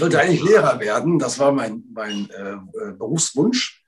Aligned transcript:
Ich 0.00 0.04
wollte 0.04 0.20
eigentlich 0.20 0.44
Lehrer 0.44 0.78
werden, 0.78 1.18
das 1.18 1.40
war 1.40 1.50
mein, 1.50 1.82
mein 1.92 2.30
äh, 2.30 2.52
äh, 2.52 2.92
Berufswunsch. 2.96 3.82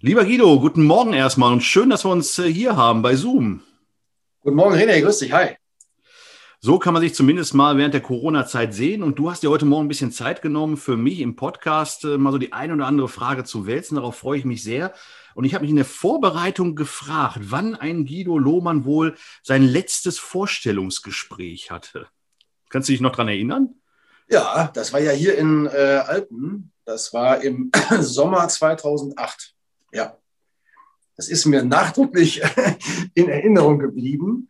Lieber 0.00 0.24
Guido, 0.24 0.60
guten 0.60 0.84
Morgen 0.84 1.14
erstmal 1.14 1.52
und 1.52 1.62
schön, 1.62 1.90
dass 1.90 2.04
wir 2.04 2.12
uns 2.12 2.38
äh, 2.38 2.44
hier 2.44 2.76
haben 2.76 3.02
bei 3.02 3.16
Zoom. 3.16 3.64
Guten 4.42 4.54
Morgen, 4.54 4.76
René, 4.76 5.00
grüß 5.00 5.18
dich, 5.18 5.32
hi. 5.32 5.56
So 6.66 6.80
kann 6.80 6.94
man 6.94 7.00
sich 7.00 7.14
zumindest 7.14 7.54
mal 7.54 7.78
während 7.78 7.94
der 7.94 8.00
Corona-Zeit 8.00 8.74
sehen. 8.74 9.04
Und 9.04 9.20
du 9.20 9.30
hast 9.30 9.44
dir 9.44 9.50
heute 9.50 9.64
Morgen 9.64 9.84
ein 9.84 9.88
bisschen 9.88 10.10
Zeit 10.10 10.42
genommen, 10.42 10.76
für 10.76 10.96
mich 10.96 11.20
im 11.20 11.36
Podcast 11.36 12.02
äh, 12.02 12.18
mal 12.18 12.32
so 12.32 12.38
die 12.38 12.52
eine 12.52 12.72
oder 12.72 12.86
andere 12.86 13.08
Frage 13.08 13.44
zu 13.44 13.68
wälzen. 13.68 13.94
Darauf 13.94 14.16
freue 14.16 14.40
ich 14.40 14.44
mich 14.44 14.64
sehr. 14.64 14.92
Und 15.36 15.44
ich 15.44 15.54
habe 15.54 15.62
mich 15.62 15.70
in 15.70 15.76
der 15.76 15.84
Vorbereitung 15.84 16.74
gefragt, 16.74 17.38
wann 17.40 17.76
ein 17.76 18.04
Guido 18.04 18.36
Lohmann 18.36 18.84
wohl 18.84 19.14
sein 19.44 19.62
letztes 19.62 20.18
Vorstellungsgespräch 20.18 21.70
hatte. 21.70 22.08
Kannst 22.68 22.88
du 22.88 22.94
dich 22.94 23.00
noch 23.00 23.12
daran 23.12 23.28
erinnern? 23.28 23.76
Ja, 24.28 24.68
das 24.74 24.92
war 24.92 24.98
ja 24.98 25.12
hier 25.12 25.38
in 25.38 25.66
äh, 25.66 26.02
Alpen. 26.04 26.72
Das 26.84 27.14
war 27.14 27.42
im 27.42 27.70
Sommer 28.00 28.48
2008. 28.48 29.54
Ja, 29.92 30.18
das 31.16 31.28
ist 31.28 31.46
mir 31.46 31.62
nachdrücklich 31.62 32.42
in 33.14 33.28
Erinnerung 33.28 33.78
geblieben 33.78 34.48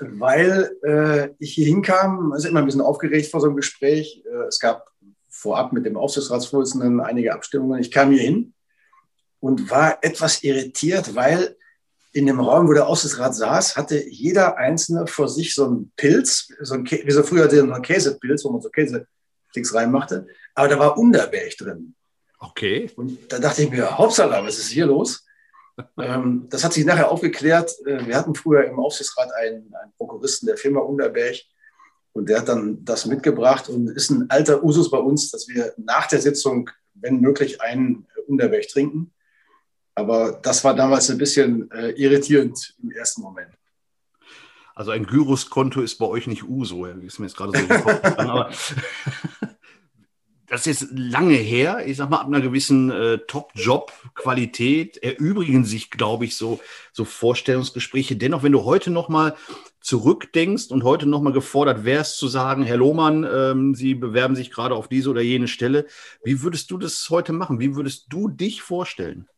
weil 0.00 0.70
äh, 0.82 1.28
ich 1.38 1.54
hier 1.54 1.66
hinkam, 1.66 2.32
also 2.32 2.48
immer 2.48 2.60
ein 2.60 2.66
bisschen 2.66 2.80
aufgeregt 2.80 3.30
vor 3.30 3.40
so 3.40 3.46
einem 3.46 3.56
Gespräch. 3.56 4.22
Äh, 4.24 4.46
es 4.48 4.58
gab 4.58 4.90
vorab 5.28 5.72
mit 5.72 5.84
dem 5.84 5.96
Aufsichtsratsvorsitzenden 5.96 7.00
einige 7.00 7.32
Abstimmungen. 7.34 7.80
Ich 7.80 7.90
kam 7.90 8.10
hier 8.10 8.22
hin 8.22 8.54
und 9.40 9.70
war 9.70 9.98
etwas 10.02 10.42
irritiert, 10.42 11.14
weil 11.14 11.56
in 12.12 12.26
dem 12.26 12.40
Raum, 12.40 12.66
wo 12.66 12.72
der 12.72 12.86
Aufsichtsrat 12.86 13.34
saß, 13.34 13.76
hatte 13.76 14.02
jeder 14.08 14.56
Einzelne 14.56 15.06
vor 15.06 15.28
sich 15.28 15.54
so 15.54 15.66
einen 15.66 15.92
Pilz, 15.96 16.48
so 16.60 16.74
ein 16.74 16.84
wie 16.84 17.10
so 17.10 17.22
früher 17.22 17.50
so 17.50 17.60
einen 17.60 17.82
Käsepilz, 17.82 18.44
wo 18.44 18.50
man 18.50 18.62
so 18.62 18.70
Käseklicks 18.70 19.74
reinmachte, 19.74 20.26
aber 20.54 20.68
da 20.68 20.78
war 20.78 20.96
Unterberg 20.96 21.56
drin. 21.58 21.94
Okay. 22.38 22.90
Und 22.96 23.30
da 23.30 23.38
dachte 23.38 23.62
ich 23.62 23.70
mir, 23.70 23.98
Hauptsache, 23.98 24.30
was 24.30 24.58
ist 24.58 24.68
hier 24.68 24.86
los? 24.86 25.25
Ähm, 25.98 26.46
das 26.48 26.64
hat 26.64 26.72
sich 26.72 26.84
nachher 26.84 27.10
aufgeklärt. 27.10 27.70
Äh, 27.86 28.06
wir 28.06 28.16
hatten 28.16 28.34
früher 28.34 28.64
im 28.64 28.78
Aufsichtsrat 28.78 29.30
einen, 29.34 29.74
einen 29.74 29.92
Prokuristen 29.96 30.46
der 30.46 30.56
Firma 30.56 30.80
Unterberg 30.80 31.36
und 32.12 32.28
der 32.28 32.38
hat 32.40 32.48
dann 32.48 32.84
das 32.84 33.06
mitgebracht 33.06 33.68
und 33.68 33.88
ist 33.90 34.10
ein 34.10 34.30
alter 34.30 34.64
Usus 34.64 34.90
bei 34.90 34.98
uns, 34.98 35.30
dass 35.30 35.48
wir 35.48 35.74
nach 35.76 36.06
der 36.06 36.20
Sitzung, 36.20 36.70
wenn 36.94 37.20
möglich, 37.20 37.60
einen 37.60 38.06
Unterberg 38.26 38.66
trinken. 38.68 39.12
Aber 39.94 40.32
das 40.42 40.64
war 40.64 40.74
damals 40.74 41.10
ein 41.10 41.18
bisschen 41.18 41.70
äh, 41.70 41.90
irritierend 41.90 42.74
im 42.82 42.90
ersten 42.90 43.22
Moment. 43.22 43.50
Also 44.74 44.90
ein 44.90 45.06
Gyrus-Konto 45.06 45.80
ist 45.80 45.96
bei 45.96 46.06
euch 46.06 46.26
nicht 46.26 46.42
Uso, 46.42 46.84
ist 46.84 47.18
mir 47.18 47.26
jetzt 47.26 47.36
gerade 47.36 47.58
so 47.58 47.66
gekommen. 47.66 48.46
das 50.48 50.66
ist 50.66 50.88
lange 50.92 51.34
her. 51.34 51.86
Ich 51.86 51.96
sag 51.96 52.10
mal, 52.10 52.20
ab 52.20 52.26
einer 52.26 52.40
gewissen 52.40 52.90
äh, 52.90 53.18
Top-Job-Qualität 53.18 54.98
erübrigen 54.98 55.64
sich, 55.64 55.90
glaube 55.90 56.24
ich, 56.24 56.36
so, 56.36 56.60
so 56.92 57.04
Vorstellungsgespräche. 57.04 58.16
Dennoch, 58.16 58.42
wenn 58.42 58.52
du 58.52 58.64
heute 58.64 58.90
nochmal 58.90 59.34
zurückdenkst 59.80 60.70
und 60.70 60.84
heute 60.84 61.06
nochmal 61.06 61.32
gefordert 61.32 61.84
wärst 61.84 62.18
zu 62.18 62.28
sagen, 62.28 62.62
Herr 62.62 62.76
Lohmann, 62.76 63.26
ähm, 63.30 63.74
Sie 63.74 63.94
bewerben 63.94 64.36
sich 64.36 64.50
gerade 64.50 64.74
auf 64.74 64.88
diese 64.88 65.10
oder 65.10 65.20
jene 65.20 65.48
Stelle, 65.48 65.86
wie 66.22 66.42
würdest 66.42 66.70
du 66.70 66.78
das 66.78 67.08
heute 67.10 67.32
machen? 67.32 67.60
Wie 67.60 67.74
würdest 67.74 68.06
du 68.08 68.28
dich 68.28 68.62
vorstellen? 68.62 69.28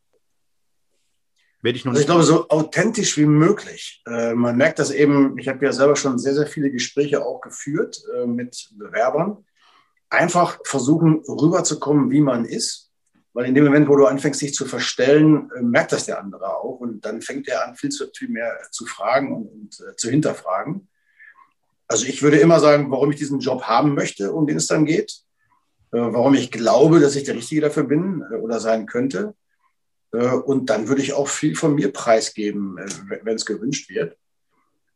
Werde 1.60 1.76
ich 1.76 1.84
noch 1.84 1.92
also 1.92 2.00
ich 2.00 2.06
glaube, 2.06 2.22
so 2.22 2.48
authentisch 2.50 3.16
wie 3.16 3.26
möglich. 3.26 4.02
Äh, 4.06 4.34
man 4.34 4.56
merkt 4.56 4.78
das 4.78 4.90
eben, 4.90 5.38
ich 5.38 5.48
habe 5.48 5.64
ja 5.64 5.72
selber 5.72 5.96
schon 5.96 6.18
sehr, 6.18 6.34
sehr 6.34 6.46
viele 6.46 6.70
Gespräche 6.70 7.24
auch 7.24 7.40
geführt 7.40 8.00
äh, 8.16 8.26
mit 8.26 8.70
Bewerbern 8.78 9.44
einfach 10.10 10.58
versuchen, 10.64 11.22
rüberzukommen, 11.26 12.10
wie 12.10 12.20
man 12.20 12.44
ist. 12.44 12.90
Weil 13.34 13.46
in 13.46 13.54
dem 13.54 13.64
Moment, 13.64 13.88
wo 13.88 13.96
du 13.96 14.06
anfängst, 14.06 14.40
dich 14.40 14.54
zu 14.54 14.66
verstellen, 14.66 15.50
äh, 15.56 15.62
merkt 15.62 15.92
das 15.92 16.06
der 16.06 16.20
andere 16.20 16.56
auch. 16.56 16.80
Und 16.80 17.04
dann 17.04 17.22
fängt 17.22 17.48
er 17.48 17.66
an, 17.66 17.76
viel, 17.76 17.90
zu, 17.90 18.06
viel 18.14 18.28
mehr 18.28 18.58
zu 18.70 18.86
fragen 18.86 19.34
und, 19.34 19.48
und 19.48 19.80
äh, 19.80 19.96
zu 19.96 20.10
hinterfragen. 20.10 20.88
Also 21.86 22.06
ich 22.06 22.22
würde 22.22 22.38
immer 22.38 22.60
sagen, 22.60 22.90
warum 22.90 23.10
ich 23.12 23.18
diesen 23.18 23.40
Job 23.40 23.62
haben 23.62 23.94
möchte, 23.94 24.32
um 24.32 24.46
den 24.46 24.56
es 24.56 24.66
dann 24.66 24.84
geht. 24.84 25.22
Äh, 25.92 25.98
warum 25.98 26.34
ich 26.34 26.50
glaube, 26.50 27.00
dass 27.00 27.16
ich 27.16 27.24
der 27.24 27.34
Richtige 27.34 27.60
dafür 27.60 27.84
bin 27.84 28.24
äh, 28.30 28.36
oder 28.36 28.60
sein 28.60 28.86
könnte. 28.86 29.34
Äh, 30.12 30.30
und 30.30 30.70
dann 30.70 30.88
würde 30.88 31.02
ich 31.02 31.12
auch 31.12 31.28
viel 31.28 31.54
von 31.54 31.74
mir 31.74 31.92
preisgeben, 31.92 32.78
äh, 32.78 33.20
wenn 33.22 33.36
es 33.36 33.46
gewünscht 33.46 33.88
wird. 33.88 34.16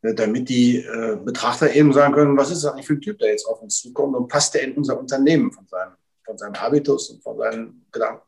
Ne, 0.03 0.15
damit 0.15 0.49
die 0.49 0.79
äh, 0.79 1.17
Betrachter 1.25 1.73
eben 1.75 1.93
sagen 1.93 2.13
können, 2.13 2.37
was 2.37 2.51
ist 2.51 2.65
das 2.65 2.73
eigentlich 2.73 2.87
für 2.87 2.95
ein 2.95 3.01
Typ, 3.01 3.19
der 3.21 3.29
jetzt 3.29 3.47
auf 3.47 3.63
uns 3.63 3.81
zukommt 3.81 4.17
und 4.17 4.27
passt 4.27 4.53
der 4.53 4.63
in 4.63 4.73
unser 4.73 4.99
Unternehmen 4.99 5.53
von 5.53 5.65
seinem, 5.69 5.93
von 6.25 6.37
seinem 6.37 6.61
Habitus 6.61 7.11
und 7.11 7.23
von 7.23 7.39
seinen 7.39 7.87
Gedanken. 7.93 8.23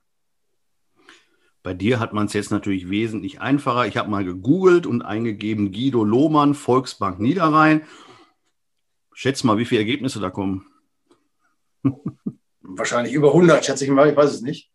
Bei 1.64 1.74
dir 1.74 1.98
hat 1.98 2.12
man 2.12 2.26
es 2.26 2.32
jetzt 2.32 2.52
natürlich 2.52 2.90
wesentlich 2.90 3.40
einfacher. 3.40 3.86
Ich 3.86 3.96
habe 3.96 4.08
mal 4.08 4.24
gegoogelt 4.24 4.86
und 4.86 5.02
eingegeben 5.02 5.72
Guido 5.72 6.04
Lohmann, 6.04 6.54
Volksbank 6.54 7.18
Niederrhein. 7.18 7.82
Schätz 9.12 9.42
mal, 9.42 9.58
wie 9.58 9.64
viele 9.64 9.80
Ergebnisse 9.80 10.20
da 10.20 10.30
kommen. 10.30 10.66
Wahrscheinlich 12.60 13.14
über 13.14 13.28
100, 13.28 13.64
schätze 13.64 13.84
ich 13.84 13.90
mal, 13.90 14.10
ich 14.10 14.16
weiß 14.16 14.32
es 14.32 14.42
nicht. 14.42 14.70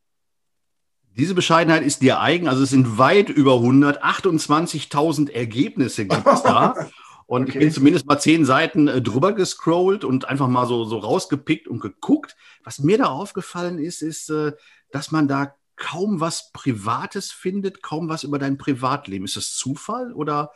Diese 1.17 1.33
Bescheidenheit 1.33 1.83
ist 1.83 2.01
dir 2.01 2.19
eigen. 2.19 2.47
Also 2.47 2.63
es 2.63 2.69
sind 2.69 2.97
weit 2.97 3.29
über 3.29 3.55
100, 3.55 4.03
28.000 4.03 5.31
Ergebnisse 5.31 6.05
gibt 6.05 6.27
es 6.27 6.43
da. 6.43 6.75
Und 7.29 7.43
okay. 7.43 7.51
ich 7.51 7.59
bin 7.59 7.71
zumindest 7.71 8.07
mal 8.07 8.19
zehn 8.19 8.43
Seiten 8.43 8.87
äh, 8.87 9.03
drüber 9.03 9.33
gescrollt 9.33 10.03
und 10.03 10.27
einfach 10.27 10.47
mal 10.47 10.65
so, 10.65 10.83
so 10.85 10.97
rausgepickt 10.97 11.67
und 11.67 11.79
geguckt. 11.79 12.35
Was 12.63 12.79
mir 12.79 12.97
da 12.97 13.05
aufgefallen 13.05 13.77
ist, 13.77 14.01
ist, 14.01 14.31
äh, 14.31 14.53
dass 14.91 15.11
man 15.11 15.27
da 15.27 15.53
kaum 15.75 16.21
was 16.21 16.51
Privates 16.53 17.31
findet, 17.31 17.83
kaum 17.83 18.09
was 18.09 18.23
über 18.23 18.39
dein 18.39 18.57
Privatleben. 18.57 19.25
Ist 19.25 19.35
das 19.35 19.53
Zufall 19.53 20.11
oder 20.11 20.51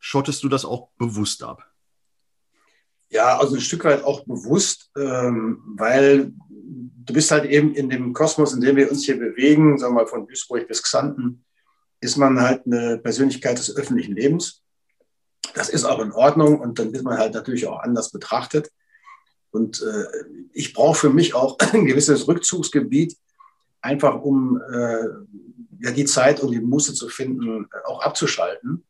schottest 0.00 0.44
du 0.44 0.50
das 0.50 0.66
auch 0.66 0.90
bewusst 0.98 1.42
ab? 1.42 1.67
Ja, 3.10 3.38
also 3.38 3.54
ein 3.54 3.60
Stück 3.60 3.84
weit 3.84 4.04
auch 4.04 4.24
bewusst, 4.24 4.90
ähm, 4.96 5.62
weil 5.76 6.32
du 7.08 7.14
bist 7.14 7.30
halt 7.30 7.46
eben 7.46 7.74
in 7.74 7.88
dem 7.88 8.12
Kosmos, 8.12 8.52
in 8.52 8.60
dem 8.60 8.76
wir 8.76 8.90
uns 8.90 9.04
hier 9.04 9.18
bewegen, 9.18 9.78
sagen 9.78 9.94
wir 9.94 10.02
mal 10.02 10.06
von 10.06 10.26
Duisburg 10.26 10.68
bis 10.68 10.82
Xanten, 10.82 11.44
ist 12.00 12.16
man 12.16 12.40
halt 12.40 12.66
eine 12.66 12.98
Persönlichkeit 12.98 13.58
des 13.58 13.74
öffentlichen 13.74 14.14
Lebens. 14.14 14.62
Das 15.54 15.68
ist 15.70 15.84
auch 15.84 16.00
in 16.00 16.12
Ordnung 16.12 16.60
und 16.60 16.78
dann 16.78 16.92
wird 16.92 17.04
man 17.04 17.18
halt 17.18 17.34
natürlich 17.34 17.66
auch 17.66 17.80
anders 17.80 18.10
betrachtet. 18.10 18.70
Und 19.50 19.82
äh, 19.82 20.04
ich 20.52 20.74
brauche 20.74 20.98
für 20.98 21.10
mich 21.10 21.34
auch 21.34 21.58
ein 21.72 21.86
gewisses 21.86 22.28
Rückzugsgebiet, 22.28 23.16
einfach 23.80 24.20
um 24.20 24.60
äh, 24.70 25.04
ja, 25.80 25.90
die 25.92 26.04
Zeit 26.04 26.40
und 26.40 26.50
die 26.50 26.60
Muße 26.60 26.94
zu 26.94 27.08
finden, 27.08 27.64
äh, 27.64 27.86
auch 27.86 28.02
abzuschalten. 28.02 28.84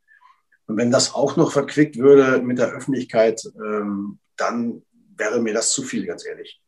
Und 0.69 0.77
wenn 0.77 0.93
das 0.93 1.15
auch 1.15 1.37
noch 1.37 1.51
verquickt 1.51 1.97
würde 1.97 2.41
mit 2.43 2.59
der 2.59 2.69
Öffentlichkeit, 2.69 3.43
ähm, 3.56 4.21
dann 4.37 4.83
wäre 5.17 5.41
mir 5.41 5.55
das 5.55 5.73
zu 5.73 5.83
viel, 5.83 6.06
ganz 6.06 6.25
ehrlich 6.25 6.61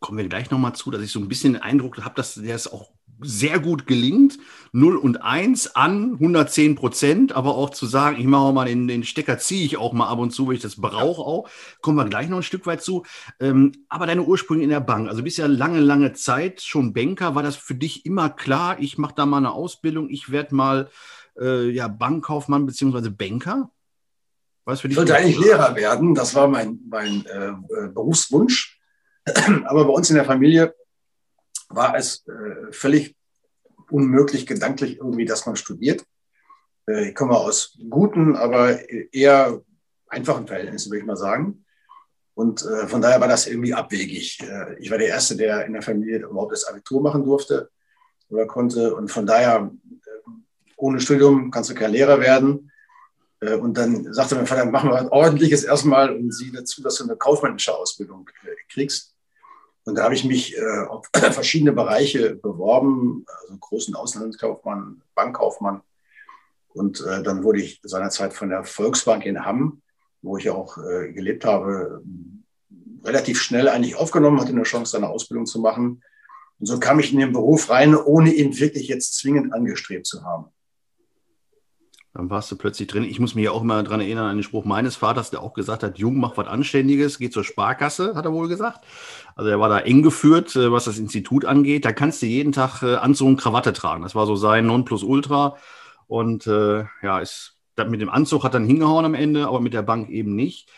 kommen 0.00 0.18
wir 0.18 0.28
gleich 0.28 0.50
nochmal 0.50 0.74
zu, 0.74 0.90
dass 0.90 1.02
ich 1.02 1.12
so 1.12 1.20
ein 1.20 1.28
bisschen 1.28 1.52
den 1.52 1.62
Eindruck 1.62 2.02
habe, 2.02 2.14
dass 2.16 2.34
der 2.34 2.54
es 2.54 2.72
auch 2.72 2.90
sehr 3.22 3.58
gut 3.58 3.86
gelingt. 3.86 4.38
0 4.72 4.96
und 4.96 5.22
1 5.22 5.76
an 5.76 6.14
110 6.14 6.74
Prozent, 6.74 7.32
aber 7.32 7.54
auch 7.54 7.68
zu 7.68 7.84
sagen, 7.84 8.18
ich 8.18 8.24
mache 8.24 8.52
mal 8.54 8.64
den, 8.64 8.88
den 8.88 9.04
Stecker, 9.04 9.36
ziehe 9.36 9.66
ich 9.66 9.76
auch 9.76 9.92
mal 9.92 10.08
ab 10.08 10.18
und 10.18 10.30
zu, 10.30 10.46
weil 10.46 10.54
ich 10.54 10.62
das 10.62 10.76
brauche 10.76 11.20
auch. 11.20 11.50
Kommen 11.82 11.98
wir 11.98 12.06
gleich 12.06 12.30
noch 12.30 12.38
ein 12.38 12.42
Stück 12.42 12.64
weit 12.64 12.82
zu. 12.82 13.04
Ähm, 13.40 13.72
aber 13.90 14.06
deine 14.06 14.22
Ursprünge 14.22 14.64
in 14.64 14.70
der 14.70 14.80
Bank, 14.80 15.06
also 15.08 15.22
bist 15.22 15.36
ja 15.36 15.46
lange, 15.46 15.80
lange 15.80 16.14
Zeit 16.14 16.62
schon 16.62 16.94
Banker. 16.94 17.34
War 17.34 17.42
das 17.42 17.56
für 17.56 17.74
dich 17.74 18.06
immer 18.06 18.30
klar, 18.30 18.78
ich 18.80 18.96
mache 18.96 19.14
da 19.14 19.26
mal 19.26 19.36
eine 19.36 19.52
Ausbildung, 19.52 20.08
ich 20.08 20.30
werde 20.30 20.54
mal 20.54 20.88
äh, 21.38 21.70
ja, 21.70 21.88
Bankkaufmann 21.88 22.66
bzw. 22.66 23.10
Banker? 23.10 23.70
Was 24.64 24.80
für 24.80 24.88
ich 24.88 24.96
wollte 24.96 25.16
eigentlich 25.16 25.38
Lehrer 25.38 25.74
werden, 25.74 26.14
das 26.14 26.34
war 26.34 26.48
mein, 26.48 26.80
mein 26.88 27.24
äh, 27.26 27.48
äh 27.48 27.88
Berufswunsch. 27.88 28.80
Aber 29.64 29.84
bei 29.84 29.92
uns 29.92 30.10
in 30.10 30.16
der 30.16 30.24
Familie 30.24 30.74
war 31.68 31.96
es 31.96 32.26
äh, 32.26 32.72
völlig 32.72 33.16
unmöglich 33.90 34.46
gedanklich 34.46 34.98
irgendwie, 34.98 35.24
dass 35.24 35.46
man 35.46 35.56
studiert. 35.56 36.04
Äh, 36.88 37.08
ich 37.10 37.14
komme 37.14 37.36
aus 37.36 37.78
guten, 37.88 38.36
aber 38.36 38.78
eher 39.12 39.60
einfachen 40.08 40.46
Verhältnissen, 40.46 40.90
würde 40.90 41.00
ich 41.00 41.06
mal 41.06 41.16
sagen. 41.16 41.64
Und 42.34 42.64
äh, 42.64 42.86
von 42.86 43.02
daher 43.02 43.20
war 43.20 43.28
das 43.28 43.46
irgendwie 43.46 43.74
abwegig. 43.74 44.40
Äh, 44.40 44.78
ich 44.78 44.90
war 44.90 44.98
der 44.98 45.08
Erste, 45.08 45.36
der 45.36 45.66
in 45.66 45.72
der 45.72 45.82
Familie 45.82 46.20
überhaupt 46.20 46.52
das 46.52 46.64
Abitur 46.64 47.02
machen 47.02 47.24
durfte 47.24 47.70
oder 48.28 48.46
konnte. 48.46 48.94
Und 48.94 49.10
von 49.10 49.26
daher, 49.26 49.70
ohne 50.80 51.00
Studium 51.00 51.50
kannst 51.50 51.70
du 51.70 51.74
kein 51.74 51.92
Lehrer 51.92 52.20
werden. 52.20 52.70
Äh, 53.40 53.54
und 53.54 53.76
dann 53.76 54.12
sagte 54.12 54.34
mein 54.34 54.46
Vater, 54.46 54.64
machen 54.66 54.90
wir 54.90 54.98
ein 54.98 55.08
ordentliches 55.08 55.64
erstmal 55.64 56.14
und 56.14 56.32
sieh 56.32 56.52
dazu, 56.52 56.82
dass 56.82 56.96
du 56.96 57.04
eine 57.04 57.16
kaufmännische 57.16 57.74
Ausbildung 57.74 58.28
kriegst. 58.68 59.14
Und 59.84 59.96
da 59.96 60.04
habe 60.04 60.14
ich 60.14 60.24
mich 60.24 60.56
äh, 60.56 60.86
auf 60.88 61.08
verschiedene 61.14 61.72
Bereiche 61.72 62.34
beworben, 62.36 63.24
also 63.26 63.56
großen 63.58 63.94
Auslandskaufmann, 63.94 65.02
Bankkaufmann. 65.14 65.82
Und 66.68 67.04
äh, 67.04 67.22
dann 67.22 67.42
wurde 67.42 67.60
ich 67.60 67.80
seinerzeit 67.82 68.32
von 68.32 68.50
der 68.50 68.64
Volksbank 68.64 69.26
in 69.26 69.44
Hamm, 69.44 69.82
wo 70.22 70.36
ich 70.36 70.50
auch 70.50 70.78
äh, 70.78 71.12
gelebt 71.12 71.44
habe, 71.44 72.02
relativ 73.02 73.40
schnell 73.40 73.68
eigentlich 73.68 73.96
aufgenommen, 73.96 74.40
hatte 74.40 74.50
eine 74.50 74.62
Chance, 74.62 74.96
eine 74.96 75.08
Ausbildung 75.08 75.46
zu 75.46 75.60
machen. 75.60 76.02
Und 76.58 76.66
so 76.66 76.78
kam 76.78 77.00
ich 77.00 77.12
in 77.12 77.18
den 77.18 77.32
Beruf 77.32 77.70
rein, 77.70 77.96
ohne 77.96 78.32
ihn 78.32 78.58
wirklich 78.58 78.86
jetzt 78.86 79.14
zwingend 79.14 79.52
angestrebt 79.52 80.06
zu 80.06 80.22
haben. 80.24 80.52
Dann 82.12 82.28
warst 82.28 82.50
du 82.50 82.56
plötzlich 82.56 82.88
drin. 82.88 83.04
Ich 83.04 83.20
muss 83.20 83.36
mich 83.36 83.44
ja 83.44 83.52
auch 83.52 83.62
immer 83.62 83.80
daran 83.84 84.00
erinnern 84.00 84.26
an 84.26 84.36
den 84.36 84.42
Spruch 84.42 84.64
meines 84.64 84.96
Vaters, 84.96 85.30
der 85.30 85.42
auch 85.42 85.54
gesagt 85.54 85.84
hat, 85.84 85.98
Jung, 85.98 86.18
mach 86.18 86.36
was 86.36 86.48
Anständiges, 86.48 87.18
geht 87.18 87.32
zur 87.32 87.44
Sparkasse, 87.44 88.16
hat 88.16 88.24
er 88.24 88.32
wohl 88.32 88.48
gesagt. 88.48 88.84
Also 89.36 89.48
er 89.48 89.60
war 89.60 89.68
da 89.68 89.78
eng 89.78 90.02
geführt, 90.02 90.56
äh, 90.56 90.72
was 90.72 90.86
das 90.86 90.98
Institut 90.98 91.44
angeht. 91.44 91.84
Da 91.84 91.92
kannst 91.92 92.20
du 92.22 92.26
jeden 92.26 92.52
Tag 92.52 92.82
äh, 92.82 92.96
Anzug 92.96 93.28
und 93.28 93.36
Krawatte 93.36 93.72
tragen. 93.72 94.02
Das 94.02 94.16
war 94.16 94.26
so 94.26 94.34
sein 94.34 94.66
Nonplusultra. 94.66 95.56
Und 96.08 96.48
äh, 96.48 96.84
ja, 97.02 97.20
ist, 97.20 97.58
mit 97.88 98.00
dem 98.00 98.10
Anzug 98.10 98.42
hat 98.42 98.54
dann 98.54 98.66
hingehauen 98.66 99.04
am 99.04 99.14
Ende, 99.14 99.46
aber 99.46 99.60
mit 99.60 99.72
der 99.72 99.82
Bank 99.82 100.10
eben 100.10 100.34
nicht. 100.34 100.68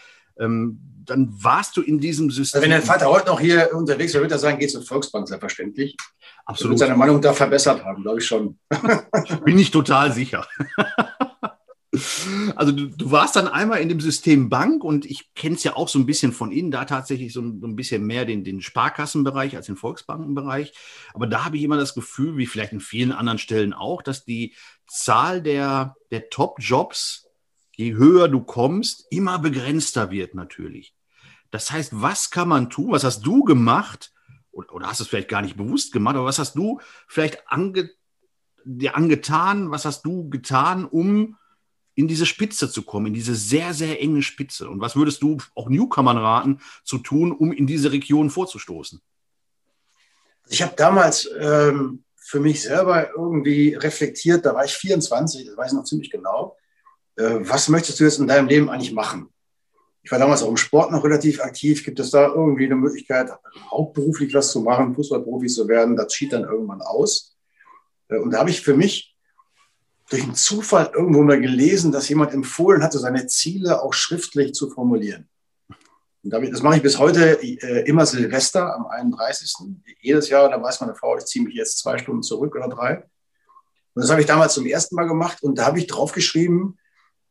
Ähm, 0.42 0.80
dann 1.04 1.32
warst 1.42 1.76
du 1.76 1.82
in 1.82 1.98
diesem 1.98 2.30
System. 2.30 2.58
Also 2.58 2.62
wenn 2.64 2.70
dein 2.70 2.82
Vater 2.86 3.06
heute 3.06 3.26
noch 3.26 3.40
hier 3.40 3.70
unterwegs 3.74 4.14
wäre, 4.14 4.24
würde 4.24 4.34
er 4.34 4.38
sagen, 4.38 4.58
geht 4.58 4.70
zur 4.70 4.82
Volksbank, 4.82 5.28
selbstverständlich. 5.28 5.96
Absolut. 6.44 6.76
Er 6.76 6.86
seine 6.86 6.96
Meinung 6.96 7.20
da 7.20 7.32
verbessert 7.32 7.84
haben, 7.84 8.02
glaube 8.02 8.20
ich 8.20 8.26
schon. 8.26 8.58
Bin 9.44 9.58
ich 9.58 9.70
total 9.70 10.12
sicher. 10.12 10.46
Also 12.56 12.72
du, 12.72 12.86
du, 12.86 13.10
warst 13.10 13.36
dann 13.36 13.48
einmal 13.48 13.80
in 13.80 13.90
dem 13.90 14.00
System 14.00 14.48
Bank 14.48 14.82
und 14.82 15.04
ich 15.04 15.34
kenne 15.34 15.56
es 15.56 15.64
ja 15.64 15.76
auch 15.76 15.88
so 15.88 15.98
ein 15.98 16.06
bisschen 16.06 16.32
von 16.32 16.50
innen, 16.50 16.70
da 16.70 16.86
tatsächlich 16.86 17.34
so 17.34 17.42
ein, 17.42 17.60
so 17.60 17.66
ein 17.66 17.76
bisschen 17.76 18.06
mehr 18.06 18.24
den, 18.24 18.44
den 18.44 18.62
Sparkassenbereich 18.62 19.56
als 19.56 19.66
den 19.66 19.76
Volksbankenbereich. 19.76 20.72
Aber 21.12 21.26
da 21.26 21.44
habe 21.44 21.58
ich 21.58 21.62
immer 21.62 21.76
das 21.76 21.94
Gefühl, 21.94 22.38
wie 22.38 22.46
vielleicht 22.46 22.72
in 22.72 22.80
vielen 22.80 23.12
anderen 23.12 23.36
Stellen 23.38 23.74
auch, 23.74 24.00
dass 24.00 24.24
die 24.24 24.54
Zahl 24.86 25.42
der, 25.42 25.96
der 26.10 26.30
Top-Jobs, 26.30 27.21
je 27.82 27.94
höher 27.94 28.28
du 28.28 28.40
kommst, 28.40 29.06
immer 29.10 29.38
begrenzter 29.38 30.10
wird 30.10 30.34
natürlich. 30.34 30.94
Das 31.50 31.70
heißt, 31.70 31.90
was 32.00 32.30
kann 32.30 32.48
man 32.48 32.70
tun? 32.70 32.92
Was 32.92 33.04
hast 33.04 33.22
du 33.26 33.44
gemacht? 33.44 34.12
Oder, 34.52 34.72
oder 34.72 34.86
hast 34.86 35.00
du 35.00 35.04
es 35.04 35.08
vielleicht 35.08 35.28
gar 35.28 35.42
nicht 35.42 35.56
bewusst 35.56 35.92
gemacht, 35.92 36.16
aber 36.16 36.24
was 36.24 36.38
hast 36.38 36.54
du 36.54 36.80
vielleicht 37.08 37.48
ange, 37.48 37.90
dir 38.64 38.96
angetan? 38.96 39.70
Was 39.70 39.84
hast 39.84 40.02
du 40.02 40.28
getan, 40.30 40.84
um 40.84 41.36
in 41.94 42.08
diese 42.08 42.26
Spitze 42.26 42.70
zu 42.70 42.82
kommen, 42.82 43.06
in 43.06 43.14
diese 43.14 43.34
sehr, 43.34 43.74
sehr 43.74 44.00
enge 44.00 44.22
Spitze? 44.22 44.68
Und 44.68 44.80
was 44.80 44.96
würdest 44.96 45.22
du 45.22 45.38
auch 45.54 45.68
Newcomern 45.68 46.18
raten, 46.18 46.60
zu 46.84 46.98
tun, 46.98 47.32
um 47.32 47.52
in 47.52 47.66
diese 47.66 47.92
Region 47.92 48.30
vorzustoßen? 48.30 49.00
Ich 50.48 50.62
habe 50.62 50.74
damals 50.76 51.28
ähm, 51.38 52.04
für 52.16 52.40
mich 52.40 52.62
selber 52.62 53.10
irgendwie 53.10 53.74
reflektiert, 53.74 54.46
da 54.46 54.54
war 54.54 54.64
ich 54.64 54.72
24, 54.72 55.46
das 55.46 55.56
weiß 55.56 55.72
ich 55.72 55.76
noch 55.76 55.84
ziemlich 55.84 56.10
genau. 56.10 56.56
Äh, 57.16 57.40
was 57.40 57.68
möchtest 57.68 58.00
du 58.00 58.04
jetzt 58.04 58.18
in 58.18 58.26
deinem 58.26 58.48
Leben 58.48 58.70
eigentlich 58.70 58.92
machen? 58.92 59.28
Ich 60.02 60.10
war 60.10 60.18
damals 60.18 60.42
auch 60.42 60.48
im 60.48 60.56
Sport 60.56 60.90
noch 60.90 61.04
relativ 61.04 61.40
aktiv. 61.40 61.84
Gibt 61.84 62.00
es 62.00 62.10
da 62.10 62.26
irgendwie 62.26 62.64
eine 62.64 62.74
Möglichkeit, 62.74 63.30
hauptberuflich 63.70 64.34
was 64.34 64.50
zu 64.50 64.60
machen, 64.60 64.94
Fußballprofi 64.94 65.46
zu 65.46 65.68
werden? 65.68 65.94
Das 65.96 66.12
schied 66.12 66.32
dann 66.32 66.44
irgendwann 66.44 66.82
aus. 66.82 67.36
Äh, 68.08 68.18
und 68.18 68.32
da 68.32 68.40
habe 68.40 68.50
ich 68.50 68.62
für 68.62 68.74
mich 68.74 69.16
durch 70.10 70.24
einen 70.24 70.34
Zufall 70.34 70.90
irgendwo 70.94 71.22
mal 71.22 71.40
gelesen, 71.40 71.92
dass 71.92 72.08
jemand 72.08 72.34
empfohlen 72.34 72.82
hatte, 72.82 72.98
seine 72.98 73.26
Ziele 73.28 73.82
auch 73.82 73.94
schriftlich 73.94 74.52
zu 74.52 74.68
formulieren. 74.68 75.28
Und 76.22 76.30
das 76.30 76.62
mache 76.62 76.76
ich 76.76 76.82
bis 76.82 76.98
heute 76.98 77.42
äh, 77.42 77.88
immer 77.88 78.06
Silvester 78.06 78.74
am 78.74 78.86
31. 78.86 79.54
Jedes 80.00 80.28
Jahr, 80.28 80.48
da 80.50 80.62
weiß 80.62 80.80
meine 80.80 80.94
Frau, 80.94 81.16
ich 81.16 81.24
ziehe 81.24 81.44
mich 81.44 81.54
jetzt 81.54 81.78
zwei 81.78 81.98
Stunden 81.98 82.22
zurück 82.22 82.54
oder 82.54 82.68
drei. 82.68 82.96
Und 83.94 84.02
das 84.02 84.10
habe 84.10 84.20
ich 84.20 84.26
damals 84.26 84.54
zum 84.54 84.66
ersten 84.66 84.94
Mal 84.94 85.08
gemacht 85.08 85.42
und 85.42 85.58
da 85.58 85.66
habe 85.66 85.78
ich 85.78 85.86
draufgeschrieben, 85.86 86.78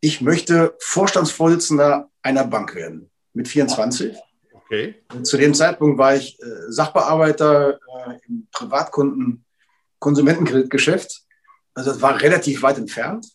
ich 0.02 0.22
möchte 0.22 0.76
Vorstandsvorsitzender 0.80 2.10
einer 2.22 2.46
Bank 2.46 2.76
werden 2.76 3.10
mit 3.34 3.48
24. 3.48 4.18
Okay. 4.54 4.96
Zu 5.24 5.38
dem 5.38 5.54
Zeitpunkt 5.54 5.98
war 5.98 6.16
ich 6.16 6.40
äh, 6.42 6.46
Sachbearbeiter 6.70 7.76
äh, 7.76 8.18
im 8.28 8.48
Privatkunden 8.52 9.46
Konsumentenkreditgeschäft 10.00 11.24
also 11.74 11.92
das 11.92 12.02
war 12.02 12.22
relativ 12.22 12.64
weit 12.64 12.78
entfernt. 12.78 13.28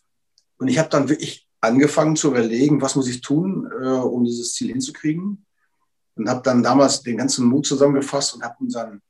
Und 0.57 0.67
ich 0.67 0.77
habe 0.77 0.89
dann 0.89 1.09
wirklich 1.09 1.47
angefangen 1.61 2.15
zu 2.15 2.29
überlegen, 2.29 2.81
was 2.81 2.95
muss 2.95 3.07
ich 3.07 3.21
tun, 3.21 3.69
äh, 3.81 3.85
um 3.85 4.23
dieses 4.23 4.53
Ziel 4.53 4.69
hinzukriegen. 4.69 5.45
Und 6.15 6.29
habe 6.29 6.41
dann 6.43 6.63
damals 6.63 7.01
den 7.01 7.17
ganzen 7.17 7.45
Mut 7.45 7.65
zusammengefasst 7.67 8.35
und 8.35 8.43
habe 8.43 8.55
unseren 8.59 9.01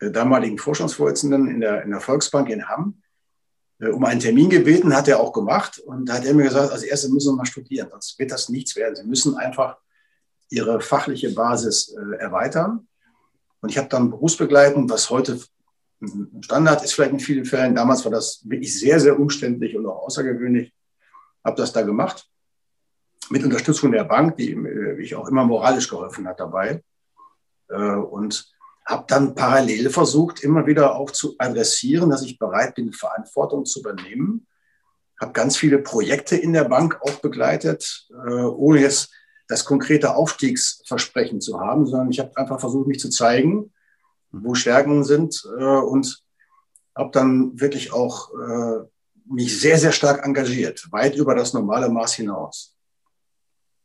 äh, 0.00 0.10
damaligen 0.10 0.58
Vorstandsvorsitzenden 0.58 1.48
in 1.48 1.60
der, 1.60 1.82
in 1.82 1.90
der 1.90 2.00
Volksbank 2.00 2.48
in 2.50 2.68
Hamm 2.68 3.02
um 3.78 4.04
einen 4.04 4.20
Termin 4.20 4.48
gebeten, 4.48 4.96
hat 4.96 5.08
er 5.08 5.20
auch 5.20 5.32
gemacht. 5.32 5.78
Und 5.78 6.06
da 6.06 6.14
hat 6.14 6.24
er 6.24 6.34
mir 6.34 6.44
gesagt, 6.44 6.72
als 6.72 6.82
erstes 6.82 7.10
müssen 7.10 7.30
Sie 7.30 7.36
mal 7.36 7.46
studieren, 7.46 7.88
sonst 7.90 8.18
wird 8.18 8.30
das 8.30 8.48
nichts 8.48 8.76
werden. 8.76 8.96
Sie 8.96 9.04
müssen 9.04 9.36
einfach 9.36 9.76
Ihre 10.48 10.80
fachliche 10.80 11.32
Basis 11.32 11.94
äh, 11.94 12.16
erweitern. 12.16 12.86
Und 13.60 13.70
ich 13.70 13.78
habe 13.78 13.88
dann 13.88 14.10
berufsbegleitend, 14.10 14.90
was 14.90 15.10
heute 15.10 15.40
Standard 16.42 16.84
ist 16.84 16.92
vielleicht 16.92 17.12
in 17.12 17.20
vielen 17.20 17.44
Fällen. 17.44 17.74
Damals 17.74 18.04
war 18.04 18.12
das 18.12 18.42
wirklich 18.44 18.78
sehr, 18.78 19.00
sehr 19.00 19.18
umständlich 19.18 19.76
und 19.76 19.86
auch 19.86 20.04
außergewöhnlich. 20.06 20.72
Habe 21.44 21.56
das 21.56 21.72
da 21.72 21.82
gemacht. 21.82 22.28
Mit 23.30 23.44
Unterstützung 23.44 23.92
der 23.92 24.04
Bank, 24.04 24.36
die 24.36 24.54
mich 24.54 25.14
auch 25.14 25.28
immer 25.28 25.44
moralisch 25.44 25.88
geholfen 25.88 26.28
hat 26.28 26.38
dabei. 26.38 26.82
Äh, 27.68 27.94
und 27.94 28.55
habe 28.86 29.04
dann 29.08 29.34
parallel 29.34 29.90
versucht, 29.90 30.42
immer 30.42 30.66
wieder 30.66 30.94
auch 30.94 31.10
zu 31.10 31.34
adressieren, 31.38 32.10
dass 32.10 32.22
ich 32.22 32.38
bereit 32.38 32.76
bin, 32.76 32.92
Verantwortung 32.92 33.64
zu 33.64 33.80
übernehmen. 33.80 34.46
Habe 35.20 35.32
ganz 35.32 35.56
viele 35.56 35.78
Projekte 35.78 36.36
in 36.36 36.52
der 36.52 36.64
Bank 36.64 37.00
auch 37.02 37.20
begleitet, 37.20 38.08
äh, 38.10 38.30
ohne 38.30 38.80
jetzt 38.80 39.10
das 39.48 39.64
konkrete 39.64 40.14
Aufstiegsversprechen 40.14 41.40
zu 41.40 41.60
haben, 41.60 41.86
sondern 41.86 42.10
ich 42.10 42.20
habe 42.20 42.36
einfach 42.36 42.60
versucht, 42.60 42.86
mich 42.86 43.00
zu 43.00 43.10
zeigen 43.10 43.72
wo 44.42 44.54
Stärken 44.54 45.04
sind 45.04 45.42
äh, 45.58 45.64
und 45.64 46.22
habe 46.94 47.10
dann 47.12 47.58
wirklich 47.60 47.92
auch 47.92 48.30
äh, 48.34 48.84
mich 49.26 49.60
sehr, 49.60 49.78
sehr 49.78 49.92
stark 49.92 50.24
engagiert, 50.24 50.86
weit 50.92 51.16
über 51.16 51.34
das 51.34 51.52
normale 51.52 51.88
Maß 51.88 52.14
hinaus, 52.14 52.74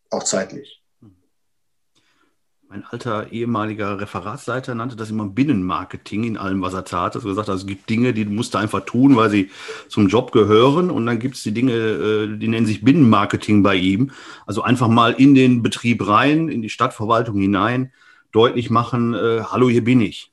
auch 0.10 0.24
zeitlich. 0.24 0.81
Mein 2.72 2.86
alter 2.86 3.34
ehemaliger 3.34 4.00
Referatsleiter 4.00 4.76
nannte 4.76 4.96
das 4.96 5.10
immer 5.10 5.26
Binnenmarketing 5.26 6.24
in 6.24 6.38
allem, 6.38 6.62
was 6.62 6.74
er 6.74 6.86
tat. 6.86 7.18
Also 7.18 7.28
gesagt, 7.28 7.50
es 7.50 7.68
gibt 7.68 7.90
Dinge, 7.90 8.14
die 8.14 8.24
musst 8.24 8.54
du 8.54 8.60
einfach 8.60 8.86
tun, 8.86 9.18
weil 9.18 9.30
sie 9.30 9.52
zum 9.90 10.08
Job 10.08 10.32
gehören. 10.32 10.90
Und 10.90 11.06
dann 11.06 11.20
gibt 11.20 11.36
es 11.36 11.44
die 11.44 11.54
Dinge, 11.54 11.74
äh, 11.74 12.38
die 12.38 12.48
nennen 12.48 12.66
sich 12.66 12.82
Binnenmarketing 12.82 13.62
bei 13.62 13.76
ihm. 13.76 14.12
Also 14.46 14.62
einfach 14.62 14.88
mal 14.88 15.12
in 15.12 15.36
den 15.36 15.62
Betrieb 15.62 16.08
rein, 16.08 16.48
in 16.48 16.62
die 16.62 16.70
Stadtverwaltung 16.70 17.42
hinein, 17.42 17.92
deutlich 18.32 18.70
machen, 18.70 19.16
äh, 19.16 19.44
hallo, 19.44 19.68
hier 19.68 19.84
bin 19.84 20.00
ich. 20.00 20.32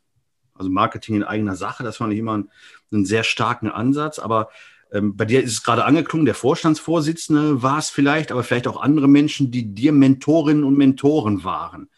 Also 0.54 0.70
Marketing 0.70 1.16
in 1.16 1.24
eigener 1.24 1.56
Sache, 1.56 1.82
das 1.82 1.96
fand 1.96 2.12
ich 2.12 2.20
immer 2.20 2.34
einen, 2.34 2.50
einen 2.92 3.04
sehr 3.04 3.24
starken 3.24 3.68
Ansatz. 3.68 4.20
Aber 4.20 4.50
ähm, 4.92 5.16
bei 5.16 5.24
dir 5.24 5.42
ist 5.42 5.54
es 5.54 5.64
gerade 5.64 5.84
angeklungen, 5.84 6.24
der 6.24 6.36
Vorstandsvorsitzende 6.36 7.64
war 7.64 7.78
es 7.78 7.90
vielleicht, 7.90 8.30
aber 8.30 8.44
vielleicht 8.44 8.68
auch 8.68 8.80
andere 8.80 9.08
Menschen, 9.08 9.50
die 9.50 9.74
dir 9.74 9.90
Mentorinnen 9.90 10.62
und 10.62 10.78
Mentoren 10.78 11.42
waren. 11.42 11.88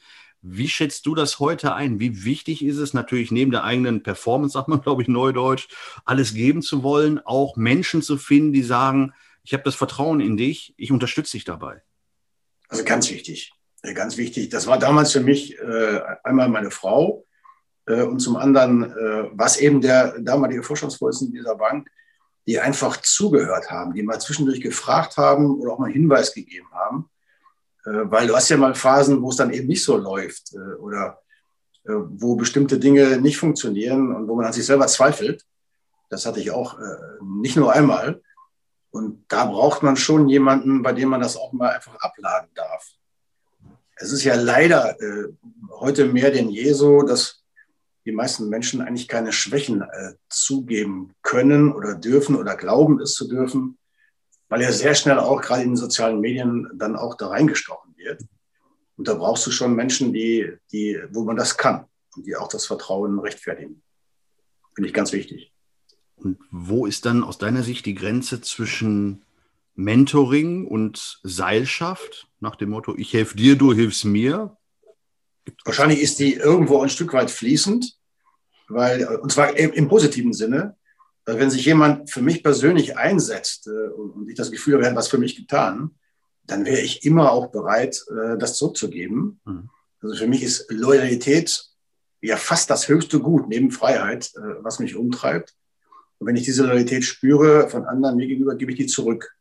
Wie 0.43 0.69
schätzt 0.69 1.07
du 1.07 1.15
das 1.15 1.39
heute 1.39 1.75
ein? 1.75 2.01
Wie 2.01 2.25
wichtig 2.25 2.65
ist 2.65 2.79
es 2.79 2.95
natürlich 2.95 3.31
neben 3.31 3.51
der 3.51 3.65
eigenen 3.65 4.03
Performance, 4.03 4.55
sagt 4.55 4.69
man, 4.69 4.81
glaube 4.83 5.03
ich, 5.03 5.09
neudeutsch, 5.09 5.69
alles 6.05 6.35
geben 6.35 6.63
zu 6.63 6.83
wollen, 6.83 7.19
auch 7.19 7.57
Menschen 7.57 8.03
zu 8.03 8.17
finden, 8.17 8.53
die 8.53 8.63
sagen, 8.63 9.13
ich 9.43 9.53
habe 9.53 9.65
das 9.65 9.75
Vertrauen 9.75 10.21
in 10.21 10.37
dich, 10.37 10.75
ich 10.77 10.93
unterstütze 10.93 11.33
dich 11.33 11.45
dabei? 11.45 11.83
Also 12.69 12.85
ganz 12.85 13.11
wichtig, 13.11 13.53
ganz 13.95 14.17
wichtig. 14.17 14.49
Das 14.49 14.67
war 14.67 14.79
damals 14.79 15.13
für 15.13 15.21
mich 15.21 15.59
äh, 15.59 16.01
einmal 16.23 16.49
meine 16.49 16.71
Frau, 16.71 17.27
äh, 17.91 18.03
und 18.03 18.21
zum 18.21 18.37
anderen, 18.37 18.85
äh, 18.85 19.31
was 19.33 19.59
eben 19.59 19.81
der 19.81 20.19
damalige 20.21 20.63
Vorstandsvorsitzende 20.63 21.39
dieser 21.39 21.57
Bank, 21.57 21.91
die 22.47 22.59
einfach 22.59 22.97
zugehört 22.99 23.71
haben, 23.71 23.95
die 23.95 24.03
mal 24.03 24.21
zwischendurch 24.21 24.61
gefragt 24.61 25.17
haben 25.17 25.59
oder 25.61 25.73
auch 25.73 25.79
mal 25.79 25.91
Hinweis 25.91 26.35
gegeben 26.35 26.69
haben. 26.73 27.11
Äh, 27.85 28.11
weil 28.11 28.27
du 28.27 28.37
hast 28.37 28.49
ja 28.49 28.57
mal 28.57 28.75
Phasen, 28.75 29.23
wo 29.23 29.31
es 29.31 29.37
dann 29.37 29.53
eben 29.53 29.69
nicht 29.69 29.85
so 29.85 29.97
läuft 29.97 30.55
oder 30.81 31.19
wo 31.83 32.37
bestimmte 32.37 32.79
Dinge 32.79 33.19
nicht 33.19 33.39
funktionieren 33.39 34.15
und 34.15 34.29
wo 34.29 34.37
man 34.37 34.45
an 34.45 34.53
sich 34.53 34.67
selber 34.67 34.87
zweifelt. 34.87 35.47
Das 36.11 36.27
hatte 36.27 36.39
ich 36.39 36.51
auch 36.51 36.79
nicht 37.23 37.57
nur 37.57 37.73
einmal. 37.73 38.21
Und 38.91 39.25
da 39.29 39.47
braucht 39.47 39.83
man 39.83 39.97
schon 39.97 40.29
jemanden, 40.29 40.83
bei 40.83 40.93
dem 40.93 41.09
man 41.09 41.23
das 41.23 41.39
auch 41.39 41.53
mal 41.53 41.71
einfach 41.71 41.97
abladen 41.97 42.51
darf. 42.55 42.87
Es 43.97 44.13
ist 44.13 44.25
ja 44.25 44.35
leider 44.35 44.95
heute 45.71 46.05
mehr 46.05 46.31
denn 46.31 46.51
je 46.51 46.75
so, 46.75 47.01
dass 47.01 47.41
die 48.05 48.13
meisten 48.13 48.49
Menschen 48.49 48.81
eigentlich 48.81 49.09
keine 49.09 49.33
Schwächen 49.33 49.83
äh, 49.83 50.15
zugeben 50.29 51.15
können 51.23 51.73
oder 51.73 51.95
dürfen 51.95 52.37
oder 52.37 52.57
glauben 52.57 53.01
es 53.01 53.15
zu 53.15 53.29
dürfen, 53.29 53.79
weil 54.51 54.63
ja 54.63 54.73
sehr 54.73 54.95
schnell 54.95 55.19
auch 55.19 55.41
gerade 55.41 55.63
in 55.63 55.71
den 55.71 55.77
sozialen 55.77 56.21
Medien 56.21 56.69
dann 56.75 56.97
auch 56.97 57.15
da 57.15 57.29
reingestochen 57.29 57.97
wird. 57.97 58.23
Und 58.97 59.09
da 59.09 59.15
brauchst 59.15 59.47
du 59.47 59.51
schon 59.51 59.75
Menschen, 59.75 60.13
die, 60.13 60.53
die, 60.73 61.01
wo 61.13 61.25
man 61.25 61.37
das 61.37 61.57
kann. 61.57 61.87
und 62.17 62.27
die 62.27 62.37
auch 62.37 62.49
das 62.49 62.67
Vertrauen 62.67 63.21
rechtfertigen. 63.21 63.83
Finde 64.75 64.89
ich 64.89 64.95
ganz 64.95 65.13
wichtig. 65.13 65.53
Und 66.17 66.39
wo 66.51 66.85
ist 66.85 67.07
dann 67.07 67.23
aus 67.23 67.39
deiner 67.39 67.63
Sicht 67.63 67.87
die 67.87 67.95
Grenze 67.95 68.41
zwischen 68.41 69.23
Mentoring 69.77 70.67
und 70.67 71.21
Seilschaft? 71.23 72.29
Nach 72.41 72.57
dem 72.57 72.71
Motto, 72.71 72.95
ich 72.97 73.13
helfe 73.13 73.37
dir, 73.37 73.57
du 73.57 73.73
hilfst 73.73 74.05
mir? 74.05 74.57
Wahrscheinlich 75.65 76.01
ist 76.01 76.19
die 76.19 76.35
irgendwo 76.35 76.83
ein 76.83 76.91
Stück 76.91 77.13
weit 77.13 77.31
fließend, 77.31 77.97
weil, 78.69 79.07
und 79.07 79.31
zwar 79.31 79.57
im 79.57 79.89
positiven 79.89 80.33
Sinne, 80.33 80.77
wenn 81.39 81.51
sich 81.51 81.65
jemand 81.65 82.11
für 82.11 82.23
mich 82.23 82.43
persönlich 82.43 82.97
einsetzt 82.97 83.67
äh, 83.67 83.89
und 83.89 84.29
ich 84.29 84.37
das 84.37 84.51
Gefühl 84.51 84.75
habe, 84.75 84.85
er 84.85 84.91
hat 84.91 84.97
was 84.97 85.09
für 85.09 85.19
mich 85.19 85.37
getan, 85.37 85.93
dann 86.45 86.65
wäre 86.65 86.81
ich 86.81 87.05
immer 87.05 87.33
auch 87.33 87.49
bereit, 87.49 88.03
äh, 88.11 88.39
das 88.39 88.57
zurückzugeben. 88.57 89.41
Mhm. 89.45 89.71
Also 90.03 90.17
für 90.17 90.27
mich 90.27 90.43
ist 90.43 90.71
Loyalität 90.71 91.65
ja 92.23 92.37
fast 92.37 92.71
das 92.71 92.89
höchste 92.89 93.21
Gut 93.21 93.49
neben 93.49 93.71
Freiheit, 93.71 94.33
äh, 94.37 94.63
was 94.63 94.79
mich 94.79 94.97
umtreibt. 94.97 95.55
Und 96.19 96.27
wenn 96.27 96.37
ich 96.37 96.45
diese 96.45 96.65
Loyalität 96.65 97.05
spüre 97.05 97.69
von 97.69 97.85
anderen 97.85 98.17
mir 98.17 98.27
gegenüber, 98.27 98.55
gebe 98.55 98.73
ich 98.73 98.79
die 98.79 98.87
zurück. 98.87 99.35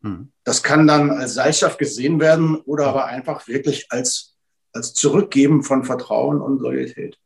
Mhm. 0.00 0.32
Das 0.44 0.62
kann 0.62 0.86
dann 0.86 1.10
als 1.10 1.34
Seilschaft 1.34 1.78
gesehen 1.78 2.20
werden 2.20 2.56
oder 2.56 2.86
aber 2.86 3.06
einfach 3.06 3.46
wirklich 3.48 3.90
als, 3.90 4.36
als 4.72 4.94
Zurückgeben 4.94 5.62
von 5.62 5.84
Vertrauen 5.84 6.40
und 6.40 6.60
Loyalität. 6.60 7.18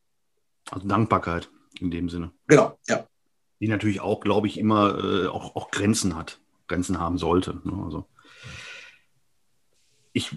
Also 0.70 0.86
Dankbarkeit 0.86 1.50
in 1.80 1.90
dem 1.90 2.08
Sinne. 2.08 2.32
Genau, 2.46 2.78
ja. 2.86 3.06
Die 3.60 3.68
natürlich 3.68 4.00
auch, 4.00 4.20
glaube 4.20 4.46
ich, 4.46 4.58
immer 4.58 4.98
äh, 5.02 5.26
auch, 5.26 5.56
auch 5.56 5.70
Grenzen 5.70 6.16
hat, 6.16 6.38
Grenzen 6.68 7.00
haben 7.00 7.18
sollte. 7.18 7.60
Ne? 7.64 7.72
Also 7.84 8.06
ich 10.18 10.32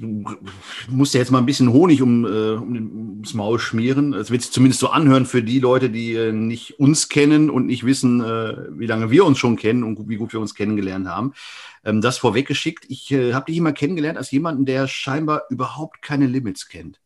musste 0.89 1.17
jetzt 1.17 1.31
mal 1.31 1.39
ein 1.39 1.45
bisschen 1.45 1.73
Honig 1.73 2.01
um, 2.01 2.25
äh, 2.25 2.53
um 2.53 3.21
das 3.23 3.33
Maul 3.33 3.59
schmieren. 3.59 4.13
Es 4.13 4.29
wird 4.29 4.43
sich 4.43 4.51
zumindest 4.51 4.79
so 4.79 4.89
anhören 4.89 5.25
für 5.25 5.41
die 5.41 5.59
Leute, 5.59 5.89
die 5.89 6.13
äh, 6.13 6.31
nicht 6.31 6.79
uns 6.79 7.09
kennen 7.09 7.49
und 7.49 7.65
nicht 7.65 7.85
wissen, 7.85 8.21
äh, 8.21 8.67
wie 8.77 8.85
lange 8.85 9.09
wir 9.09 9.25
uns 9.25 9.39
schon 9.39 9.55
kennen 9.55 9.83
und 9.83 10.07
wie 10.07 10.17
gut 10.17 10.33
wir 10.33 10.39
uns 10.39 10.55
kennengelernt 10.55 11.07
haben. 11.07 11.33
Ähm, 11.83 12.01
das 12.01 12.19
vorweggeschickt. 12.19 12.85
Ich 12.89 13.11
äh, 13.11 13.33
habe 13.33 13.45
dich 13.47 13.57
immer 13.57 13.73
kennengelernt 13.73 14.17
als 14.17 14.31
jemanden, 14.31 14.65
der 14.65 14.87
scheinbar 14.87 15.43
überhaupt 15.49 16.01
keine 16.01 16.27
Limits 16.27 16.69
kennt. 16.69 17.00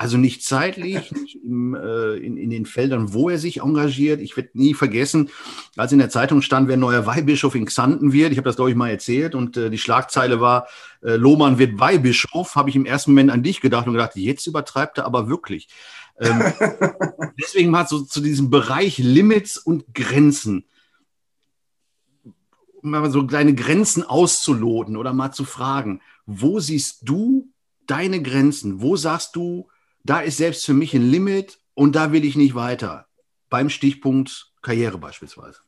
Also 0.00 0.16
nicht 0.16 0.42
zeitlich, 0.42 1.12
nicht 1.12 1.36
im, 1.44 1.74
äh, 1.74 2.14
in, 2.14 2.38
in 2.38 2.48
den 2.48 2.64
Feldern, 2.64 3.12
wo 3.12 3.28
er 3.28 3.36
sich 3.36 3.60
engagiert. 3.60 4.22
Ich 4.22 4.34
werde 4.34 4.48
nie 4.54 4.72
vergessen, 4.72 5.28
als 5.76 5.92
in 5.92 5.98
der 5.98 6.08
Zeitung 6.08 6.40
stand, 6.40 6.68
wer 6.68 6.78
neuer 6.78 7.04
Weihbischof 7.04 7.54
in 7.54 7.66
Xanten 7.66 8.10
wird. 8.10 8.32
Ich 8.32 8.38
habe 8.38 8.48
das, 8.48 8.56
glaube 8.56 8.70
ich, 8.70 8.76
mal 8.78 8.88
erzählt. 8.88 9.34
Und 9.34 9.58
äh, 9.58 9.68
die 9.68 9.76
Schlagzeile 9.76 10.40
war, 10.40 10.68
äh, 11.02 11.16
Lohmann 11.16 11.58
wird 11.58 11.78
Weihbischof. 11.78 12.56
Habe 12.56 12.70
ich 12.70 12.76
im 12.76 12.86
ersten 12.86 13.10
Moment 13.10 13.30
an 13.30 13.42
dich 13.42 13.60
gedacht 13.60 13.86
und 13.86 13.92
gedacht, 13.92 14.16
jetzt 14.16 14.46
übertreibt 14.46 14.96
er 14.96 15.04
aber 15.04 15.28
wirklich. 15.28 15.68
Ähm, 16.18 16.44
deswegen 17.38 17.70
mal 17.70 17.86
so 17.86 18.00
zu 18.00 18.22
diesem 18.22 18.48
Bereich 18.48 18.96
Limits 18.96 19.58
und 19.58 19.92
Grenzen. 19.92 20.64
Mal 22.80 23.10
so 23.10 23.26
kleine 23.26 23.54
Grenzen 23.54 24.02
auszuloten 24.02 24.96
oder 24.96 25.12
mal 25.12 25.32
zu 25.32 25.44
fragen, 25.44 26.00
wo 26.24 26.58
siehst 26.58 27.00
du 27.02 27.52
deine 27.86 28.22
Grenzen? 28.22 28.80
Wo 28.80 28.96
sagst 28.96 29.36
du, 29.36 29.68
da 30.04 30.20
ist 30.20 30.38
selbst 30.38 30.64
für 30.64 30.74
mich 30.74 30.94
ein 30.94 31.10
Limit 31.10 31.58
und 31.74 31.96
da 31.96 32.12
will 32.12 32.24
ich 32.24 32.36
nicht 32.36 32.54
weiter. 32.54 33.06
Beim 33.48 33.68
Stichpunkt 33.68 34.52
Karriere 34.62 34.98
beispielsweise. 34.98 35.60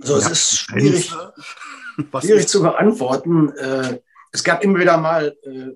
Also 0.00 0.16
es 0.16 0.30
ist 0.30 0.58
schwierig, 0.58 1.12
schwierig 2.20 2.48
zu 2.48 2.62
beantworten. 2.62 3.50
Äh, 3.50 4.00
es 4.32 4.44
gab 4.44 4.62
immer 4.62 4.78
wieder 4.78 4.98
mal 4.98 5.36
äh, 5.42 5.70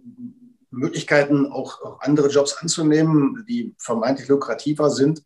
Möglichkeiten, 0.71 1.47
auch, 1.47 1.81
auch 1.83 2.01
andere 2.01 2.29
Jobs 2.29 2.55
anzunehmen, 2.55 3.45
die 3.49 3.75
vermeintlich 3.79 4.29
lukrativer 4.29 4.91
sind. 4.91 5.23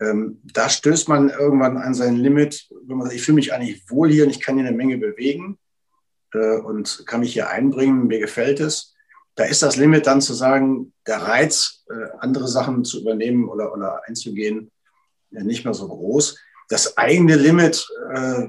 Ähm, 0.00 0.40
da 0.44 0.68
stößt 0.68 1.08
man 1.08 1.30
irgendwann 1.30 1.76
an 1.76 1.94
sein 1.94 2.16
Limit, 2.16 2.68
wenn 2.84 2.96
man 2.96 3.06
sagt, 3.06 3.16
ich 3.16 3.22
fühle 3.22 3.36
mich 3.36 3.52
eigentlich 3.52 3.88
wohl 3.90 4.10
hier 4.10 4.24
und 4.24 4.30
ich 4.30 4.40
kann 4.40 4.56
hier 4.56 4.66
eine 4.66 4.76
Menge 4.76 4.98
bewegen 4.98 5.58
äh, 6.32 6.58
und 6.58 7.04
kann 7.06 7.20
mich 7.20 7.32
hier 7.32 7.50
einbringen, 7.50 8.06
mir 8.06 8.20
gefällt 8.20 8.60
es 8.60 8.94
da 9.34 9.44
ist 9.44 9.62
das 9.62 9.76
Limit 9.76 10.06
dann 10.06 10.20
zu 10.20 10.34
sagen, 10.34 10.92
der 11.06 11.22
Reiz, 11.22 11.84
äh, 11.88 12.18
andere 12.18 12.48
Sachen 12.48 12.84
zu 12.84 13.00
übernehmen 13.00 13.48
oder, 13.48 13.72
oder 13.72 14.02
einzugehen, 14.06 14.70
äh, 15.32 15.42
nicht 15.42 15.64
mehr 15.64 15.74
so 15.74 15.88
groß. 15.88 16.38
Das 16.68 16.96
eigene 16.96 17.36
Limit 17.36 17.88
äh, 18.12 18.48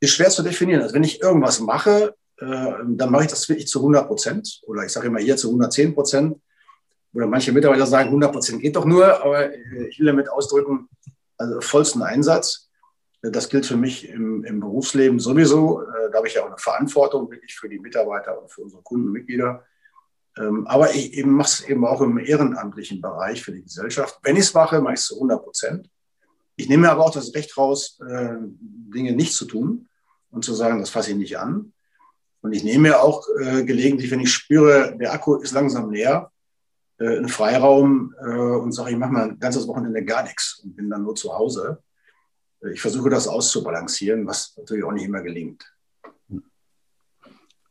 ist 0.00 0.14
schwer 0.14 0.30
zu 0.30 0.42
definieren. 0.42 0.82
Also 0.82 0.94
wenn 0.94 1.04
ich 1.04 1.22
irgendwas 1.22 1.60
mache, 1.60 2.14
äh, 2.38 2.72
dann 2.86 3.10
mache 3.10 3.24
ich 3.24 3.30
das 3.30 3.48
wirklich 3.48 3.68
zu 3.68 3.78
100 3.78 4.08
Prozent 4.08 4.60
oder 4.66 4.84
ich 4.84 4.92
sage 4.92 5.06
immer 5.06 5.20
hier 5.20 5.36
zu 5.36 5.48
110 5.48 5.94
Prozent. 5.94 6.40
Oder 7.14 7.26
manche 7.26 7.52
Mitarbeiter 7.52 7.86
sagen, 7.86 8.08
100 8.08 8.32
Prozent 8.32 8.62
geht 8.62 8.74
doch 8.74 8.86
nur, 8.86 9.22
aber 9.22 9.52
äh, 9.52 9.88
ich 9.88 9.98
will 9.98 10.06
damit 10.06 10.28
ausdrücken, 10.28 10.88
also 11.36 11.60
vollsten 11.60 12.02
Einsatz. 12.02 12.70
Das 13.20 13.48
gilt 13.48 13.66
für 13.66 13.76
mich 13.76 14.08
im, 14.08 14.44
im 14.44 14.58
Berufsleben 14.58 15.20
sowieso. 15.20 15.82
Äh, 15.82 16.10
da 16.10 16.18
habe 16.18 16.26
ich 16.26 16.34
ja 16.34 16.42
auch 16.42 16.48
eine 16.48 16.58
Verantwortung 16.58 17.30
wirklich 17.30 17.54
für 17.54 17.68
die 17.68 17.78
Mitarbeiter 17.78 18.40
und 18.40 18.50
für 18.50 18.62
unsere 18.62 18.82
Kundenmitglieder. 18.82 19.50
Ähm, 19.50 19.71
aber 20.34 20.94
ich 20.94 21.24
mache 21.26 21.48
es 21.48 21.68
eben 21.68 21.84
auch 21.86 22.00
im 22.00 22.18
ehrenamtlichen 22.18 23.00
Bereich 23.02 23.42
für 23.42 23.52
die 23.52 23.62
Gesellschaft. 23.62 24.18
Wenn 24.22 24.36
ich 24.36 24.44
es 24.44 24.54
mache, 24.54 24.80
mache 24.80 24.94
ich 24.94 25.00
es 25.00 25.06
zu 25.06 25.16
100 25.16 25.42
Prozent. 25.42 25.90
Ich 26.56 26.68
nehme 26.68 26.82
mir 26.82 26.92
aber 26.92 27.04
auch 27.04 27.12
das 27.12 27.34
Recht 27.34 27.56
raus, 27.56 27.98
äh, 28.06 28.36
Dinge 28.40 29.12
nicht 29.12 29.34
zu 29.34 29.46
tun 29.46 29.88
und 30.30 30.44
zu 30.44 30.54
sagen, 30.54 30.80
das 30.80 30.90
fasse 30.90 31.10
ich 31.10 31.16
nicht 31.16 31.38
an. 31.38 31.72
Und 32.40 32.52
ich 32.52 32.64
nehme 32.64 32.88
mir 32.88 33.02
auch 33.02 33.26
äh, 33.40 33.64
gelegentlich, 33.64 34.10
wenn 34.10 34.20
ich 34.20 34.32
spüre, 34.32 34.96
der 34.96 35.12
Akku 35.12 35.36
ist 35.36 35.52
langsam 35.52 35.90
leer, 35.90 36.30
äh, 36.98 37.16
einen 37.16 37.28
Freiraum 37.28 38.14
und 38.20 38.72
sage, 38.72 38.92
ich 38.92 38.96
mache 38.96 39.12
mal 39.12 39.30
ein 39.30 39.38
ganzes 39.38 39.66
Wochenende 39.66 40.04
gar 40.04 40.22
nichts 40.22 40.60
und 40.62 40.76
bin 40.76 40.88
dann 40.90 41.02
nur 41.02 41.14
zu 41.14 41.32
Hause. 41.32 41.82
Ich 42.72 42.80
versuche 42.80 43.10
das 43.10 43.26
auszubalancieren, 43.26 44.26
was 44.26 44.54
natürlich 44.56 44.84
auch 44.84 44.92
nicht 44.92 45.04
immer 45.04 45.22
gelingt. 45.22 45.64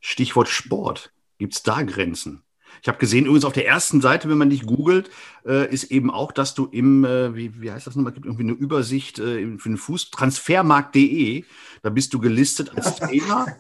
Stichwort 0.02 0.50
Sport. 0.50 1.14
Gibt 1.38 1.54
es 1.54 1.64
da 1.64 1.84
Grenzen? 1.84 2.44
Ich 2.82 2.88
habe 2.88 2.98
gesehen, 2.98 3.26
übrigens 3.26 3.46
auf 3.46 3.54
der 3.54 3.68
ersten 3.68 4.02
Seite, 4.02 4.28
wenn 4.28 4.40
man 4.40 4.50
dich 4.50 4.66
googelt, 4.66 5.12
äh, 5.46 5.72
ist 5.72 5.92
eben 5.92 6.10
auch, 6.10 6.32
dass 6.32 6.56
du 6.56 6.66
im, 6.66 7.06
äh, 7.06 7.36
wie, 7.36 7.62
wie 7.62 7.72
heißt 7.72 7.86
das 7.86 7.96
nochmal, 7.96 8.14
gibt 8.14 8.26
irgendwie 8.26 8.44
eine 8.44 8.54
Übersicht 8.54 9.20
äh, 9.20 9.58
für 9.58 9.70
den 9.70 9.78
Fuß, 9.78 10.10
transfermarkt.de, 10.10 11.46
da 11.84 11.90
bist 11.92 12.14
du 12.14 12.20
gelistet 12.20 12.72
als 12.76 12.96
Trainer 12.96 13.56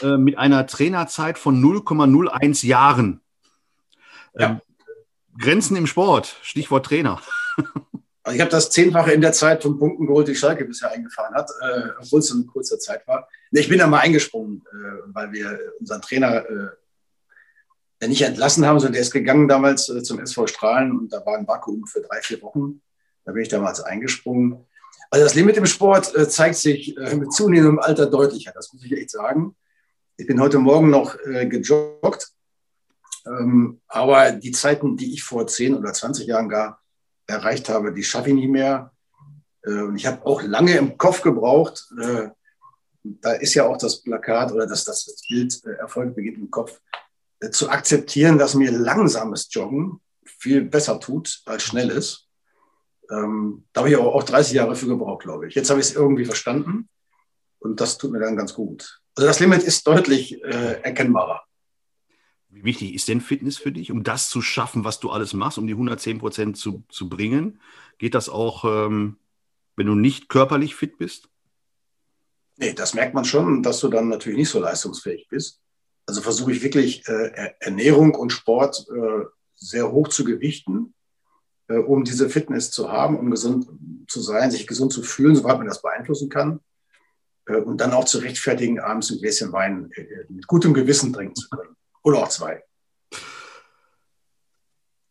äh, 0.00 0.16
mit 0.16 0.38
einer 0.38 0.66
Trainerzeit 0.66 1.38
von 1.38 1.62
0,01 1.62 2.66
Jahren. 2.66 3.20
Ja. 4.34 4.50
Ähm, 4.50 4.60
Grenzen 5.38 5.76
im 5.76 5.86
Sport, 5.86 6.36
Stichwort 6.42 6.86
Trainer. 6.86 7.20
Also 8.24 8.36
ich 8.36 8.40
habe 8.40 8.52
das 8.52 8.70
Zehnfache 8.70 9.10
in 9.10 9.20
der 9.20 9.32
Zeit 9.32 9.64
von 9.64 9.78
Punkten 9.78 10.06
geholt, 10.06 10.28
die 10.28 10.36
Schalke 10.36 10.64
bisher 10.64 10.92
eingefahren 10.92 11.34
hat, 11.34 11.50
äh, 11.60 11.88
obwohl 12.00 12.20
es 12.20 12.30
eine 12.30 12.44
kurze 12.44 12.78
Zeit 12.78 13.06
war. 13.08 13.28
Ich 13.50 13.68
bin 13.68 13.80
da 13.80 13.88
mal 13.88 13.98
eingesprungen, 13.98 14.62
äh, 14.70 15.02
weil 15.12 15.32
wir 15.32 15.58
unseren 15.80 16.00
Trainer 16.02 16.44
äh, 18.02 18.08
nicht 18.08 18.22
entlassen 18.22 18.66
haben, 18.66 18.80
sondern 18.80 18.94
der 18.94 19.02
ist 19.02 19.12
gegangen 19.12 19.46
damals 19.46 19.88
äh, 19.88 20.02
zum 20.02 20.18
SV 20.18 20.48
Strahlen 20.48 20.98
und 20.98 21.12
da 21.12 21.24
war 21.24 21.38
ein 21.38 21.46
Vakuum 21.46 21.86
für 21.86 22.00
drei, 22.00 22.20
vier 22.20 22.42
Wochen. 22.42 22.82
Da 23.24 23.30
bin 23.30 23.42
ich 23.42 23.48
damals 23.48 23.80
eingesprungen. 23.80 24.66
Also 25.08 25.24
das 25.24 25.36
Limit 25.36 25.56
im 25.56 25.66
Sport 25.66 26.12
äh, 26.16 26.28
zeigt 26.28 26.56
sich 26.56 26.96
äh, 26.96 27.14
mit 27.14 27.32
zunehmendem 27.32 27.78
Alter 27.78 28.06
deutlicher, 28.06 28.50
das 28.52 28.72
muss 28.72 28.84
ich 28.84 28.92
echt 28.92 29.10
sagen. 29.10 29.54
Ich 30.16 30.26
bin 30.26 30.40
heute 30.40 30.58
Morgen 30.58 30.90
noch 30.90 31.16
gejoggt, 31.24 32.32
ähm, 33.26 33.80
aber 33.88 34.32
die 34.32 34.52
Zeiten, 34.52 34.96
die 34.96 35.14
ich 35.14 35.22
vor 35.22 35.46
10 35.46 35.74
oder 35.74 35.92
20 35.92 36.26
Jahren 36.26 36.48
gar 36.48 36.80
erreicht 37.26 37.68
habe, 37.68 37.94
die 37.94 38.04
schaffe 38.04 38.28
ich 38.28 38.34
nicht 38.34 38.50
mehr. 38.50 38.92
und 39.64 39.96
ich 39.96 40.06
habe 40.06 40.24
auch 40.26 40.42
lange 40.42 40.76
im 40.76 40.98
Kopf 40.98 41.22
gebraucht. 41.22 41.88
da 43.02 43.32
ist 43.32 43.54
ja 43.54 43.66
auch 43.66 43.78
das 43.78 44.02
Plakat 44.02 44.52
oder 44.52 44.66
das, 44.66 44.84
das 44.84 45.24
Bild 45.28 45.64
Erfolg 45.64 46.14
beginnt 46.14 46.38
im 46.38 46.50
Kopf 46.50 46.78
zu 47.50 47.68
akzeptieren, 47.68 48.38
dass 48.38 48.54
mir 48.54 48.70
langsames 48.70 49.48
Joggen 49.50 50.00
viel 50.24 50.62
besser 50.62 51.00
tut 51.00 51.42
als 51.46 51.62
schnelles. 51.62 52.28
Ähm, 53.10 53.64
da 53.72 53.80
habe 53.80 53.90
ich 53.90 53.96
aber 53.96 54.14
auch 54.14 54.22
30 54.22 54.54
Jahre 54.54 54.76
für 54.76 54.86
gebraucht, 54.86 55.22
glaube 55.22 55.48
ich. 55.48 55.54
Jetzt 55.54 55.70
habe 55.70 55.80
ich 55.80 55.86
es 55.86 55.94
irgendwie 55.94 56.24
verstanden 56.24 56.88
und 57.58 57.80
das 57.80 57.98
tut 57.98 58.12
mir 58.12 58.20
dann 58.20 58.36
ganz 58.36 58.54
gut. 58.54 59.00
Also 59.14 59.26
das 59.26 59.40
Limit 59.40 59.62
ist 59.62 59.86
deutlich 59.86 60.42
äh, 60.42 60.80
erkennbarer. 60.82 61.42
Wie 62.48 62.64
wichtig 62.64 62.94
ist 62.94 63.08
denn 63.08 63.20
Fitness 63.20 63.56
für 63.56 63.72
dich, 63.72 63.90
um 63.90 64.04
das 64.04 64.28
zu 64.28 64.42
schaffen, 64.42 64.84
was 64.84 65.00
du 65.00 65.10
alles 65.10 65.32
machst, 65.32 65.58
um 65.58 65.66
die 65.66 65.72
110 65.72 66.18
Prozent 66.18 66.56
zu, 66.56 66.84
zu 66.90 67.08
bringen? 67.08 67.60
Geht 67.98 68.14
das 68.14 68.28
auch, 68.28 68.64
ähm, 68.64 69.16
wenn 69.74 69.86
du 69.86 69.94
nicht 69.94 70.28
körperlich 70.28 70.74
fit 70.74 70.98
bist? 70.98 71.28
Nee, 72.56 72.74
das 72.74 72.94
merkt 72.94 73.14
man 73.14 73.24
schon, 73.24 73.62
dass 73.62 73.80
du 73.80 73.88
dann 73.88 74.08
natürlich 74.08 74.38
nicht 74.38 74.50
so 74.50 74.60
leistungsfähig 74.60 75.28
bist. 75.28 75.62
Also 76.06 76.20
versuche 76.20 76.52
ich 76.52 76.62
wirklich 76.62 77.06
äh, 77.08 77.54
Ernährung 77.60 78.14
und 78.14 78.30
Sport 78.30 78.86
äh, 78.90 79.24
sehr 79.54 79.90
hoch 79.92 80.08
zu 80.08 80.24
gewichten, 80.24 80.94
äh, 81.68 81.76
um 81.76 82.04
diese 82.04 82.28
Fitness 82.28 82.70
zu 82.70 82.90
haben, 82.90 83.18
um 83.18 83.30
gesund 83.30 83.68
zu 84.08 84.20
sein, 84.20 84.50
sich 84.50 84.66
gesund 84.66 84.92
zu 84.92 85.02
fühlen, 85.02 85.36
soweit 85.36 85.58
man 85.58 85.68
das 85.68 85.82
beeinflussen 85.82 86.28
kann. 86.28 86.60
Äh, 87.46 87.56
und 87.56 87.80
dann 87.80 87.92
auch 87.92 88.04
zu 88.04 88.18
rechtfertigen, 88.18 88.80
abends 88.80 89.10
ein 89.10 89.18
Gläschen 89.18 89.52
Wein 89.52 89.90
äh, 89.94 90.02
äh, 90.02 90.26
mit 90.28 90.46
gutem 90.46 90.74
Gewissen 90.74 91.12
trinken 91.12 91.36
zu 91.36 91.48
können. 91.48 91.76
Oder 92.02 92.18
auch 92.18 92.28
zwei. 92.28 92.64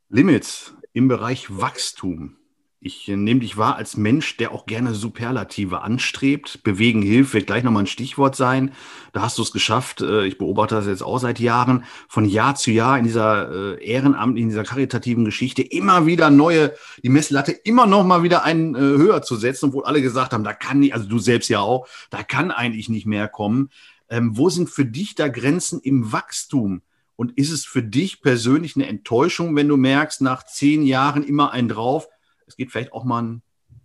Limits 0.10 0.74
im 0.93 1.07
Bereich 1.07 1.48
Wachstum. 1.50 2.38
Ich 2.84 3.08
äh, 3.08 3.16
nehme 3.16 3.42
dich 3.42 3.58
wahr 3.58 3.76
als 3.76 3.96
Mensch, 3.96 4.38
der 4.38 4.52
auch 4.52 4.66
gerne 4.66 4.96
Superlative 4.96 5.82
anstrebt. 5.82 6.64
Bewegen 6.64 7.04
hilft, 7.04 7.36
wird 7.36 7.46
gleich 7.46 7.64
nochmal 7.64 7.84
ein 7.84 7.88
Stichwort 7.88 8.36
sein. 8.36 8.72
Da 9.14 9.22
hast 9.22 9.38
du 9.38 9.44
es 9.44 9.52
geschafft. 9.52 10.02
Äh, 10.02 10.26
ich 10.26 10.40
beobachte 10.40 10.74
das 10.74 10.88
jetzt 10.88 11.04
auch 11.04 11.20
seit 11.20 11.40
Jahren, 11.40 11.84
von 12.08 12.26
Jahr 12.26 12.56
zu 12.56 12.72
Jahr 12.72 12.98
in 12.98 13.04
dieser 13.04 13.78
äh, 13.78 13.86
Ehrenamt, 13.86 14.36
in 14.36 14.50
dieser 14.50 14.64
karitativen 14.64 15.26
Geschichte 15.26 15.62
immer 15.62 16.08
wieder 16.08 16.32
neue, 16.32 16.74
die 17.04 17.10
Messlatte 17.10 17.52
immer 17.52 17.86
noch 17.86 18.04
mal 18.04 18.24
wieder 18.24 18.44
einen 18.44 18.76
höher 18.76 19.22
zu 19.22 19.36
setzen, 19.36 19.68
obwohl 19.68 19.86
alle 19.86 20.02
gesagt 20.02 20.34
haben, 20.34 20.44
da 20.44 20.54
kann 20.54 20.80
nicht, 20.80 20.96
also 20.96 21.08
du 21.08 21.20
selbst 21.20 21.50
ja 21.50 21.60
auch, 21.60 21.88
da 22.10 22.24
kann 22.24 22.50
eigentlich 22.50 22.90
nicht 22.90 23.06
mehr 23.06 23.28
kommen. 23.28 23.70
Ähm, 24.10 24.36
wo 24.36 24.50
sind 24.50 24.72
für 24.72 24.86
dich 24.86 25.14
da 25.14 25.28
Grenzen 25.28 25.82
im 25.82 26.12
Wachstum? 26.12 26.82
Und 27.16 27.38
ist 27.38 27.52
es 27.52 27.64
für 27.64 27.84
dich 27.84 28.24
persönlich 28.24 28.76
eine 28.76 28.88
Enttäuschung, 28.88 29.56
wenn 29.56 29.68
du 29.68 29.78
merkst, 29.78 30.22
nach 30.22 30.44
zehn 30.44 30.82
Jahren 30.82 31.24
immer 31.24 31.52
ein 31.52 31.70
drauf, 31.70 32.08
es 32.51 32.58
geht 32.58 32.72
vielleicht 32.72 32.93
auch 32.93 33.05
mal 33.05 33.20
eine 33.20 33.41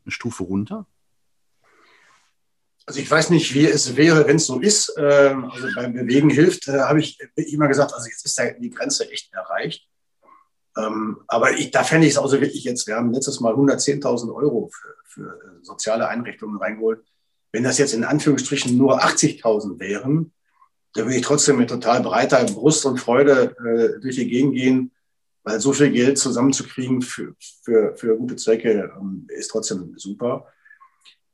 Stufe 0.09 0.43
runter? 0.43 0.87
Also 2.85 3.01
ich 3.01 3.11
weiß 3.11 3.31
nicht, 3.31 3.53
wie 3.55 3.67
es 3.67 3.97
wäre, 3.97 4.27
wenn 4.27 4.37
es 4.37 4.47
so 4.47 4.61
ist. 4.61 4.95
Ähm, 4.97 5.51
also 5.51 5.69
beim 5.75 5.93
Bewegen 5.93 6.31
hilft, 6.31 6.69
äh, 6.69 6.81
habe 6.81 7.01
ich 7.01 7.19
immer 7.37 7.69
gesagt, 7.69 7.93
also 7.95 8.09
jetzt 8.09 8.25
ist 8.25 8.41
die 8.61 8.71
Grenze 8.71 9.11
echt 9.11 9.33
erreicht. 9.33 9.89
Ähm, 10.77 11.19
aber 11.27 11.53
ich, 11.53 11.71
da 11.71 11.83
fände 11.83 12.07
ich 12.07 12.13
es 12.13 12.19
auch 12.19 12.29
so 12.29 12.41
wirklich 12.41 12.65
jetzt, 12.65 12.87
wir 12.87 12.97
haben 12.97 13.13
letztes 13.13 13.41
Mal 13.41 13.55
110.000 13.55 14.35
Euro 14.35 14.71
für, 14.73 14.95
für 15.05 15.41
äh, 15.41 15.65
soziale 15.65 16.09
Einrichtungen 16.09 16.59
reingeholt. 16.59 17.05
Wenn 17.51 17.65
das 17.65 17.79
jetzt 17.79 17.95
in 17.95 18.05
Anführungsstrichen 18.05 18.77
nur 18.77 19.03
80.000 19.03 19.79
wären, 19.81 20.33
dann 20.93 21.07
würde 21.07 21.17
ich 21.17 21.25
trotzdem 21.25 21.57
mit 21.57 21.71
total 21.71 22.03
breiter 22.03 22.45
Brust 22.45 22.85
und 22.85 22.99
Freude 22.99 23.57
äh, 23.59 24.01
durch 24.01 24.17
die 24.17 24.29
Gegend 24.29 24.55
gehen 24.55 24.93
weil 25.47 25.61
so 25.61 25.73
viel 25.73 25.93
Geld 25.93 26.19
zusammenzukriegen 26.19 27.01
für, 27.03 27.37
für, 27.63 27.97
für 27.97 28.17
gute 28.17 28.35
Zwecke 28.35 28.93
ähm, 28.99 29.29
ist 29.29 29.49
trotzdem 29.49 29.95
super. 29.97 30.49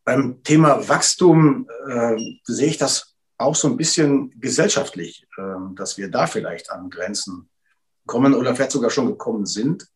Beim 0.04 0.42
Thema 0.42 0.86
Wachstum 0.86 1.66
äh, 1.88 2.16
sehe 2.44 2.68
ich 2.68 2.76
das 2.76 3.14
auch 3.38 3.56
so 3.56 3.68
ein 3.68 3.78
bisschen 3.78 4.38
gesellschaftlich, 4.38 5.26
äh, 5.38 5.74
dass 5.76 5.96
wir 5.96 6.10
da 6.10 6.26
vielleicht 6.26 6.70
an 6.70 6.90
Grenzen 6.90 7.48
kommen 8.04 8.34
oder 8.34 8.54
vielleicht 8.54 8.72
sogar 8.72 8.90
schon 8.90 9.06
gekommen 9.06 9.46
sind, 9.46 9.88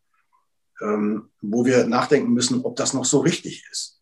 ähm, 0.81 1.29
wo 1.43 1.67
wir 1.67 1.87
nachdenken 1.87 2.33
müssen, 2.33 2.65
ob 2.65 2.75
das 2.77 2.95
noch 2.95 3.05
so 3.05 3.19
richtig 3.19 3.69
ist. 3.71 4.01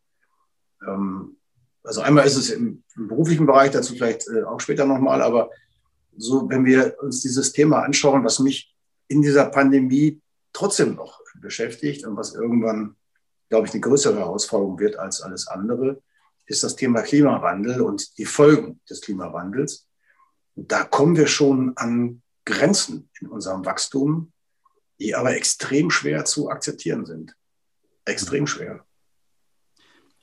Ähm, 0.87 1.39
also 1.83 2.03
einmal 2.03 2.25
ist 2.25 2.37
es 2.37 2.51
im, 2.51 2.85
beruflichen 2.95 3.47
Bereich, 3.47 3.73
dazu 3.73 3.95
vielleicht 3.95 4.29
äh, 4.29 4.45
auch 4.45 4.61
später 4.61 4.87
nochmal, 4.87 5.23
aber 5.23 5.51
so, 6.17 6.49
wenn 6.49 6.65
wir 6.65 6.95
uns 7.03 7.21
dieses 7.21 7.53
Thema 7.53 7.83
anschauen, 7.83 8.23
was 8.25 8.39
mich 8.39 8.74
in 9.09 9.23
dieser 9.23 9.47
Pandemie 9.47 10.21
trotzdem 10.53 10.95
noch 10.95 11.21
beschäftigt 11.41 12.07
und 12.07 12.17
was 12.17 12.35
irgendwann, 12.35 12.97
glaube 13.49 13.67
ich, 13.67 13.73
eine 13.73 13.81
größere 13.81 14.19
Herausforderung 14.19 14.79
wird 14.79 14.97
als 14.97 15.21
alles 15.21 15.49
andere, 15.49 16.03
ist 16.47 16.63
das 16.63 16.77
Thema 16.77 17.03
Klimawandel 17.03 17.81
und 17.81 18.19
die 18.19 18.27
Folgen 18.27 18.81
des 18.89 19.01
Klimawandels. 19.01 19.89
Und 20.55 20.71
da 20.71 20.85
kommen 20.85 21.17
wir 21.17 21.27
schon 21.27 21.77
an 21.77 22.23
Grenzen 22.45 23.11
in 23.21 23.29
unserem 23.29 23.65
Wachstum, 23.65 24.33
die 25.01 25.15
aber 25.15 25.35
extrem 25.35 25.91
schwer 25.91 26.25
zu 26.25 26.51
akzeptieren 26.51 27.07
sind. 27.07 27.35
Extrem 28.05 28.47
schwer. 28.47 28.85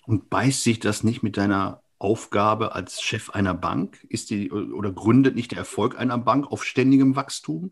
Und 0.06 0.30
beißt 0.30 0.64
sich 0.64 0.80
das 0.80 1.04
nicht 1.04 1.24
mit 1.24 1.38
deiner 1.38 1.84
Aufgabe 2.00 2.74
als 2.74 3.02
Chef 3.02 3.32
einer 3.32 3.54
Bank? 3.54 4.04
Ist 4.10 4.30
die 4.30 4.52
oder 4.52 4.92
gründet 4.92 5.36
nicht 5.36 5.52
der 5.52 5.60
Erfolg 5.60 5.98
einer 5.98 6.18
Bank 6.18 6.52
auf 6.52 6.64
ständigem 6.64 7.16
Wachstum? 7.16 7.72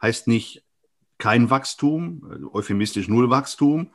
Heißt 0.00 0.26
nicht 0.26 0.64
kein 1.18 1.50
Wachstum, 1.50 2.50
euphemistisch 2.52 3.08
Nullwachstum, 3.08 3.92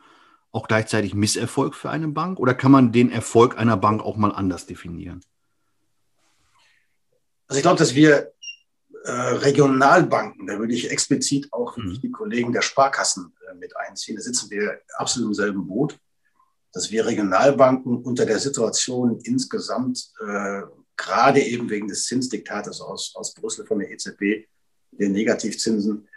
auch 0.51 0.67
gleichzeitig 0.67 1.13
Misserfolg 1.13 1.75
für 1.75 1.89
eine 1.89 2.07
Bank? 2.07 2.39
Oder 2.39 2.53
kann 2.53 2.71
man 2.71 2.91
den 2.91 3.11
Erfolg 3.11 3.57
einer 3.57 3.77
Bank 3.77 4.01
auch 4.01 4.15
mal 4.15 4.31
anders 4.31 4.65
definieren? 4.65 5.21
Also 7.47 7.57
ich 7.57 7.63
glaube, 7.63 7.77
dass 7.77 7.93
wir 7.93 8.31
äh, 9.03 9.11
Regionalbanken, 9.11 10.47
da 10.47 10.57
würde 10.57 10.73
ich 10.73 10.89
explizit 10.89 11.51
auch 11.51 11.77
mhm. 11.77 11.99
die 12.01 12.11
Kollegen 12.11 12.53
der 12.53 12.61
Sparkassen 12.61 13.33
äh, 13.49 13.55
mit 13.55 13.75
einziehen, 13.77 14.15
da 14.15 14.21
sitzen 14.21 14.49
wir 14.49 14.79
absolut 14.97 15.29
im 15.29 15.33
selben 15.33 15.67
Boot, 15.67 15.99
dass 16.73 16.91
wir 16.91 17.05
Regionalbanken 17.05 17.97
unter 18.03 18.25
der 18.25 18.39
Situation 18.39 19.19
insgesamt, 19.23 20.11
äh, 20.25 20.61
gerade 20.97 21.41
eben 21.41 21.69
wegen 21.69 21.87
des 21.87 22.05
Zinsdiktates 22.05 22.81
aus, 22.81 23.13
aus 23.15 23.33
Brüssel 23.33 23.65
von 23.65 23.79
der 23.79 23.91
EZB, 23.91 24.47
den 24.97 25.11
Negativzinsen 25.11 26.07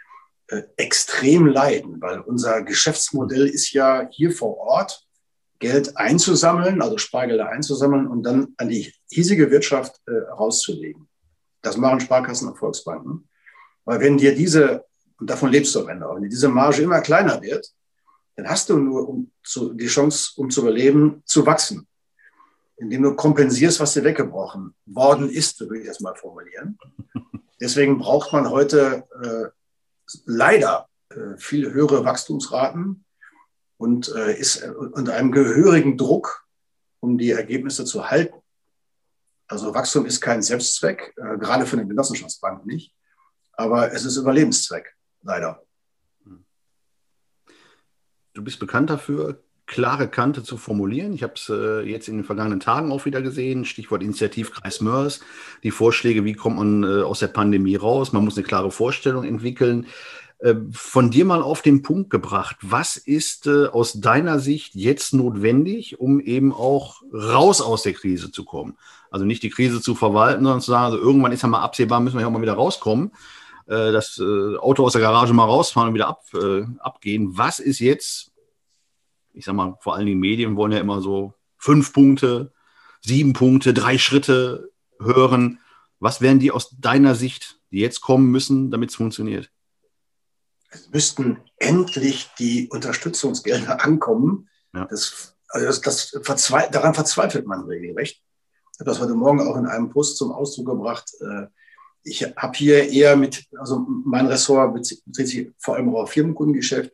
äh, 0.47 0.63
extrem 0.77 1.47
leiden, 1.47 2.01
weil 2.01 2.21
unser 2.21 2.63
Geschäftsmodell 2.63 3.47
ist 3.47 3.71
ja 3.71 4.07
hier 4.11 4.31
vor 4.31 4.57
Ort 4.57 5.05
Geld 5.59 5.97
einzusammeln, 5.97 6.81
also 6.81 6.97
Spargelder 6.97 7.49
einzusammeln 7.49 8.07
und 8.07 8.23
dann 8.23 8.53
an 8.57 8.69
die 8.69 8.93
hiesige 9.11 9.51
Wirtschaft 9.51 10.01
äh, 10.07 10.11
rauszulegen. 10.11 11.07
Das 11.61 11.77
machen 11.77 11.99
Sparkassen 11.99 12.47
und 12.47 12.57
Volksbanken. 12.57 13.27
Weil 13.83 13.99
wenn 13.99 14.17
dir 14.17 14.33
diese, 14.33 14.85
und 15.19 15.29
davon 15.29 15.51
lebst 15.51 15.75
du 15.75 15.81
am 15.81 15.89
Ende 15.89 16.07
auch, 16.07 16.15
wenn 16.15 16.29
diese 16.29 16.47
Marge 16.47 16.81
immer 16.81 17.01
kleiner 17.01 17.41
wird, 17.41 17.69
dann 18.35 18.49
hast 18.49 18.69
du 18.69 18.77
nur 18.77 19.07
um 19.07 19.31
zu, 19.43 19.73
die 19.73 19.87
Chance, 19.87 20.31
um 20.37 20.49
zu 20.49 20.61
überleben, 20.61 21.21
zu 21.25 21.45
wachsen. 21.45 21.85
Indem 22.77 23.03
du 23.03 23.15
kompensierst, 23.15 23.81
was 23.81 23.93
dir 23.93 24.05
weggebrochen 24.05 24.73
worden 24.85 25.29
ist, 25.29 25.59
würde 25.59 25.81
ich 25.81 25.87
das 25.87 25.99
mal 25.99 26.15
formulieren. 26.15 26.77
Deswegen 27.59 27.97
braucht 27.97 28.31
man 28.33 28.49
heute 28.49 29.07
äh, 29.21 29.49
leider 30.25 30.87
äh, 31.09 31.37
viel 31.37 31.71
höhere 31.71 32.05
Wachstumsraten 32.05 33.05
und 33.77 34.09
äh, 34.15 34.37
ist 34.37 34.63
unter 34.63 35.13
einem 35.13 35.31
gehörigen 35.31 35.97
Druck, 35.97 36.47
um 36.99 37.17
die 37.17 37.31
Ergebnisse 37.31 37.85
zu 37.85 38.09
halten. 38.09 38.37
Also 39.47 39.73
Wachstum 39.73 40.05
ist 40.05 40.21
kein 40.21 40.41
Selbstzweck, 40.41 41.13
äh, 41.17 41.37
gerade 41.37 41.65
für 41.65 41.77
eine 41.77 41.87
Genossenschaftsbank 41.87 42.65
nicht, 42.65 42.93
aber 43.53 43.91
es 43.91 44.05
ist 44.05 44.17
Überlebenszweck, 44.17 44.95
leider. 45.21 45.63
Du 48.33 48.43
bist 48.43 48.59
bekannt 48.59 48.89
dafür, 48.89 49.43
klare 49.69 50.07
Kante 50.07 50.43
zu 50.43 50.57
formulieren. 50.57 51.13
Ich 51.13 51.21
habe 51.21 51.33
es 51.35 51.47
äh, 51.47 51.81
jetzt 51.87 52.07
in 52.07 52.15
den 52.17 52.23
vergangenen 52.25 52.59
Tagen 52.59 52.91
auch 52.91 53.05
wieder 53.05 53.21
gesehen. 53.21 53.65
Stichwort 53.65 54.01
Initiativkreis 54.01 54.81
Mörs. 54.81 55.21
Die 55.63 55.71
Vorschläge, 55.71 56.25
wie 56.25 56.33
kommt 56.33 56.57
man 56.57 56.83
äh, 56.83 57.03
aus 57.03 57.19
der 57.19 57.27
Pandemie 57.27 57.75
raus? 57.75 58.11
Man 58.11 58.25
muss 58.25 58.35
eine 58.35 58.45
klare 58.45 58.71
Vorstellung 58.71 59.23
entwickeln. 59.23 59.85
Äh, 60.39 60.55
von 60.71 61.11
dir 61.11 61.23
mal 61.23 61.43
auf 61.43 61.61
den 61.61 61.83
Punkt 61.83 62.09
gebracht. 62.09 62.57
Was 62.61 62.97
ist 62.97 63.45
äh, 63.45 63.67
aus 63.67 64.01
deiner 64.01 64.39
Sicht 64.39 64.73
jetzt 64.73 65.13
notwendig, 65.13 65.99
um 65.99 66.19
eben 66.19 66.51
auch 66.51 67.03
raus 67.13 67.61
aus 67.61 67.83
der 67.83 67.93
Krise 67.93 68.31
zu 68.31 68.45
kommen? 68.45 68.75
Also 69.11 69.23
nicht 69.23 69.43
die 69.43 69.51
Krise 69.51 69.81
zu 69.81 69.93
verwalten, 69.93 70.43
sondern 70.43 70.61
zu 70.61 70.71
sagen, 70.71 70.85
also 70.85 70.97
irgendwann 70.97 71.31
ist 71.31 71.43
ja 71.43 71.47
mal 71.47 71.61
absehbar, 71.61 71.99
müssen 71.99 72.15
wir 72.15 72.21
ja 72.21 72.27
auch 72.27 72.31
mal 72.31 72.41
wieder 72.41 72.53
rauskommen 72.53 73.11
äh, 73.67 73.91
das 73.91 74.19
Auto 74.19 74.83
aus 74.83 74.93
der 74.93 75.01
Garage 75.01 75.31
mal 75.33 75.45
rausfahren 75.45 75.89
und 75.89 75.93
wieder 75.93 76.07
ab, 76.07 76.23
äh, 76.33 76.65
abgehen. 76.79 77.37
Was 77.37 77.59
ist 77.59 77.79
jetzt 77.79 78.28
ich 79.39 79.45
sag 79.45 79.55
mal, 79.55 79.77
vor 79.79 79.95
allen 79.95 80.05
Dingen 80.05 80.19
Medien 80.19 80.57
wollen 80.57 80.73
ja 80.73 80.79
immer 80.79 81.01
so 81.01 81.33
fünf 81.57 81.93
Punkte, 81.93 82.51
sieben 83.01 83.31
Punkte, 83.31 83.73
drei 83.73 83.97
Schritte 83.97 84.69
hören. 84.99 85.59
Was 85.99 86.19
wären 86.19 86.39
die 86.39 86.51
aus 86.51 86.75
deiner 86.77 87.15
Sicht, 87.15 87.61
die 87.71 87.79
jetzt 87.79 88.01
kommen 88.01 88.31
müssen, 88.31 88.69
damit 88.69 88.89
es 88.89 88.97
funktioniert? 88.97 89.49
Es 90.71 90.89
müssten 90.91 91.39
endlich 91.55 92.29
die 92.37 92.67
Unterstützungsgelder 92.67 93.81
ankommen. 93.81 94.49
Ja. 94.73 94.85
Das, 94.85 95.37
also 95.47 95.65
das, 95.67 95.81
das 95.81 96.19
verzwe 96.21 96.67
daran 96.69 96.93
verzweifelt 96.93 97.47
man 97.47 97.63
regelrecht. 97.63 98.21
Ich 98.73 98.79
habe 98.81 98.89
das 98.89 98.99
heute 98.99 99.15
Morgen 99.15 99.39
auch 99.39 99.55
in 99.55 99.67
einem 99.67 99.89
Post 99.89 100.17
zum 100.17 100.33
Ausdruck 100.33 100.65
gebracht. 100.65 101.09
Äh, 101.21 101.47
ich 102.03 102.23
habe 102.35 102.57
hier 102.57 102.89
eher 102.89 103.15
mit, 103.15 103.47
also 103.57 103.85
mein 103.87 104.27
Ressort 104.27 104.73
bezieht 104.73 105.01
sich 105.07 105.49
vor 105.59 105.75
allem 105.77 105.95
auch 105.95 106.03
auf 106.03 106.11
Firmenkundengeschäft. 106.11 106.91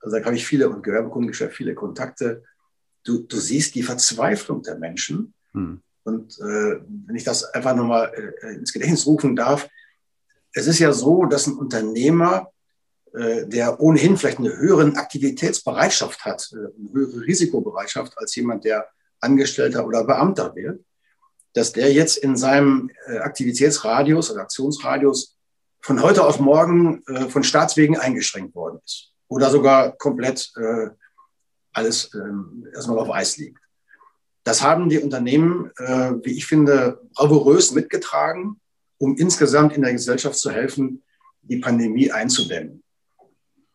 Also 0.00 0.18
da 0.18 0.24
habe 0.24 0.36
ich 0.36 0.46
viele 0.46 0.68
und 0.68 0.82
Gewerbekundengeschäft, 0.82 1.56
viele 1.56 1.74
Kontakte. 1.74 2.44
Du, 3.04 3.18
du 3.20 3.36
siehst 3.38 3.74
die 3.74 3.82
Verzweiflung 3.82 4.62
der 4.62 4.78
Menschen. 4.78 5.34
Hm. 5.52 5.80
Und 6.04 6.38
äh, 6.38 6.80
wenn 7.06 7.16
ich 7.16 7.24
das 7.24 7.44
einfach 7.44 7.74
nochmal 7.74 8.12
äh, 8.42 8.54
ins 8.54 8.72
Gedächtnis 8.72 9.06
rufen 9.06 9.36
darf, 9.36 9.68
es 10.52 10.66
ist 10.66 10.78
ja 10.78 10.92
so, 10.92 11.26
dass 11.26 11.46
ein 11.46 11.56
Unternehmer, 11.56 12.50
äh, 13.12 13.46
der 13.46 13.80
ohnehin 13.80 14.16
vielleicht 14.16 14.38
eine 14.38 14.56
höhere 14.56 14.96
Aktivitätsbereitschaft 14.96 16.24
hat, 16.24 16.50
äh, 16.52 16.56
eine 16.56 16.92
höhere 16.92 17.20
Risikobereitschaft 17.26 18.16
als 18.16 18.34
jemand, 18.36 18.64
der 18.64 18.86
Angestellter 19.20 19.86
oder 19.86 20.04
Beamter 20.04 20.54
wird, 20.54 20.80
dass 21.52 21.72
der 21.72 21.92
jetzt 21.92 22.18
in 22.18 22.36
seinem 22.36 22.90
äh, 23.06 23.18
Aktivitätsradius 23.18 24.30
oder 24.30 24.42
Aktionsradius 24.42 25.36
von 25.80 26.02
heute 26.02 26.24
auf 26.24 26.40
morgen 26.40 27.02
äh, 27.06 27.28
von 27.28 27.42
Staatswegen 27.42 27.98
eingeschränkt 27.98 28.54
worden 28.54 28.80
ist 28.84 29.12
oder 29.28 29.50
sogar 29.50 29.92
komplett 29.92 30.50
äh, 30.56 30.88
alles 31.72 32.12
äh, 32.14 32.74
erstmal 32.74 32.98
auf 32.98 33.10
Eis 33.10 33.36
liegt. 33.36 33.58
Das 34.44 34.62
haben 34.62 34.88
die 34.88 34.98
Unternehmen, 34.98 35.70
äh, 35.76 36.12
wie 36.22 36.36
ich 36.36 36.46
finde, 36.46 37.00
bravourös 37.14 37.72
mitgetragen, 37.72 38.60
um 38.98 39.16
insgesamt 39.16 39.74
in 39.74 39.82
der 39.82 39.92
Gesellschaft 39.92 40.36
zu 40.36 40.50
helfen, 40.50 41.02
die 41.42 41.58
Pandemie 41.58 42.10
einzudämmen. 42.10 42.82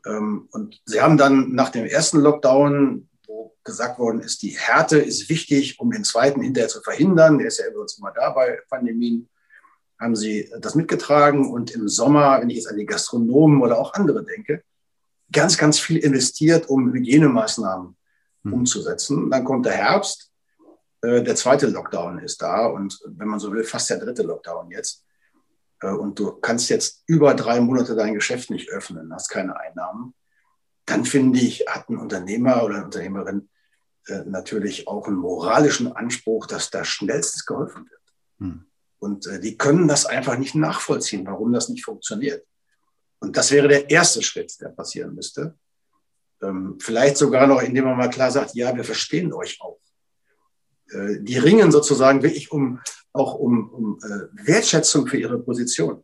Ähm, 0.05 0.47
und 0.51 0.81
sie 0.85 1.01
haben 1.01 1.17
dann 1.17 1.53
nach 1.53 1.69
dem 1.69 1.85
ersten 1.85 2.19
Lockdown, 2.19 3.07
wo 3.27 3.55
gesagt 3.63 3.99
worden 3.99 4.21
ist, 4.21 4.41
die 4.41 4.57
Härte 4.57 4.97
ist 4.97 5.29
wichtig, 5.29 5.79
um 5.79 5.91
den 5.91 6.03
zweiten 6.03 6.41
hinterher 6.41 6.69
zu 6.69 6.81
verhindern, 6.81 7.37
der 7.37 7.47
ist 7.47 7.59
ja 7.59 7.67
übrigens 7.67 7.97
immer 7.97 8.11
da 8.11 8.31
bei 8.31 8.59
Pandemien, 8.69 9.29
haben 9.99 10.15
sie 10.15 10.51
das 10.59 10.75
mitgetragen. 10.75 11.51
Und 11.51 11.71
im 11.71 11.87
Sommer, 11.87 12.41
wenn 12.41 12.49
ich 12.49 12.57
jetzt 12.57 12.69
an 12.69 12.77
die 12.77 12.85
Gastronomen 12.85 13.61
oder 13.61 13.79
auch 13.79 13.93
andere 13.93 14.25
denke, 14.25 14.63
ganz, 15.33 15.57
ganz 15.57 15.79
viel 15.79 15.97
investiert, 15.97 16.69
um 16.69 16.93
Hygienemaßnahmen 16.93 17.97
hm. 18.43 18.53
umzusetzen. 18.53 19.29
Dann 19.29 19.43
kommt 19.43 19.65
der 19.65 19.73
Herbst, 19.73 20.31
äh, 21.01 21.21
der 21.21 21.35
zweite 21.35 21.67
Lockdown 21.67 22.19
ist 22.19 22.41
da 22.41 22.65
und 22.65 22.99
wenn 23.05 23.27
man 23.27 23.39
so 23.39 23.51
will, 23.51 23.63
fast 23.63 23.89
der 23.89 23.99
dritte 23.99 24.23
Lockdown 24.23 24.71
jetzt. 24.71 25.03
Äh, 25.81 25.91
und 25.91 26.17
du 26.17 26.31
kannst 26.31 26.69
jetzt 26.69 27.03
über 27.05 27.33
drei 27.33 27.59
Monate 27.59 27.95
dein 27.95 28.13
Geschäft 28.13 28.49
nicht 28.49 28.69
öffnen, 28.69 29.13
hast 29.13 29.29
keine 29.29 29.59
Einnahmen. 29.59 30.13
Dann 30.85 31.05
finde 31.05 31.39
ich, 31.39 31.65
hat 31.67 31.89
ein 31.89 31.97
Unternehmer 31.97 32.63
oder 32.63 32.75
eine 32.75 32.85
Unternehmerin 32.85 33.49
äh, 34.07 34.23
natürlich 34.25 34.87
auch 34.87 35.07
einen 35.07 35.17
moralischen 35.17 35.91
Anspruch, 35.91 36.45
dass 36.45 36.69
da 36.69 36.83
schnellstens 36.83 37.45
geholfen 37.45 37.89
wird. 37.89 38.01
Hm. 38.39 38.65
Und 38.99 39.27
äh, 39.27 39.39
die 39.39 39.57
können 39.57 39.87
das 39.87 40.05
einfach 40.05 40.37
nicht 40.37 40.55
nachvollziehen, 40.55 41.25
warum 41.25 41.51
das 41.51 41.69
nicht 41.69 41.83
funktioniert. 41.83 42.45
Und 43.23 43.37
das 43.37 43.51
wäre 43.51 43.69
der 43.69 43.89
erste 43.89 44.21
Schritt, 44.21 44.59
der 44.59 44.67
passieren 44.67 45.15
müsste. 45.15 45.55
Ähm, 46.41 46.77
vielleicht 46.81 47.15
sogar 47.15 47.47
noch, 47.47 47.61
indem 47.61 47.85
man 47.85 47.97
mal 47.97 48.09
klar 48.09 48.31
sagt, 48.31 48.53
ja, 48.53 48.75
wir 48.75 48.83
verstehen 48.83 49.31
euch 49.31 49.61
auch. 49.61 49.79
Äh, 50.89 51.21
die 51.21 51.37
ringen 51.37 51.71
sozusagen 51.71 52.21
wirklich 52.21 52.51
um, 52.51 52.81
auch 53.13 53.35
um, 53.35 53.69
um 53.69 53.99
äh, 54.03 54.45
Wertschätzung 54.45 55.07
für 55.07 55.15
ihre 55.15 55.39
Position. 55.39 56.03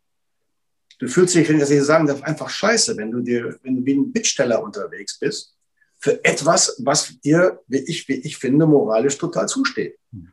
Du 0.99 1.10
fühlst 1.10 1.36
dich, 1.36 1.49
wenn 1.49 1.60
ich 1.60 1.67
das 1.67 1.86
sagen 1.86 2.08
darf, 2.08 2.23
einfach 2.23 2.49
scheiße, 2.49 2.95
wenn 2.95 3.12
du 3.12 3.19
dir, 3.19 3.60
wenn 3.63 3.75
du 3.75 3.86
wie 3.86 3.95
ein 3.95 4.13
Bittsteller 4.13 4.63
unterwegs 4.63 5.19
bist, 5.19 5.58
für 5.97 6.23
etwas, 6.23 6.82
was 6.86 7.19
dir, 7.19 7.60
wie 7.67 7.79
ich, 7.79 8.08
wie 8.08 8.15
ich 8.15 8.38
finde, 8.38 8.65
moralisch 8.65 9.17
total 9.17 9.49
zusteht. 9.49 9.99
Hm. 10.13 10.32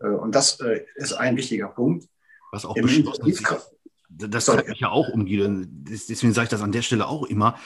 Äh, 0.00 0.08
und 0.08 0.34
das 0.34 0.58
ist 0.96 1.12
ein 1.12 1.36
wichtiger 1.36 1.68
Punkt. 1.68 2.08
Was 2.50 2.64
auch 2.64 2.74
beschlossen 2.74 3.28
ist 3.28 3.44
das 4.18 4.46
treibt 4.46 4.68
mich 4.68 4.80
ja 4.80 4.90
auch 4.90 5.08
um, 5.08 5.26
Deswegen 5.26 6.32
sage 6.32 6.44
ich 6.44 6.50
das 6.50 6.62
an 6.62 6.72
der 6.72 6.82
Stelle 6.82 7.06
auch 7.06 7.24
immer. 7.24 7.56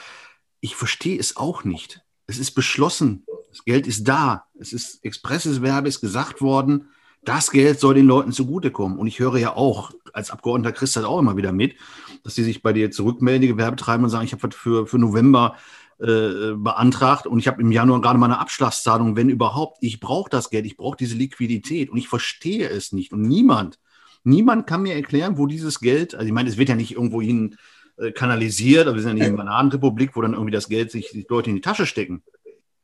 Ich 0.59 0.75
verstehe 0.75 1.19
es 1.19 1.35
auch 1.37 1.63
nicht. 1.63 2.01
Es 2.27 2.37
ist 2.37 2.51
beschlossen. 2.51 3.25
Das 3.49 3.65
Geld 3.65 3.87
ist 3.87 4.07
da. 4.07 4.45
Es 4.59 4.73
ist 4.73 5.03
expresses 5.03 5.61
Verbes 5.61 5.99
gesagt 5.99 6.41
worden. 6.41 6.89
Das 7.25 7.51
Geld 7.51 7.79
soll 7.79 7.95
den 7.95 8.05
Leuten 8.05 8.31
zugutekommen. 8.31 8.97
Und 8.97 9.07
ich 9.07 9.19
höre 9.19 9.37
ja 9.37 9.55
auch, 9.55 9.91
als 10.13 10.31
Abgeordneter 10.31 10.73
Christ 10.73 10.97
auch 10.97 11.19
immer 11.19 11.37
wieder 11.37 11.51
mit, 11.51 11.75
dass 12.23 12.35
die 12.35 12.43
sich 12.43 12.61
bei 12.61 12.73
dir 12.73 12.91
zurückmelden, 12.91 13.41
die 13.41 13.47
Gewerbetreiber, 13.47 14.03
und 14.03 14.09
sagen, 14.09 14.25
ich 14.25 14.33
habe 14.33 14.43
was 14.43 14.55
für, 14.55 14.87
für 14.87 14.99
November 14.99 15.55
äh, 15.99 16.53
beantragt 16.55 17.27
und 17.27 17.39
ich 17.39 17.47
habe 17.47 17.61
im 17.61 17.71
Januar 17.71 18.01
gerade 18.01 18.19
meine 18.19 18.39
Abschlagszahlung, 18.39 19.15
wenn 19.15 19.29
überhaupt. 19.29 19.77
Ich 19.81 19.99
brauche 19.99 20.29
das 20.29 20.49
Geld, 20.49 20.65
ich 20.65 20.77
brauche 20.77 20.97
diese 20.97 21.15
Liquidität 21.15 21.89
und 21.89 21.97
ich 21.97 22.07
verstehe 22.07 22.67
es 22.69 22.91
nicht. 22.91 23.13
Und 23.13 23.21
niemand 23.21 23.79
Niemand 24.23 24.67
kann 24.67 24.83
mir 24.83 24.95
erklären, 24.95 25.37
wo 25.37 25.47
dieses 25.47 25.79
Geld, 25.79 26.15
also 26.15 26.25
ich 26.25 26.31
meine, 26.31 26.49
es 26.49 26.57
wird 26.57 26.69
ja 26.69 26.75
nicht 26.75 26.93
irgendwo 26.93 27.21
hin 27.21 27.57
äh, 27.97 28.11
kanalisiert, 28.11 28.87
aber 28.87 28.95
wir 28.95 29.01
sind 29.01 29.09
ja 29.09 29.13
nicht 29.15 29.23
in 29.23 29.33
einer 29.33 29.43
Bananenrepublik, 29.43 30.15
wo 30.15 30.21
dann 30.21 30.33
irgendwie 30.33 30.51
das 30.51 30.69
Geld 30.69 30.91
sich 30.91 31.09
die 31.11 31.25
Leute 31.29 31.49
in 31.49 31.55
die 31.57 31.61
Tasche 31.61 31.85
stecken. 31.85 32.23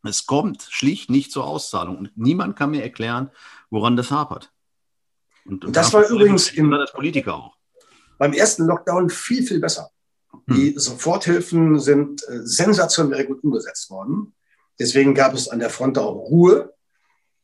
Es 0.03 0.25
kommt 0.25 0.67
schlicht 0.69 1.09
nicht 1.09 1.31
zur 1.31 1.45
Auszahlung 1.45 1.97
und 1.97 2.11
niemand 2.15 2.55
kann 2.55 2.71
mir 2.71 2.83
erklären, 2.83 3.31
woran 3.69 3.97
das 3.97 4.11
hapert. 4.11 4.51
Und, 5.45 5.65
und 5.65 5.75
das 5.75 5.93
war 5.93 6.07
übrigens 6.07 6.49
im, 6.51 6.71
das 6.71 6.93
Politiker 6.93 7.35
auch. 7.35 7.57
beim 8.17 8.33
ersten 8.33 8.65
Lockdown 8.65 9.09
viel, 9.09 9.43
viel 9.43 9.59
besser. 9.59 9.89
Hm. 10.31 10.55
Die 10.55 10.73
Soforthilfen 10.77 11.79
sind 11.79 12.21
äh, 12.27 12.41
sensationell 12.43 13.25
gut 13.25 13.43
umgesetzt 13.43 13.89
worden. 13.89 14.33
Deswegen 14.77 15.13
gab 15.13 15.33
es 15.33 15.49
an 15.49 15.59
der 15.59 15.69
Front 15.69 15.97
auch 15.97 16.13
Ruhe. 16.13 16.73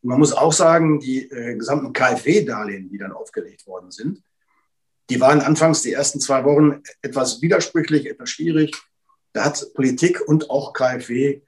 Man 0.05 0.19
muss 0.19 0.33
auch 0.33 0.53
sagen, 0.53 0.99
die 0.99 1.29
äh, 1.29 1.55
gesamten 1.55 1.93
KfW-Darlehen, 1.93 2.89
die 2.89 2.97
dann 2.97 3.11
aufgelegt 3.11 3.65
worden 3.65 3.91
sind, 3.91 4.21
die 5.09 5.19
waren 5.19 5.41
anfangs 5.41 5.81
die 5.81 5.93
ersten 5.93 6.19
zwei 6.19 6.43
Wochen 6.45 6.81
etwas 7.01 7.41
widersprüchlich, 7.41 8.07
etwas 8.07 8.29
schwierig. 8.29 8.75
Da 9.33 9.45
hat 9.45 9.73
Politik 9.73 10.21
und 10.27 10.49
auch 10.49 10.73
KfW 10.73 11.41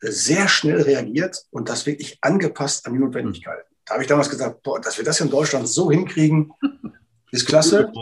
sehr 0.00 0.48
schnell 0.48 0.82
reagiert 0.82 1.44
und 1.50 1.68
das 1.68 1.86
wirklich 1.86 2.18
angepasst 2.20 2.86
an 2.86 2.94
die 2.94 2.98
Notwendigkeiten. 2.98 3.62
Da 3.84 3.94
habe 3.94 4.02
ich 4.02 4.08
damals 4.08 4.30
gesagt, 4.30 4.62
boah, 4.62 4.80
dass 4.80 4.96
wir 4.96 5.04
das 5.04 5.20
in 5.20 5.30
Deutschland 5.30 5.68
so 5.68 5.90
hinkriegen, 5.90 6.52
ist 7.30 7.46
klasse. 7.46 7.92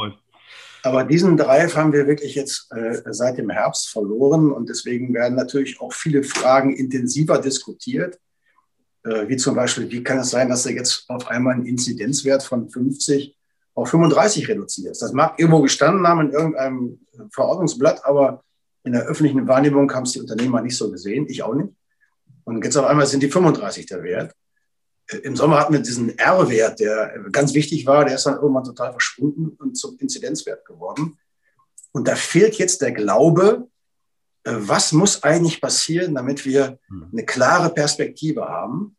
Aber 0.82 1.04
diesen 1.04 1.36
Drive 1.36 1.76
haben 1.76 1.92
wir 1.92 2.06
wirklich 2.06 2.34
jetzt 2.34 2.72
äh, 2.72 3.00
seit 3.10 3.38
dem 3.38 3.50
Herbst 3.50 3.88
verloren 3.88 4.50
und 4.50 4.68
deswegen 4.68 5.14
werden 5.14 5.36
natürlich 5.36 5.80
auch 5.80 5.92
viele 5.92 6.22
Fragen 6.22 6.74
intensiver 6.74 7.38
diskutiert. 7.38 8.18
Äh, 9.04 9.28
wie 9.28 9.36
zum 9.36 9.54
Beispiel, 9.54 9.90
wie 9.90 10.02
kann 10.02 10.18
es 10.18 10.30
sein, 10.30 10.48
dass 10.48 10.66
er 10.66 10.72
jetzt 10.72 11.04
auf 11.08 11.28
einmal 11.28 11.54
einen 11.54 11.66
Inzidenzwert 11.66 12.42
von 12.42 12.68
50 12.68 13.36
auf 13.74 13.90
35 13.90 14.48
reduziert? 14.48 15.00
Das 15.00 15.12
mag 15.12 15.38
irgendwo 15.38 15.60
gestanden 15.62 16.06
haben 16.06 16.20
in 16.20 16.30
irgendeinem 16.30 17.00
Verordnungsblatt, 17.32 18.04
aber 18.04 18.44
in 18.84 18.92
der 18.92 19.02
öffentlichen 19.02 19.46
Wahrnehmung 19.46 19.92
haben 19.92 20.04
es 20.04 20.12
die 20.12 20.20
Unternehmer 20.20 20.60
nicht 20.60 20.76
so 20.76 20.90
gesehen, 20.90 21.26
ich 21.28 21.42
auch 21.42 21.54
nicht. 21.54 21.72
Und 22.44 22.64
jetzt 22.64 22.76
auf 22.76 22.86
einmal 22.86 23.06
sind 23.06 23.22
die 23.22 23.30
35 23.30 23.86
der 23.86 24.02
Wert. 24.02 24.34
Äh, 25.08 25.18
Im 25.18 25.36
Sommer 25.36 25.58
hatten 25.58 25.72
wir 25.72 25.80
diesen 25.80 26.16
R-Wert, 26.18 26.80
der 26.80 27.24
ganz 27.30 27.54
wichtig 27.54 27.86
war, 27.86 28.04
der 28.04 28.14
ist 28.14 28.26
dann 28.26 28.34
irgendwann 28.34 28.64
total 28.64 28.92
verschwunden 28.92 29.56
und 29.58 29.76
zum 29.76 29.96
Inzidenzwert 29.98 30.64
geworden. 30.64 31.18
Und 31.92 32.08
da 32.08 32.14
fehlt 32.14 32.54
jetzt 32.54 32.80
der 32.80 32.92
Glaube, 32.92 33.68
was 34.44 34.92
muss 34.92 35.22
eigentlich 35.22 35.60
passieren, 35.60 36.14
damit 36.14 36.44
wir 36.44 36.78
hm. 36.88 37.08
eine 37.12 37.24
klare 37.24 37.70
Perspektive 37.70 38.44
haben. 38.44 38.96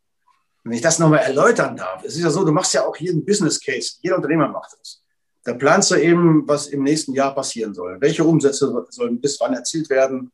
Wenn 0.62 0.72
ich 0.72 0.80
das 0.80 0.98
nochmal 0.98 1.20
erläutern 1.20 1.76
darf, 1.76 2.02
es 2.04 2.16
ist 2.16 2.22
ja 2.22 2.30
so, 2.30 2.44
du 2.44 2.52
machst 2.52 2.72
ja 2.72 2.86
auch 2.86 2.96
hier 2.96 3.12
einen 3.12 3.24
Business 3.24 3.60
Case, 3.60 3.96
jeder 4.00 4.16
Unternehmer 4.16 4.48
macht 4.48 4.72
das. 4.80 5.02
Da 5.44 5.52
planst 5.52 5.90
du 5.90 5.96
eben, 5.96 6.48
was 6.48 6.68
im 6.68 6.82
nächsten 6.82 7.12
Jahr 7.12 7.34
passieren 7.34 7.74
soll. 7.74 8.00
Welche 8.00 8.24
Umsätze 8.24 8.86
sollen 8.88 9.20
bis 9.20 9.38
wann 9.40 9.52
erzielt 9.52 9.90
werden? 9.90 10.32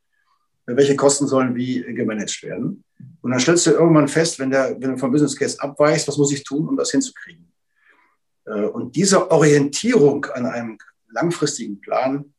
Welche 0.67 0.95
Kosten 0.95 1.27
sollen 1.27 1.57
wie 1.57 1.83
gemanagt 1.83 2.45
werden? 2.45 2.85
Und 3.21 3.33
dann 3.33 3.41
stellst 3.41 3.67
du 3.67 3.73
irgendwann 3.73 4.07
fest, 4.07 4.39
wenn, 4.39 4.51
der, 4.51 4.77
wenn 4.81 4.93
du 4.93 4.97
vom 4.99 5.11
Business 5.11 5.35
Case 5.35 5.61
abweichst, 5.61 6.07
was 6.07 6.17
muss 6.17 6.33
ich 6.33 6.45
tun, 6.45 6.69
um 6.69 6.77
das 6.77 6.93
hinzukriegen? 6.93 7.53
Äh, 8.47 8.67
und 8.67 8.95
diese 8.95 9.33
Orientierung 9.33 10.27
an 10.27 10.47
einem 10.47 10.79
langfristigen 11.09 11.81
Plan, 11.81 12.33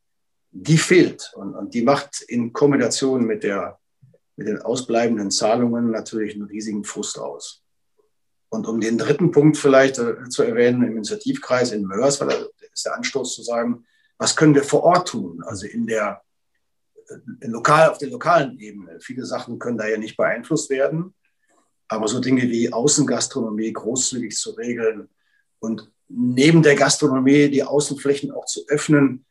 die 0.52 0.78
fehlt. 0.78 1.32
Und, 1.36 1.56
und 1.56 1.74
die 1.74 1.82
macht 1.82 2.22
in 2.22 2.54
Kombination 2.54 3.26
mit, 3.26 3.44
der, 3.44 3.80
mit 4.36 4.48
den 4.48 4.62
ausbleibenden 4.62 5.32
Zahlungen 5.32 5.92
natürlich 5.92 6.36
einen 6.36 6.44
riesigen 6.44 6.84
Frust 6.84 7.18
aus. 7.18 7.64
Und 8.50 8.68
um 8.68 8.82
den 8.82 8.98
dritten 8.98 9.32
Punkt 9.32 9.58
vielleicht 9.58 9.98
äh, 9.98 10.28
zu 10.30 10.44
erwähnen, 10.44 10.84
im 10.84 10.98
Initiativkreis 10.98 11.72
in 11.72 11.86
Mörs, 11.86 12.20
weil 12.20 12.28
da 12.28 12.46
ist 12.74 12.86
der 12.86 12.96
Anstoß 12.96 13.36
zu 13.36 13.44
sagen, 13.44 13.86
was 14.18 14.36
können 14.36 14.54
wir 14.54 14.64
vor 14.64 14.84
Ort 14.84 15.08
tun? 15.08 15.42
Also 15.46 15.66
in 15.66 15.88
der, 15.88 16.22
äh, 17.08 17.48
lokal, 17.48 17.90
auf 17.90 17.98
der 17.98 18.10
lokalen 18.10 18.60
Ebene. 18.60 19.00
Viele 19.00 19.26
Sachen 19.26 19.58
können 19.58 19.78
da 19.78 19.88
ja 19.88 19.98
nicht 19.98 20.18
beeinflusst 20.18 20.70
werden. 20.70 21.14
Aber 21.88 22.08
so 22.08 22.20
Dinge 22.20 22.44
wie 22.44 22.72
Außengastronomie 22.72 23.72
großzügig 23.74 24.36
zu 24.36 24.52
regeln 24.52 25.10
und 25.60 25.92
neben 26.08 26.62
der 26.62 26.76
Gastronomie 26.76 27.50
die 27.50 27.64
Außenflächen 27.64 28.32
auch 28.32 28.46
zu 28.46 28.66
öffnen, 28.68 29.26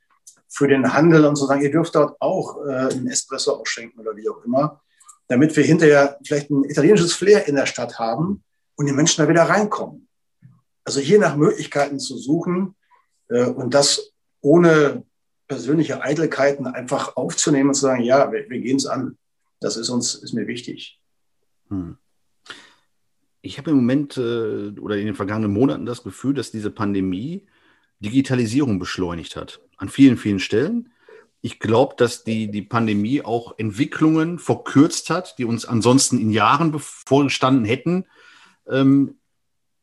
für 0.51 0.67
den 0.67 0.93
Handel 0.93 1.25
und 1.25 1.37
zu 1.37 1.47
sagen, 1.47 1.63
ihr 1.63 1.71
dürft 1.71 1.95
dort 1.95 2.21
auch 2.21 2.59
äh, 2.67 2.93
einen 2.93 3.07
Espresso 3.07 3.53
ausschenken 3.53 4.01
oder 4.01 4.17
wie 4.17 4.29
auch 4.29 4.45
immer, 4.45 4.83
damit 5.29 5.57
wir 5.57 5.63
hinterher 5.63 6.19
vielleicht 6.27 6.51
ein 6.51 6.65
italienisches 6.65 7.15
Flair 7.15 7.47
in 7.47 7.55
der 7.55 7.67
Stadt 7.67 7.99
haben 7.99 8.43
und 8.75 8.87
die 8.87 8.93
Menschen 8.93 9.23
da 9.23 9.29
wieder 9.29 9.45
reinkommen. 9.45 10.09
Also 10.85 10.99
hier 11.01 11.21
nach 11.21 11.37
Möglichkeiten 11.37 12.01
zu 12.01 12.19
suchen 12.19 12.75
äh, 13.29 13.45
und 13.45 13.75
das 13.75 14.13
ohne 14.41 15.05
persönliche 15.47 16.03
Eitelkeiten 16.03 16.67
einfach 16.67 17.17
aufzunehmen 17.17 17.69
und 17.69 17.75
zu 17.75 17.83
sagen, 17.83 18.03
ja, 18.03 18.33
wir, 18.33 18.51
wir 18.51 18.61
gehen 18.61 18.77
es 18.77 18.87
an. 18.87 19.19
Das 19.61 19.77
ist 19.77 19.89
uns, 19.89 20.15
ist 20.17 20.33
mir 20.33 20.47
wichtig. 20.49 21.01
Hm. 21.69 21.97
Ich 23.43 23.59
habe 23.59 23.71
im 23.71 23.77
Moment 23.77 24.17
äh, 24.17 24.71
oder 24.81 24.97
in 24.97 25.07
den 25.07 25.15
vergangenen 25.15 25.53
Monaten 25.53 25.87
das 25.87 26.03
Gefühl, 26.03 26.35
dass 26.35 26.51
diese 26.51 26.71
Pandemie 26.71 27.47
Digitalisierung 28.01 28.79
beschleunigt 28.79 29.37
hat. 29.37 29.61
An 29.77 29.89
vielen, 29.89 30.17
vielen 30.17 30.41
Stellen. 30.41 30.93
Ich 31.43 31.59
glaube, 31.59 31.95
dass 31.97 32.25
die, 32.25 32.51
die 32.51 32.63
Pandemie 32.63 33.23
auch 33.23 33.55
Entwicklungen 33.59 34.39
verkürzt 34.39 35.09
hat, 35.11 35.39
die 35.39 35.45
uns 35.45 35.65
ansonsten 35.65 36.19
in 36.19 36.31
Jahren 36.31 36.73
bevorgestanden 36.73 37.65
hätten. 37.65 38.05
Ähm, 38.69 39.17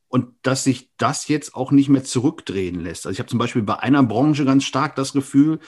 und 0.09 0.33
dass 0.41 0.63
sich 0.63 0.91
das 0.97 1.27
jetzt 1.27 1.55
auch 1.55 1.71
nicht 1.71 1.89
mehr 1.89 2.03
zurückdrehen 2.03 2.79
lässt. 2.79 3.05
Also 3.05 3.13
ich 3.13 3.19
habe 3.19 3.29
zum 3.29 3.39
Beispiel 3.39 3.63
bei 3.63 3.79
einer 3.79 4.03
Branche 4.03 4.45
ganz 4.45 4.63
stark 4.63 4.95
das 4.95 5.13
Gefühl, 5.13 5.59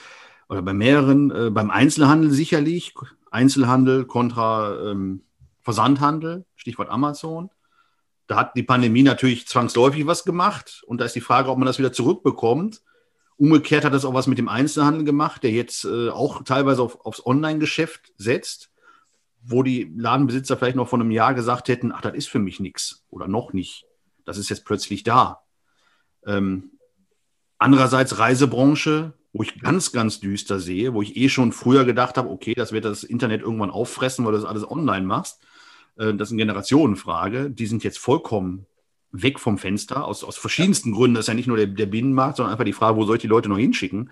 oder 0.48 0.62
bei 0.62 0.72
mehreren, 0.72 1.30
äh, 1.30 1.50
beim 1.50 1.70
Einzelhandel 1.70 2.30
sicherlich, 2.30 2.94
Einzelhandel 3.30 4.04
kontra 4.06 4.90
ähm, 4.90 5.22
Versandhandel, 5.60 6.44
Stichwort 6.56 6.90
Amazon. 6.90 7.50
Da 8.30 8.36
hat 8.36 8.56
die 8.56 8.62
Pandemie 8.62 9.02
natürlich 9.02 9.48
zwangsläufig 9.48 10.06
was 10.06 10.24
gemacht. 10.24 10.82
Und 10.86 11.00
da 11.00 11.04
ist 11.04 11.16
die 11.16 11.20
Frage, 11.20 11.50
ob 11.50 11.58
man 11.58 11.66
das 11.66 11.78
wieder 11.78 11.92
zurückbekommt 11.92 12.80
Umgekehrt 13.40 13.86
hat 13.86 13.94
das 13.94 14.04
auch 14.04 14.12
was 14.12 14.26
mit 14.26 14.36
dem 14.36 14.50
Einzelhandel 14.50 15.02
gemacht, 15.02 15.42
der 15.42 15.50
jetzt 15.50 15.86
äh, 15.86 16.10
auch 16.10 16.42
teilweise 16.44 16.82
auf, 16.82 17.06
aufs 17.06 17.24
Online-Geschäft 17.24 18.12
setzt, 18.18 18.70
wo 19.40 19.62
die 19.62 19.90
Ladenbesitzer 19.96 20.58
vielleicht 20.58 20.76
noch 20.76 20.90
vor 20.90 21.00
einem 21.00 21.10
Jahr 21.10 21.32
gesagt 21.32 21.68
hätten, 21.68 21.90
ach, 21.90 22.02
das 22.02 22.12
ist 22.12 22.28
für 22.28 22.38
mich 22.38 22.60
nichts 22.60 23.06
oder 23.08 23.28
noch 23.28 23.54
nicht. 23.54 23.86
Das 24.26 24.36
ist 24.36 24.50
jetzt 24.50 24.66
plötzlich 24.66 25.04
da. 25.04 25.40
Ähm, 26.26 26.72
andererseits 27.56 28.18
Reisebranche, 28.18 29.14
wo 29.32 29.42
ich 29.42 29.58
ganz, 29.58 29.90
ganz 29.90 30.20
düster 30.20 30.60
sehe, 30.60 30.92
wo 30.92 31.00
ich 31.00 31.16
eh 31.16 31.30
schon 31.30 31.52
früher 31.52 31.86
gedacht 31.86 32.18
habe, 32.18 32.28
okay, 32.28 32.52
das 32.52 32.72
wird 32.72 32.84
das 32.84 33.04
Internet 33.04 33.40
irgendwann 33.40 33.70
auffressen, 33.70 34.26
weil 34.26 34.32
du 34.32 34.38
das 34.38 34.46
alles 34.46 34.70
online 34.70 35.06
machst. 35.06 35.40
Äh, 35.96 36.14
das 36.14 36.28
ist 36.28 36.32
eine 36.32 36.42
Generationenfrage. 36.42 37.50
Die 37.50 37.66
sind 37.66 37.84
jetzt 37.84 37.98
vollkommen 37.98 38.66
weg 39.12 39.40
vom 39.40 39.58
Fenster, 39.58 40.04
aus, 40.04 40.22
aus 40.22 40.36
verschiedensten 40.36 40.92
Gründen. 40.92 41.14
Das 41.14 41.24
ist 41.24 41.28
ja 41.28 41.34
nicht 41.34 41.48
nur 41.48 41.56
der, 41.56 41.66
der 41.66 41.86
Binnenmarkt, 41.86 42.36
sondern 42.36 42.52
einfach 42.52 42.64
die 42.64 42.72
Frage, 42.72 42.96
wo 42.96 43.04
soll 43.04 43.16
ich 43.16 43.22
die 43.22 43.28
Leute 43.28 43.48
noch 43.48 43.58
hinschicken 43.58 44.10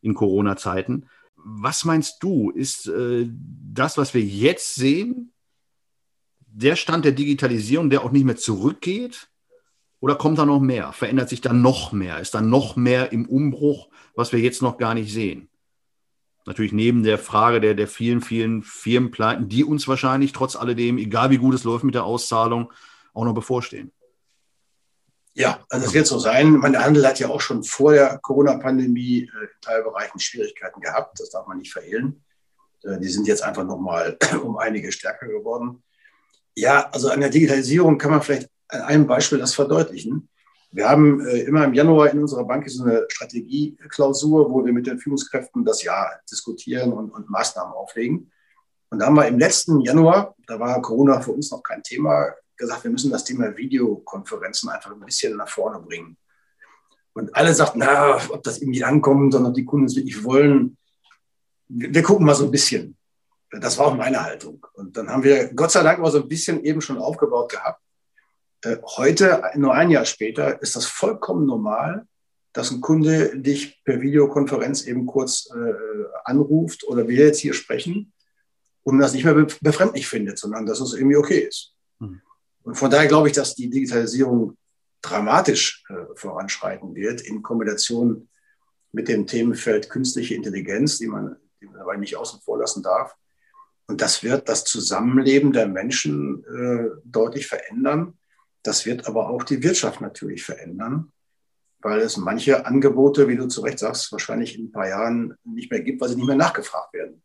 in 0.00 0.14
Corona-Zeiten. 0.14 1.06
Was 1.36 1.84
meinst 1.84 2.22
du, 2.22 2.50
ist 2.50 2.88
äh, 2.88 3.28
das, 3.28 3.98
was 3.98 4.14
wir 4.14 4.22
jetzt 4.22 4.74
sehen, 4.74 5.32
der 6.46 6.76
Stand 6.76 7.04
der 7.04 7.12
Digitalisierung, 7.12 7.90
der 7.90 8.02
auch 8.02 8.10
nicht 8.10 8.24
mehr 8.24 8.36
zurückgeht? 8.36 9.28
Oder 10.00 10.14
kommt 10.14 10.38
da 10.38 10.46
noch 10.46 10.60
mehr? 10.60 10.92
Verändert 10.92 11.28
sich 11.28 11.40
da 11.40 11.52
noch 11.52 11.92
mehr? 11.92 12.20
Ist 12.20 12.34
da 12.34 12.40
noch 12.40 12.76
mehr 12.76 13.12
im 13.12 13.26
Umbruch, 13.26 13.88
was 14.14 14.32
wir 14.32 14.40
jetzt 14.40 14.62
noch 14.62 14.78
gar 14.78 14.94
nicht 14.94 15.12
sehen? 15.12 15.48
Natürlich 16.48 16.72
neben 16.72 17.02
der 17.02 17.18
Frage 17.18 17.60
der, 17.60 17.74
der 17.74 17.86
vielen, 17.86 18.22
vielen 18.22 18.62
Firmenpleiten, 18.62 19.50
die 19.50 19.64
uns 19.64 19.86
wahrscheinlich 19.86 20.32
trotz 20.32 20.56
alledem, 20.56 20.96
egal 20.96 21.28
wie 21.28 21.36
gut 21.36 21.54
es 21.54 21.62
läuft 21.62 21.84
mit 21.84 21.94
der 21.94 22.04
Auszahlung, 22.04 22.72
auch 23.12 23.26
noch 23.26 23.34
bevorstehen. 23.34 23.92
Ja, 25.34 25.62
also 25.68 25.86
es 25.86 25.92
wird 25.92 26.06
so 26.06 26.18
sein. 26.18 26.52
Mein 26.52 26.82
Handel 26.82 27.06
hat 27.06 27.20
ja 27.20 27.28
auch 27.28 27.42
schon 27.42 27.64
vor 27.64 27.92
der 27.92 28.18
Corona-Pandemie 28.22 29.24
äh, 29.24 29.44
in 29.44 29.48
Teilbereichen 29.60 30.18
Schwierigkeiten 30.20 30.80
gehabt. 30.80 31.20
Das 31.20 31.28
darf 31.28 31.46
man 31.46 31.58
nicht 31.58 31.70
verhehlen. 31.70 32.24
Äh, 32.82 32.98
die 32.98 33.10
sind 33.10 33.26
jetzt 33.26 33.42
einfach 33.42 33.64
nochmal 33.64 34.16
um 34.42 34.56
einige 34.56 34.90
stärker 34.90 35.26
geworden. 35.26 35.82
Ja, 36.56 36.88
also 36.88 37.10
an 37.10 37.20
der 37.20 37.28
Digitalisierung 37.28 37.98
kann 37.98 38.10
man 38.10 38.22
vielleicht 38.22 38.48
an 38.68 38.80
einem 38.80 39.06
Beispiel 39.06 39.38
das 39.38 39.54
verdeutlichen. 39.54 40.30
Wir 40.70 40.88
haben 40.88 41.26
äh, 41.26 41.40
immer 41.42 41.64
im 41.64 41.74
Januar 41.74 42.10
in 42.10 42.20
unserer 42.20 42.44
Bank 42.44 42.68
so 42.68 42.84
eine 42.84 43.06
Strategieklausur, 43.08 44.50
wo 44.50 44.64
wir 44.64 44.72
mit 44.72 44.86
den 44.86 44.98
Führungskräften 44.98 45.64
das 45.64 45.82
Jahr 45.82 46.20
diskutieren 46.30 46.92
und, 46.92 47.10
und 47.10 47.30
Maßnahmen 47.30 47.72
auflegen. 47.72 48.30
Und 48.90 49.00
da 49.00 49.06
haben 49.06 49.16
wir 49.16 49.26
im 49.26 49.38
letzten 49.38 49.80
Januar, 49.80 50.34
da 50.46 50.58
war 50.60 50.80
Corona 50.82 51.20
für 51.20 51.32
uns 51.32 51.50
noch 51.50 51.62
kein 51.62 51.82
Thema, 51.82 52.34
gesagt, 52.56 52.84
wir 52.84 52.90
müssen 52.90 53.10
das 53.10 53.24
Thema 53.24 53.56
Videokonferenzen 53.56 54.68
einfach 54.68 54.92
ein 54.92 55.00
bisschen 55.00 55.36
nach 55.36 55.48
vorne 55.48 55.78
bringen. 55.80 56.16
Und 57.14 57.34
alle 57.34 57.54
sagten, 57.54 57.80
na, 57.80 58.18
ob 58.30 58.42
das 58.42 58.60
irgendwie 58.60 58.84
ankommt 58.84 59.34
und 59.34 59.46
ob 59.46 59.54
die 59.54 59.64
Kunden 59.64 59.86
es 59.86 59.96
wirklich 59.96 60.22
wollen. 60.24 60.76
Wir 61.68 62.02
gucken 62.02 62.26
mal 62.26 62.34
so 62.34 62.44
ein 62.44 62.50
bisschen. 62.50 62.96
Das 63.50 63.78
war 63.78 63.86
auch 63.86 63.96
meine 63.96 64.22
Haltung. 64.22 64.66
Und 64.74 64.96
dann 64.96 65.08
haben 65.08 65.22
wir 65.22 65.52
Gott 65.54 65.70
sei 65.70 65.82
Dank 65.82 66.00
mal 66.00 66.10
so 66.10 66.22
ein 66.22 66.28
bisschen 66.28 66.62
eben 66.64 66.80
schon 66.80 66.98
aufgebaut 66.98 67.50
gehabt. 67.50 67.82
Äh, 68.62 68.76
heute, 68.96 69.42
nur 69.56 69.74
ein 69.74 69.90
Jahr 69.90 70.04
später, 70.04 70.60
ist 70.62 70.76
das 70.76 70.86
vollkommen 70.86 71.46
normal, 71.46 72.06
dass 72.52 72.70
ein 72.70 72.80
Kunde 72.80 73.38
dich 73.38 73.82
per 73.84 74.00
Videokonferenz 74.00 74.86
eben 74.86 75.06
kurz 75.06 75.48
äh, 75.54 75.74
anruft 76.24 76.84
oder 76.84 77.06
wir 77.06 77.26
jetzt 77.26 77.38
hier 77.38 77.54
sprechen 77.54 78.12
und 78.82 78.98
das 78.98 79.12
nicht 79.12 79.24
mehr 79.24 79.46
befremdlich 79.60 80.08
findet, 80.08 80.38
sondern 80.38 80.66
dass 80.66 80.80
es 80.80 80.94
irgendwie 80.94 81.16
okay 81.16 81.40
ist. 81.40 81.74
Mhm. 81.98 82.20
Und 82.62 82.74
von 82.74 82.90
daher 82.90 83.06
glaube 83.06 83.28
ich, 83.28 83.34
dass 83.34 83.54
die 83.54 83.70
Digitalisierung 83.70 84.56
dramatisch 85.02 85.84
äh, 85.88 86.16
voranschreiten 86.16 86.94
wird 86.94 87.20
in 87.20 87.42
Kombination 87.42 88.28
mit 88.92 89.08
dem 89.08 89.26
Themenfeld 89.26 89.90
künstliche 89.90 90.34
Intelligenz, 90.34 90.98
die 90.98 91.06
man, 91.06 91.36
die 91.60 91.66
man 91.66 91.76
dabei 91.76 91.96
nicht 91.96 92.16
außen 92.16 92.40
vor 92.40 92.58
lassen 92.58 92.82
darf. 92.82 93.14
Und 93.86 94.00
das 94.00 94.22
wird 94.22 94.48
das 94.48 94.64
Zusammenleben 94.64 95.52
der 95.52 95.68
Menschen 95.68 96.44
äh, 96.44 96.90
deutlich 97.04 97.46
verändern. 97.46 98.18
Das 98.62 98.86
wird 98.86 99.06
aber 99.06 99.28
auch 99.28 99.44
die 99.44 99.62
Wirtschaft 99.62 100.00
natürlich 100.00 100.44
verändern, 100.44 101.12
weil 101.80 102.00
es 102.00 102.16
manche 102.16 102.66
Angebote, 102.66 103.28
wie 103.28 103.36
du 103.36 103.46
zu 103.46 103.60
Recht 103.62 103.78
sagst, 103.78 104.10
wahrscheinlich 104.12 104.58
in 104.58 104.66
ein 104.66 104.72
paar 104.72 104.88
Jahren 104.88 105.36
nicht 105.44 105.70
mehr 105.70 105.80
gibt, 105.80 106.00
weil 106.00 106.08
sie 106.08 106.16
nicht 106.16 106.26
mehr 106.26 106.36
nachgefragt 106.36 106.92
werden. 106.92 107.22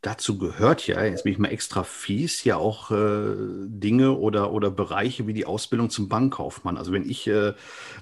Dazu 0.00 0.38
gehört 0.38 0.86
ja, 0.86 1.02
jetzt 1.02 1.24
bin 1.24 1.32
ich 1.32 1.40
mal 1.40 1.48
extra 1.48 1.82
fies, 1.82 2.44
ja 2.44 2.56
auch 2.56 2.92
äh, 2.92 3.34
Dinge 3.66 4.12
oder, 4.12 4.52
oder 4.52 4.70
Bereiche 4.70 5.26
wie 5.26 5.32
die 5.32 5.44
Ausbildung 5.44 5.90
zum 5.90 6.08
Bankkaufmann. 6.08 6.76
Also 6.76 6.92
wenn 6.92 7.08
ich 7.08 7.26
äh, 7.26 7.54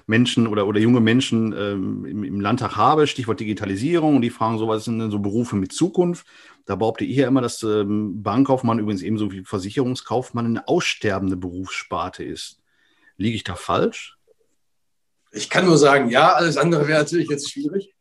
Menschen 0.05 0.45
oder, 0.45 0.67
oder 0.67 0.79
junge 0.79 0.99
Menschen 0.99 1.55
ähm, 1.57 2.05
im, 2.05 2.23
im 2.23 2.39
Landtag 2.39 2.75
habe, 2.75 3.07
Stichwort 3.07 3.39
Digitalisierung, 3.39 4.17
und 4.17 4.21
die 4.21 4.29
fragen 4.29 4.59
so, 4.59 4.67
was 4.67 4.85
sind 4.85 4.99
denn 4.99 5.09
so 5.09 5.17
Berufe 5.17 5.55
mit 5.55 5.73
Zukunft? 5.73 6.27
Da 6.67 6.75
behaupte 6.75 7.03
ich 7.03 7.17
ja 7.17 7.27
immer, 7.27 7.41
dass 7.41 7.63
ähm, 7.63 8.21
Bankkaufmann 8.21 8.77
übrigens 8.77 9.01
ebenso 9.01 9.31
wie 9.31 9.43
Versicherungskaufmann 9.43 10.45
eine 10.45 10.67
aussterbende 10.67 11.35
Berufssparte 11.35 12.23
ist. 12.23 12.61
Liege 13.15 13.37
ich 13.37 13.43
da 13.43 13.55
falsch? 13.55 14.19
Ich 15.31 15.49
kann 15.49 15.65
nur 15.65 15.79
sagen, 15.79 16.09
ja, 16.09 16.33
alles 16.33 16.57
andere 16.57 16.87
wäre 16.87 16.99
natürlich 16.99 17.29
jetzt 17.29 17.51
schwierig. 17.51 17.96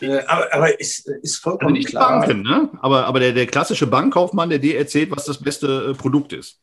Äh, 0.00 0.20
aber, 0.26 0.52
aber 0.52 0.80
ist, 0.80 1.08
ist 1.08 1.36
vollkommen 1.36 1.74
also 1.74 1.78
nicht 1.78 1.88
klar. 1.88 2.20
Banken, 2.20 2.42
ne? 2.42 2.70
Aber, 2.80 3.06
aber 3.06 3.20
der, 3.20 3.32
der 3.32 3.46
klassische 3.46 3.86
Bankkaufmann, 3.86 4.50
der 4.50 4.58
dir 4.58 4.78
erzählt, 4.78 5.10
was 5.10 5.24
das 5.24 5.38
beste 5.42 5.90
äh, 5.90 5.94
Produkt 5.94 6.32
ist. 6.32 6.60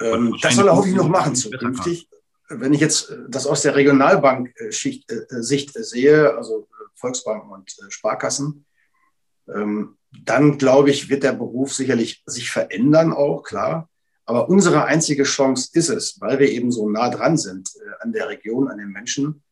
Ähm, 0.00 0.36
das 0.40 0.56
soll 0.56 0.68
er 0.68 0.76
hoffentlich 0.76 0.96
noch 0.96 1.08
machen 1.08 1.34
zukünftig. 1.34 2.08
Wenn 2.48 2.74
ich 2.74 2.80
jetzt 2.80 3.10
äh, 3.10 3.18
das 3.28 3.46
aus 3.46 3.62
der 3.62 3.74
Regionalbank-Sicht 3.74 5.10
äh, 5.10 5.82
sehe, 5.82 6.36
also 6.36 6.68
Volksbanken 6.94 7.50
und 7.50 7.74
Sparkassen, 7.88 8.66
ähm, 9.52 9.96
dann 10.24 10.58
glaube 10.58 10.90
ich, 10.90 11.08
wird 11.08 11.22
der 11.22 11.32
Beruf 11.32 11.74
sicherlich 11.74 12.22
sich 12.26 12.50
verändern 12.50 13.12
auch, 13.12 13.42
klar. 13.42 13.88
Aber 14.24 14.48
unsere 14.48 14.84
einzige 14.84 15.22
Chance 15.22 15.70
ist 15.72 15.88
es, 15.88 16.20
weil 16.20 16.38
wir 16.38 16.50
eben 16.50 16.72
so 16.72 16.90
nah 16.90 17.08
dran 17.10 17.36
sind 17.36 17.70
äh, 17.76 18.02
an 18.02 18.12
der 18.12 18.28
Region, 18.28 18.68
an 18.68 18.78
den 18.78 18.90
Menschen, 18.90 19.42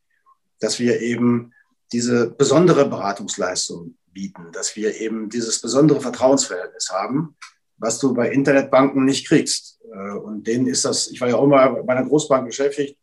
dass 0.58 0.80
wir 0.80 1.00
eben 1.00 1.53
diese 1.94 2.30
besondere 2.30 2.88
Beratungsleistung 2.88 3.96
bieten, 4.12 4.50
dass 4.52 4.74
wir 4.74 5.00
eben 5.00 5.28
dieses 5.28 5.60
besondere 5.60 6.00
Vertrauensverhältnis 6.00 6.90
haben, 6.92 7.36
was 7.78 8.00
du 8.00 8.12
bei 8.12 8.30
Internetbanken 8.30 9.04
nicht 9.04 9.28
kriegst. 9.28 9.80
Äh, 9.92 10.18
und 10.18 10.46
denen 10.46 10.66
ist 10.66 10.84
das, 10.84 11.08
ich 11.08 11.20
war 11.20 11.28
ja 11.28 11.36
auch 11.36 11.46
mal 11.46 11.84
bei 11.84 11.94
einer 11.94 12.08
Großbank 12.08 12.46
beschäftigt, 12.46 12.98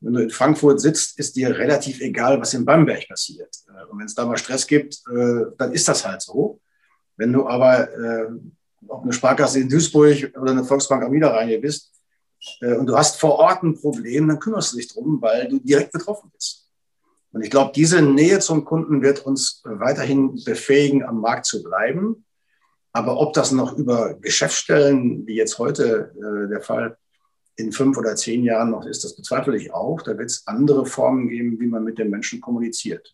wenn 0.00 0.12
du 0.12 0.22
in 0.24 0.30
Frankfurt 0.30 0.80
sitzt, 0.80 1.18
ist 1.18 1.36
dir 1.36 1.56
relativ 1.56 2.00
egal, 2.00 2.38
was 2.40 2.52
in 2.52 2.64
Bamberg 2.64 3.08
passiert. 3.08 3.54
Äh, 3.68 3.84
und 3.90 3.98
wenn 4.00 4.06
es 4.06 4.14
da 4.14 4.26
mal 4.26 4.36
Stress 4.36 4.66
gibt, 4.66 5.02
dann 5.06 5.72
ist 5.72 5.88
das 5.88 6.04
halt 6.04 6.20
so. 6.20 6.60
Wenn 7.16 7.32
du 7.32 7.46
aber 7.48 7.88
äh, 7.90 8.28
auf 8.88 9.02
eine 9.02 9.12
Sparkasse 9.12 9.60
in 9.60 9.68
Duisburg 9.68 10.32
oder 10.40 10.50
eine 10.50 10.64
Volksbank 10.64 11.02
am 11.02 11.12
Niederrhein 11.12 11.60
bist 11.60 11.92
äh, 12.60 12.74
und 12.74 12.86
du 12.86 12.96
hast 12.96 13.18
vor 13.18 13.38
Ort 13.38 13.62
ein 13.62 13.78
Problem, 13.78 14.28
dann 14.28 14.38
kümmerst 14.38 14.72
du 14.72 14.76
dich 14.76 14.92
drum, 14.92 15.20
weil 15.20 15.48
du 15.48 15.58
direkt 15.58 15.92
betroffen 15.92 16.30
bist. 16.32 16.65
Und 17.36 17.42
ich 17.42 17.50
glaube, 17.50 17.72
diese 17.74 18.00
Nähe 18.00 18.38
zum 18.38 18.64
Kunden 18.64 19.02
wird 19.02 19.26
uns 19.26 19.60
weiterhin 19.64 20.42
befähigen, 20.42 21.04
am 21.04 21.20
Markt 21.20 21.44
zu 21.44 21.62
bleiben. 21.62 22.24
Aber 22.92 23.20
ob 23.20 23.34
das 23.34 23.52
noch 23.52 23.76
über 23.76 24.14
Geschäftsstellen, 24.14 25.26
wie 25.26 25.34
jetzt 25.34 25.58
heute 25.58 26.14
äh, 26.16 26.48
der 26.48 26.62
Fall, 26.62 26.96
in 27.56 27.72
fünf 27.72 27.98
oder 27.98 28.16
zehn 28.16 28.42
Jahren 28.42 28.70
noch 28.70 28.86
ist, 28.86 29.04
das 29.04 29.16
bezweifle 29.16 29.54
ich 29.54 29.70
auch. 29.74 30.00
Da 30.00 30.16
wird 30.16 30.30
es 30.30 30.46
andere 30.46 30.86
Formen 30.86 31.28
geben, 31.28 31.60
wie 31.60 31.66
man 31.66 31.84
mit 31.84 31.98
den 31.98 32.08
Menschen 32.08 32.40
kommuniziert. 32.40 33.12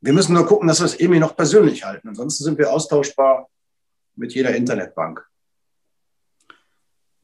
Wir 0.00 0.12
müssen 0.12 0.34
nur 0.34 0.46
gucken, 0.46 0.68
dass 0.68 0.78
wir 0.78 0.86
es 0.86 1.00
irgendwie 1.00 1.18
noch 1.18 1.34
persönlich 1.34 1.84
halten. 1.84 2.10
Ansonsten 2.10 2.44
sind 2.44 2.58
wir 2.58 2.72
austauschbar 2.72 3.48
mit 4.14 4.34
jeder 4.34 4.54
Internetbank. 4.54 5.28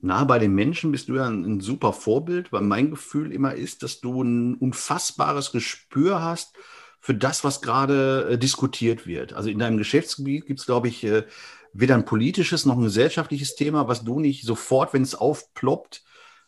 Na, 0.00 0.22
bei 0.24 0.38
den 0.38 0.54
Menschen 0.54 0.92
bist 0.92 1.08
du 1.08 1.16
ja 1.16 1.26
ein, 1.26 1.44
ein, 1.44 1.60
super 1.60 1.92
Vorbild, 1.92 2.52
weil 2.52 2.62
mein 2.62 2.90
Gefühl 2.90 3.32
immer 3.32 3.54
ist, 3.54 3.82
dass 3.82 4.00
du 4.00 4.22
ein 4.22 4.54
unfassbares 4.54 5.50
Gespür 5.50 6.22
hast 6.22 6.54
für 7.00 7.14
das, 7.14 7.42
was 7.42 7.60
gerade 7.62 8.28
äh, 8.30 8.38
diskutiert 8.38 9.06
wird. 9.06 9.32
Also 9.32 9.50
in 9.50 9.58
deinem 9.58 9.76
Geschäftsgebiet 9.76 10.46
gibt 10.46 10.60
es, 10.60 10.66
glaube 10.66 10.88
ich, 10.88 11.02
äh, 11.04 11.24
weder 11.72 11.96
ein 11.96 12.04
politisches 12.04 12.64
noch 12.64 12.76
ein 12.76 12.84
gesellschaftliches 12.84 13.56
Thema, 13.56 13.88
was 13.88 14.04
du 14.04 14.20
nicht 14.20 14.44
sofort, 14.44 14.92
wenn 14.94 15.02
es 15.02 15.16
aufploppt, 15.16 16.04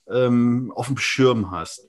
ähm, 0.09 0.73
auf 0.75 0.87
dem 0.87 0.99
Schirm 0.99 1.51
hast. 1.51 1.89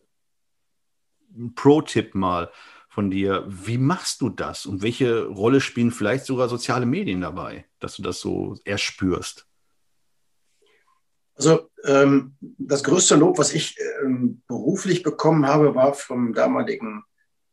Ein 1.35 1.53
Pro-Tipp 1.53 2.15
mal 2.15 2.51
von 2.89 3.11
dir. 3.11 3.45
Wie 3.47 3.77
machst 3.77 4.21
du 4.21 4.29
das 4.29 4.65
und 4.65 4.81
welche 4.81 5.25
Rolle 5.25 5.61
spielen 5.61 5.91
vielleicht 5.91 6.25
sogar 6.25 6.49
soziale 6.49 6.85
Medien 6.85 7.21
dabei, 7.21 7.65
dass 7.79 7.95
du 7.95 8.01
das 8.01 8.19
so 8.19 8.57
erspürst? 8.65 9.50
Also 11.35 11.69
ähm, 11.85 12.35
das 12.39 12.83
größte 12.83 13.15
Lob, 13.15 13.37
was 13.37 13.53
ich 13.53 13.77
ähm, 14.03 14.41
beruflich 14.47 15.03
bekommen 15.03 15.47
habe, 15.47 15.73
war 15.75 15.93
vom 15.93 16.33
damaligen 16.33 17.03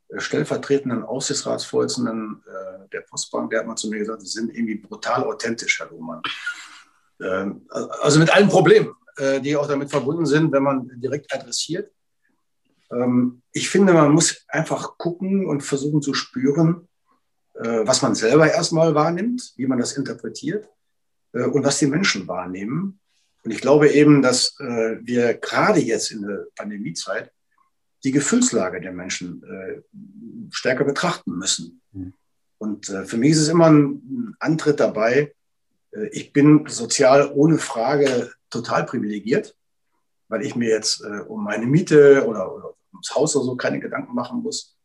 äh, 0.08 0.20
stellvertretenden 0.20 1.02
Aussichtsratsvorsitzenden 1.02 2.42
äh, 2.46 2.88
der 2.92 3.00
Postbank. 3.02 3.50
Der 3.50 3.60
hat 3.60 3.66
mal 3.66 3.76
zu 3.76 3.88
mir 3.88 3.98
gesagt, 3.98 4.22
Sie 4.22 4.28
sind 4.28 4.54
irgendwie 4.54 4.76
brutal 4.76 5.24
authentisch, 5.24 5.78
Herr 5.78 5.90
Lohmann. 5.90 6.22
Ähm, 7.20 7.66
also 8.02 8.18
mit 8.18 8.34
allen 8.34 8.48
Problemen, 8.48 8.94
äh, 9.16 9.40
die 9.40 9.56
auch 9.56 9.66
damit 9.66 9.90
verbunden 9.90 10.26
sind, 10.26 10.52
wenn 10.52 10.62
man 10.62 10.90
direkt 11.00 11.32
adressiert. 11.32 11.90
Ähm, 12.90 13.42
ich 13.52 13.68
finde, 13.68 13.92
man 13.92 14.12
muss 14.12 14.44
einfach 14.48 14.98
gucken 14.98 15.46
und 15.46 15.62
versuchen 15.62 16.02
zu 16.02 16.14
spüren, 16.14 16.88
äh, 17.54 17.86
was 17.86 18.02
man 18.02 18.14
selber 18.14 18.50
erstmal 18.50 18.94
wahrnimmt, 18.94 19.52
wie 19.56 19.66
man 19.66 19.78
das 19.78 19.92
interpretiert 19.92 20.68
äh, 21.32 21.44
und 21.44 21.64
was 21.64 21.78
die 21.78 21.86
Menschen 21.86 22.28
wahrnehmen. 22.28 23.00
Und 23.44 23.50
ich 23.50 23.60
glaube 23.60 23.90
eben, 23.90 24.22
dass 24.22 24.58
äh, 24.60 24.98
wir 25.00 25.34
gerade 25.34 25.80
jetzt 25.80 26.10
in 26.10 26.22
der 26.22 26.46
Pandemiezeit 26.56 27.32
die 28.04 28.12
Gefühlslage 28.12 28.80
der 28.80 28.92
Menschen 28.92 29.42
stärker 30.52 30.84
betrachten 30.84 31.36
müssen. 31.36 31.82
Mhm. 31.92 32.12
Und 32.58 32.86
für 32.86 33.16
mich 33.16 33.32
ist 33.32 33.40
es 33.40 33.48
immer 33.48 33.70
ein 33.70 34.36
Antritt 34.38 34.78
dabei, 34.78 35.34
ich 36.12 36.32
bin 36.32 36.66
sozial 36.68 37.30
ohne 37.32 37.58
Frage 37.58 38.30
total 38.50 38.84
privilegiert, 38.84 39.56
weil 40.28 40.44
ich 40.44 40.54
mir 40.54 40.68
jetzt 40.68 41.02
um 41.28 41.44
meine 41.44 41.66
Miete 41.66 42.26
oder, 42.26 42.54
oder 42.54 42.74
ums 42.92 43.14
Haus 43.14 43.36
oder 43.36 43.44
so 43.44 43.56
keine 43.56 43.80
Gedanken 43.80 44.14
machen 44.14 44.42
muss. 44.42 44.76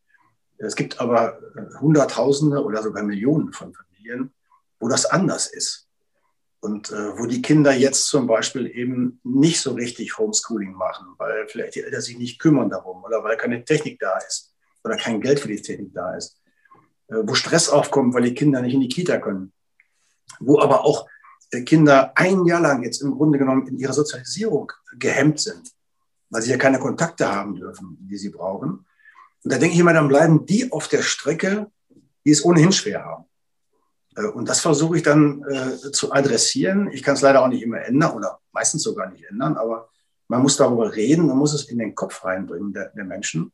Es 0.58 0.76
gibt 0.76 1.00
aber 1.00 1.38
Hunderttausende 1.80 2.62
oder 2.64 2.82
sogar 2.82 3.02
Millionen 3.02 3.52
von 3.52 3.74
Familien, 3.74 4.32
wo 4.78 4.88
das 4.88 5.06
anders 5.06 5.46
ist. 5.46 5.83
Und 6.64 6.90
äh, 6.90 7.18
wo 7.18 7.26
die 7.26 7.42
Kinder 7.42 7.72
jetzt 7.72 8.06
zum 8.06 8.26
Beispiel 8.26 8.66
eben 8.66 9.20
nicht 9.22 9.60
so 9.60 9.72
richtig 9.72 10.18
Homeschooling 10.18 10.72
machen, 10.72 11.06
weil 11.18 11.46
vielleicht 11.48 11.74
die 11.74 11.82
Eltern 11.82 12.00
sich 12.00 12.18
nicht 12.18 12.38
kümmern 12.38 12.70
darum 12.70 13.04
oder 13.04 13.22
weil 13.22 13.36
keine 13.36 13.64
Technik 13.64 13.98
da 13.98 14.16
ist 14.18 14.54
oder 14.82 14.96
kein 14.96 15.20
Geld 15.20 15.40
für 15.40 15.48
die 15.48 15.60
Technik 15.60 15.92
da 15.94 16.14
ist. 16.14 16.40
Äh, 17.08 17.16
wo 17.22 17.34
Stress 17.34 17.68
aufkommt, 17.68 18.14
weil 18.14 18.22
die 18.22 18.34
Kinder 18.34 18.62
nicht 18.62 18.74
in 18.74 18.80
die 18.80 18.88
Kita 18.88 19.18
können. 19.18 19.52
Wo 20.40 20.58
aber 20.58 20.84
auch 20.84 21.06
äh, 21.50 21.62
Kinder 21.62 22.12
ein 22.16 22.46
Jahr 22.46 22.60
lang 22.60 22.82
jetzt 22.82 23.02
im 23.02 23.12
Grunde 23.12 23.38
genommen 23.38 23.66
in 23.66 23.78
ihrer 23.78 23.92
Sozialisierung 23.92 24.72
gehemmt 24.98 25.40
sind 25.40 25.74
weil 26.34 26.42
sie 26.42 26.50
ja 26.50 26.56
keine 26.56 26.80
Kontakte 26.80 27.30
haben 27.30 27.54
dürfen, 27.54 27.96
die 28.00 28.16
sie 28.16 28.30
brauchen. 28.30 28.84
Und 29.44 29.52
da 29.52 29.56
denke 29.56 29.74
ich 29.74 29.80
immer, 29.80 29.92
dann 29.92 30.08
bleiben 30.08 30.44
die 30.46 30.72
auf 30.72 30.88
der 30.88 31.02
Strecke, 31.02 31.70
die 32.24 32.32
es 32.32 32.44
ohnehin 32.44 32.72
schwer 32.72 33.04
haben. 33.04 33.24
Äh, 34.16 34.26
und 34.26 34.48
das 34.48 34.60
versuche 34.60 34.96
ich 34.96 35.02
dann 35.02 35.44
äh, 35.44 35.90
zu 35.92 36.12
adressieren. 36.12 36.90
Ich 36.92 37.02
kann 37.02 37.14
es 37.14 37.20
leider 37.20 37.42
auch 37.42 37.48
nicht 37.48 37.62
immer 37.62 37.82
ändern 37.82 38.12
oder 38.12 38.40
meistens 38.52 38.82
sogar 38.82 39.10
nicht 39.10 39.24
ändern, 39.24 39.56
aber 39.56 39.88
man 40.28 40.42
muss 40.42 40.56
darüber 40.56 40.94
reden, 40.94 41.26
man 41.26 41.36
muss 41.36 41.52
es 41.52 41.64
in 41.64 41.78
den 41.78 41.94
Kopf 41.94 42.24
reinbringen 42.24 42.72
der, 42.72 42.90
der 42.90 43.04
Menschen. 43.04 43.52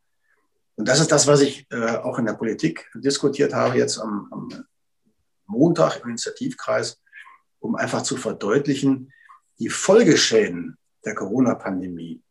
Und 0.77 0.89
das 0.89 1.01
ist 1.01 1.13
das, 1.13 1.27
was 1.27 1.41
ich 1.41 1.67
äh, 1.71 1.97
auch 1.97 2.19
in 2.19 2.27
der 2.27 2.35
Politik 2.35 2.91
diskutiert 2.95 3.53
habe, 3.53 3.77
jetzt 3.77 3.99
am, 3.99 4.29
am 4.31 4.65
Montag 5.47 6.03
im 6.03 6.11
Initiativkreis, 6.11 7.01
um 7.59 7.75
einfach 7.75 8.03
zu 8.03 8.17
verdeutlichen, 8.17 9.13
die 9.59 9.69
Folgeschäden 9.69 10.79
der 11.05 11.15
Corona-Pandemie, 11.15 12.23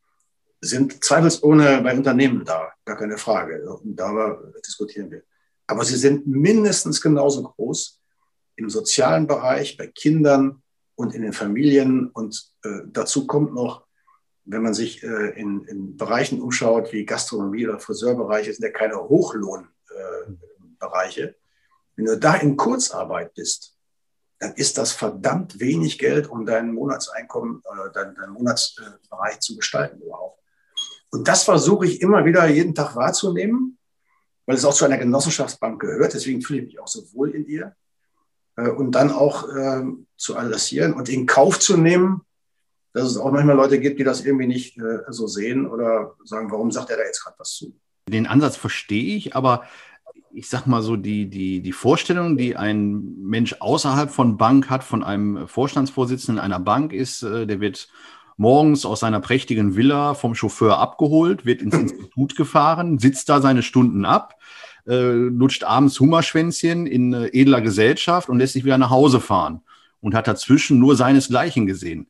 sind 0.62 1.04
zweifelsohne 1.04 1.82
bei 1.82 1.96
Unternehmen 1.96 2.44
da, 2.44 2.74
gar 2.84 2.98
keine 2.98 3.18
Frage. 3.18 3.63
Und 3.70 3.96
darüber 3.96 4.52
diskutieren 4.65 5.12
wir. 5.12 5.24
Aber 5.68 5.86
sie 5.86 5.96
sind 5.96 6.28
mindestens 6.28 7.00
genauso 7.00 7.44
groß 7.44 8.00
im 8.60 8.69
sozialen 8.69 9.26
Bereich, 9.26 9.78
bei 9.78 9.88
Kindern 9.88 10.62
und 10.95 11.15
in 11.15 11.22
den 11.22 11.34
Familien. 11.34 12.10
Und 12.10 12.52
äh, 12.63 12.82
dazu 12.88 13.26
kommt 13.26 13.54
noch, 13.54 13.86
wenn 14.43 14.62
man 14.62 14.74
sich 14.74 15.02
äh, 15.02 15.30
in, 15.39 15.63
in, 15.65 15.95
Bereichen 15.95 16.41
umschaut, 16.41 16.91
wie 16.91 17.06
Gastronomie 17.06 17.67
oder 17.67 17.80
Friseurbereiche, 17.80 18.54
sind 18.54 18.65
ja 18.65 18.72
keine 18.72 18.98
Hochlohnbereiche. 18.98 21.22
Äh, 21.22 21.34
wenn 21.95 22.06
du 22.06 22.17
da 22.17 22.36
in 22.36 22.58
Kurzarbeit 22.58 23.34
bist, 23.34 23.78
dann 24.39 24.54
ist 24.54 24.78
das 24.78 24.91
verdammt 24.91 25.60
wenig 25.60 26.00
Geld, 26.00 26.30
um 26.30 26.45
dein 26.45 26.74
Monatseinkommen, 26.74 27.62
äh, 27.63 27.91
dein, 27.93 28.15
dein 28.15 28.32
Monatsbereich 28.32 29.39
zu 29.39 29.56
gestalten 29.56 30.02
überhaupt. 30.02 30.41
Und 31.12 31.28
das 31.28 31.43
versuche 31.43 31.86
ich 31.86 32.02
immer 32.02 32.26
wieder 32.26 32.45
jeden 32.48 32.76
Tag 32.76 32.95
wahrzunehmen, 32.95 33.78
weil 34.45 34.56
es 34.56 34.65
auch 34.65 34.74
zu 34.74 34.86
einer 34.86 34.98
Genossenschaftsbank 34.98 35.80
gehört. 35.80 36.13
Deswegen 36.13 36.41
fühle 36.41 36.60
ich 36.60 36.65
mich 36.65 36.80
auch 36.80 36.88
so 36.88 37.02
wohl 37.13 37.32
in 37.32 37.48
ihr. 37.48 37.76
Äh, 38.60 38.69
und 38.69 38.91
dann 38.91 39.12
auch 39.12 39.48
äh, 39.50 39.84
zu 40.17 40.38
adressieren 40.38 40.93
und 40.93 41.10
in 41.10 41.26
Kauf 41.26 41.60
zu 41.60 41.78
nehmen, 41.78 42.22
dass 42.93 43.04
es 43.04 43.17
auch 43.17 43.32
manchmal 43.32 43.56
Leute 43.56 43.80
gibt, 43.80 44.00
die 44.00 44.04
das 44.04 44.26
irgendwie 44.26 44.48
nicht 44.48 44.78
äh, 44.78 45.00
so 45.10 45.28
sehen 45.28 45.67
oder 45.67 46.15
sagen, 46.24 46.52
warum 46.52 46.72
sagt 46.72 46.89
er 46.89 46.98
da 46.98 47.04
jetzt 47.04 47.24
gerade 47.24 47.38
was 47.39 47.54
zu? 47.54 47.74
Den 48.10 48.28
Ansatz 48.28 48.56
verstehe 48.56 49.15
ich, 49.15 49.36
aber 49.36 49.63
ich 50.32 50.50
sag 50.50 50.67
mal 50.67 50.82
so, 50.82 50.95
die, 50.95 51.30
die, 51.30 51.62
die 51.62 51.72
Vorstellung, 51.72 52.38
die 52.38 52.56
ein 52.56 53.15
Mensch 53.22 53.56
außerhalb 53.60 54.12
von 54.12 54.38
Bank 54.38 54.69
hat, 54.69 54.84
von 54.84 55.04
einem 55.04 55.48
Vorstandsvorsitzenden 55.48 56.43
einer 56.43 56.60
Bank 56.60 56.93
ist, 56.93 57.24
äh, 57.24 57.45
der 57.45 57.62
wird 57.62 57.89
morgens 58.38 58.86
aus 58.86 59.02
seiner 59.02 59.19
prächtigen 59.19 59.76
Villa 59.76 60.13
vom 60.13 60.34
Chauffeur 60.34 60.80
abgeholt, 60.80 61.45
wird 61.45 61.62
ins 61.62 61.76
Institut 61.80 62.36
gefahren, 62.36 62.98
sitzt 62.98 63.30
da 63.30 63.41
seine 63.41 63.63
Stunden 63.63 64.06
ab, 64.06 64.36
äh, 64.89 65.12
lutscht 65.12 65.63
abends 65.63 65.99
Hummerschwänzchen 65.99 66.88
in 66.88 67.13
äh, 67.13 67.28
edler 67.28 67.62
Gesellschaft 67.62 68.28
und 68.28 68.39
lässt 68.39 68.54
sich 68.54 68.65
wieder 68.65 68.78
nach 68.78 68.89
Hause 68.89 69.19
fahren 69.19 69.62
und 70.02 70.15
hat 70.15 70.28
dazwischen 70.28 70.80
nur 70.80 70.95
seinesgleichen 70.95 71.65
gesehen. 71.65 72.08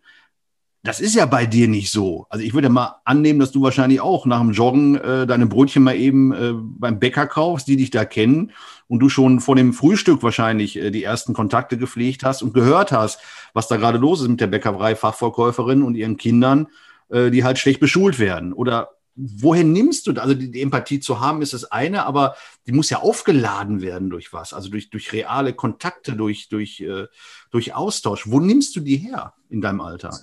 Das 0.81 1.01
ist 1.01 1.13
ja 1.13 1.25
bei 1.25 1.45
dir 1.45 1.67
nicht 1.67 1.91
so. 1.91 2.25
Also 2.29 2.45
ich 2.45 2.53
würde 2.53 2.69
mal 2.69 3.01
annehmen, 3.03 3.39
dass 3.39 3.51
du 3.51 3.61
wahrscheinlich 3.61 3.99
auch 3.99 4.25
nach 4.25 4.39
dem 4.39 4.51
Joggen 4.51 4.95
äh, 4.95 5.27
deine 5.27 5.45
Brötchen 5.45 5.83
mal 5.83 5.97
eben 5.97 6.31
äh, 6.31 6.53
beim 6.53 6.99
Bäcker 6.99 7.27
kaufst, 7.27 7.67
die 7.67 7.75
dich 7.75 7.91
da 7.91 8.05
kennen 8.05 8.53
und 8.87 8.99
du 8.99 9.09
schon 9.09 9.41
vor 9.41 9.57
dem 9.57 9.73
Frühstück 9.73 10.23
wahrscheinlich 10.23 10.77
äh, 10.77 10.89
die 10.89 11.03
ersten 11.03 11.33
Kontakte 11.33 11.77
gepflegt 11.77 12.23
hast 12.23 12.41
und 12.41 12.53
gehört 12.53 12.93
hast, 12.93 13.19
was 13.53 13.67
da 13.67 13.75
gerade 13.75 13.97
los 13.97 14.21
ist 14.21 14.29
mit 14.29 14.39
der 14.39 14.47
Bäckerei-Fachverkäuferin 14.47 15.83
und 15.83 15.95
ihren 15.95 16.15
Kindern, 16.15 16.67
äh, 17.09 17.29
die 17.29 17.43
halt 17.43 17.59
schlecht 17.59 17.81
beschult 17.81 18.17
werden. 18.17 18.53
Oder 18.53 18.91
woher 19.19 19.63
nimmst 19.63 20.07
du, 20.07 20.13
also 20.13 20.33
die, 20.33 20.51
die, 20.51 20.61
Empathie 20.61 20.99
zu 20.99 21.19
haben, 21.19 21.41
ist 21.41 21.53
das 21.53 21.65
eine, 21.65 22.05
aber 22.05 22.35
die 22.65 22.71
muss 22.71 22.89
ja 22.89 22.99
aufgeladen 22.99 23.81
werden 23.81 24.09
durch 24.09 24.31
was, 24.31 24.53
also 24.53 24.69
durch, 24.69 24.89
durch 24.89 25.11
reale 25.11 25.53
Kontakte, 25.53 26.13
durch, 26.13 26.47
durch, 26.49 26.79
äh, 26.79 27.07
durch 27.51 27.73
Austausch. 27.73 28.29
Wo 28.29 28.39
nimmst 28.39 28.75
du 28.75 28.79
die 28.79 28.97
her 28.97 29.33
in 29.49 29.61
deinem 29.61 29.81
Alter? 29.81 30.17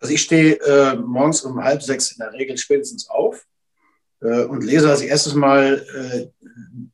Also 0.00 0.14
ich 0.14 0.22
stehe 0.22 0.60
äh, 0.60 0.96
morgens 0.96 1.42
um 1.42 1.62
halb 1.62 1.82
sechs 1.82 2.12
in 2.12 2.18
der 2.18 2.32
Regel 2.32 2.56
spätestens 2.56 3.10
auf 3.10 3.44
äh, 4.20 4.44
und 4.44 4.64
lese 4.64 4.88
als 4.88 5.02
erstes 5.02 5.34
mal 5.34 5.84
äh, 5.94 6.28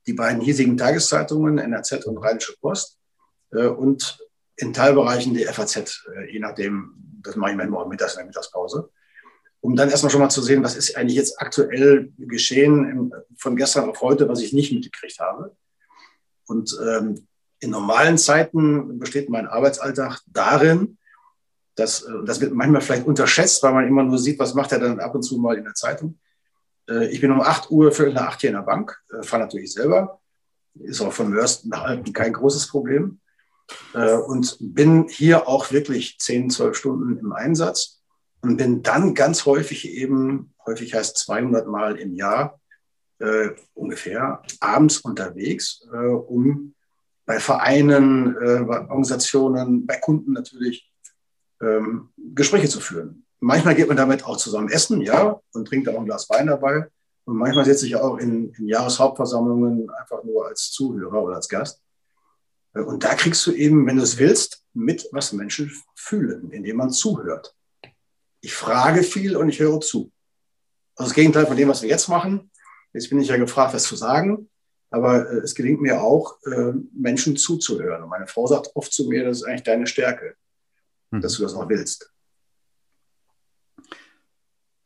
die 0.07 0.15
beiden 0.15 0.41
hiesigen 0.41 0.77
Tageszeitungen, 0.77 1.59
NRZ 1.59 2.07
und 2.07 2.19
Rheinische 2.19 2.55
Post 2.61 2.99
äh, 3.53 3.67
und 3.67 4.19
in 4.57 4.73
Teilbereichen 4.73 5.35
die 5.35 5.45
FAZ, 5.45 6.07
äh, 6.17 6.33
je 6.33 6.39
nachdem, 6.39 6.95
das 7.23 7.37
mache 7.37 7.53
ich 7.53 7.57
manchmal 7.57 7.85
auch 7.85 7.89
mittags 7.89 8.15
in 8.15 8.19
der 8.19 8.27
Mittagspause, 8.27 8.91
um 9.65 9.77
dann 9.77 9.89
erstmal 9.89 10.11
schon 10.11 10.21
mal 10.21 10.29
zu 10.29 10.43
sehen, 10.43 10.63
was 10.63 10.77
ist 10.77 10.95
eigentlich 10.95 11.17
jetzt 11.17 11.41
aktuell 11.41 12.13
geschehen 12.19 12.87
im, 12.87 13.15
von 13.39 13.57
gestern 13.57 13.89
auf 13.89 14.03
heute, 14.03 14.29
was 14.29 14.43
ich 14.43 14.53
nicht 14.53 14.75
mitgekriegt 14.75 15.19
habe. 15.21 15.57
Und 16.47 16.79
ähm, 16.87 17.27
in 17.61 17.71
normalen 17.71 18.19
Zeiten 18.19 18.99
besteht 18.99 19.31
mein 19.31 19.47
Arbeitsalltag 19.47 20.21
darin, 20.27 20.99
das, 21.77 22.03
äh, 22.03 22.13
das 22.27 22.43
wird 22.43 22.53
manchmal 22.53 22.83
vielleicht 22.83 23.07
unterschätzt, 23.07 23.63
weil 23.63 23.73
man 23.73 23.89
immer 23.89 24.03
nur 24.03 24.19
sieht, 24.19 24.39
was 24.39 24.53
macht 24.53 24.71
er 24.73 24.81
dann 24.81 25.01
ab 25.01 25.15
und 25.15 25.23
zu 25.23 25.39
mal 25.39 25.57
in 25.57 25.65
der 25.65 25.73
Zeitung. 25.73 26.19
Äh, 26.87 27.07
ich 27.07 27.23
bin 27.23 27.33
um 27.33 27.41
8 27.41 27.71
Uhr, 27.71 27.91
viertel 27.91 28.13
nach 28.13 28.35
8 28.35 28.43
hier 28.43 28.51
in 28.51 28.57
der 28.57 28.65
Bank, 28.65 29.03
äh, 29.19 29.23
fahre 29.23 29.45
natürlich 29.45 29.73
selber. 29.73 30.21
Ist 30.75 31.01
auch 31.01 31.11
von 31.11 31.31
Mörsten 31.31 31.71
nach 31.71 31.85
Alpen 31.85 32.13
kein 32.13 32.35
großes 32.35 32.69
Problem. 32.69 33.21
Und 33.95 34.59
bin 34.61 35.09
hier 35.09 35.49
auch 35.49 35.73
wirklich 35.73 36.19
10, 36.19 36.51
12 36.51 36.77
Stunden 36.77 37.17
im 37.17 37.33
Einsatz 37.33 38.04
und 38.45 38.59
bin 38.59 38.83
dann 38.83 39.15
ganz 39.15 39.47
häufig 39.47 39.89
eben, 39.89 40.53
häufig 40.67 40.95
heißt 40.95 41.17
200 41.17 41.67
Mal 41.67 41.97
im 41.97 42.15
Jahr 42.15 42.61
äh, 43.19 43.51
ungefähr, 43.73 44.43
abends 44.61 44.99
unterwegs, 44.99 45.87
äh, 45.93 45.97
um 45.97 46.75
bei 47.25 47.41
Vereinen, 47.41 48.37
äh, 48.37 48.65
bei 48.65 48.81
Organisationen, 48.81 49.87
bei 49.87 49.97
Kunden 49.97 50.33
natürlich 50.33 50.93
ähm, 51.63 52.11
Gespräche 52.35 52.69
zu 52.69 52.81
führen. 52.81 53.25
Manchmal 53.41 53.75
geht 53.75 53.89
man 53.89 53.97
damit 53.97 54.27
auch 54.27 54.37
zusammen 54.37 54.69
essen, 54.69 55.01
ja, 55.01 55.41
und 55.53 55.67
trinkt 55.67 55.89
auch 55.89 55.99
ein 55.99 56.05
Glas 56.05 56.29
Wein 56.29 56.47
dabei. 56.47 56.89
Und 57.25 57.37
manchmal 57.37 57.65
sitze 57.65 57.87
ich 57.87 57.97
auch 57.97 58.19
in, 58.19 58.53
in 58.53 58.69
Jahreshauptversammlungen 58.69 59.89
einfach 59.91 60.23
nur 60.25 60.47
als 60.47 60.71
Zuhörer 60.71 61.23
oder 61.23 61.37
als 61.37 61.49
Gast. 61.49 61.81
Äh, 62.75 62.81
und 62.81 63.05
da 63.05 63.15
kriegst 63.15 63.47
du 63.47 63.53
eben, 63.53 63.87
wenn 63.87 63.97
du 63.97 64.03
es 64.03 64.19
willst, 64.19 64.63
mit, 64.75 65.09
was 65.13 65.33
Menschen 65.33 65.73
fühlen, 65.95 66.51
indem 66.51 66.77
man 66.77 66.91
zuhört. 66.91 67.55
Ich 68.45 68.55
frage 68.55 69.03
viel 69.03 69.37
und 69.37 69.49
ich 69.49 69.59
höre 69.59 69.81
zu. 69.81 70.13
Also 70.97 71.11
das 71.11 71.15
Gegenteil 71.15 71.47
von 71.47 71.57
dem, 71.57 71.69
was 71.69 71.83
wir 71.83 71.89
jetzt 71.89 72.09
machen. 72.09 72.51
Jetzt 72.93 73.09
bin 73.09 73.21
ich 73.21 73.29
ja 73.29 73.37
gefragt, 73.37 73.75
was 73.75 73.85
zu 73.85 73.97
sagen. 73.97 74.49
Aber 74.91 75.29
äh, 75.31 75.39
es 75.39 75.55
gelingt 75.55 75.81
mir 75.81 76.03
auch, 76.03 76.39
äh, 76.45 76.73
Menschen 76.93 77.37
zuzuhören. 77.37 78.03
Und 78.03 78.11
meine 78.11 78.27
Frau 78.27 78.47
sagt 78.47 78.71
oft 78.75 78.93
zu 78.93 79.09
mir, 79.09 79.25
das 79.25 79.39
ist 79.39 79.45
eigentlich 79.45 79.65
deine 79.65 79.87
Stärke 79.87 80.37
dass 81.21 81.37
du 81.37 81.43
das 81.43 81.55
auch 81.55 81.69
willst. 81.69 82.11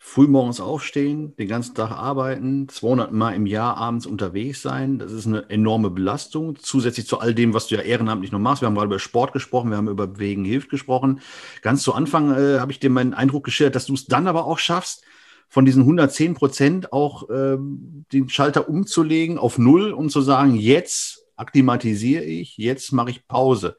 Frühmorgens 0.09 0.59
aufstehen, 0.59 1.37
den 1.37 1.49
ganzen 1.49 1.75
Tag 1.75 1.91
arbeiten, 1.91 2.67
200 2.67 3.13
Mal 3.13 3.35
im 3.35 3.45
Jahr 3.45 3.77
abends 3.77 4.07
unterwegs 4.07 4.63
sein, 4.63 4.99
das 4.99 5.13
ist 5.13 5.27
eine 5.27 5.51
enorme 5.51 5.91
Belastung. 5.91 6.57
Zusätzlich 6.57 7.07
zu 7.07 7.21
all 7.21 7.35
dem, 7.35 7.53
was 7.53 7.67
du 7.67 7.75
ja 7.75 7.83
ehrenamtlich 7.83 8.33
noch 8.33 8.39
machst. 8.39 8.63
Wir 8.63 8.67
haben 8.67 8.75
gerade 8.75 8.87
über 8.87 8.99
Sport 8.99 9.35
gesprochen, 9.35 9.69
wir 9.69 9.77
haben 9.77 9.87
über 9.87 10.07
Bewegen 10.07 10.47
hilft 10.47 10.71
gesprochen. 10.71 11.21
Ganz 11.61 11.83
zu 11.83 11.93
Anfang 11.93 12.31
äh, 12.31 12.59
habe 12.59 12.73
ich 12.73 12.81
dir 12.81 12.89
meinen 12.89 13.13
Eindruck 13.13 13.45
geschildert, 13.45 13.77
dass 13.77 13.85
du 13.85 13.95
es 13.95 14.07
dann 14.07 14.27
aber 14.27 14.47
auch 14.47 14.59
schaffst, 14.59 15.05
von 15.51 15.67
diesen 15.67 15.83
110 15.83 16.35
Prozent 16.35 16.93
auch 16.93 17.29
ähm, 17.31 18.07
den 18.13 18.31
Schalter 18.31 18.69
umzulegen 18.69 19.37
auf 19.39 19.59
Null 19.59 19.93
und 19.93 20.11
zu 20.11 20.23
sagen, 20.23 20.55
jetzt 20.57 21.27
akklimatisiere 21.37 22.25
ich, 22.25 22.57
jetzt 22.57 22.93
mache 22.93 23.11
ich 23.11 23.29
Pause. 23.29 23.77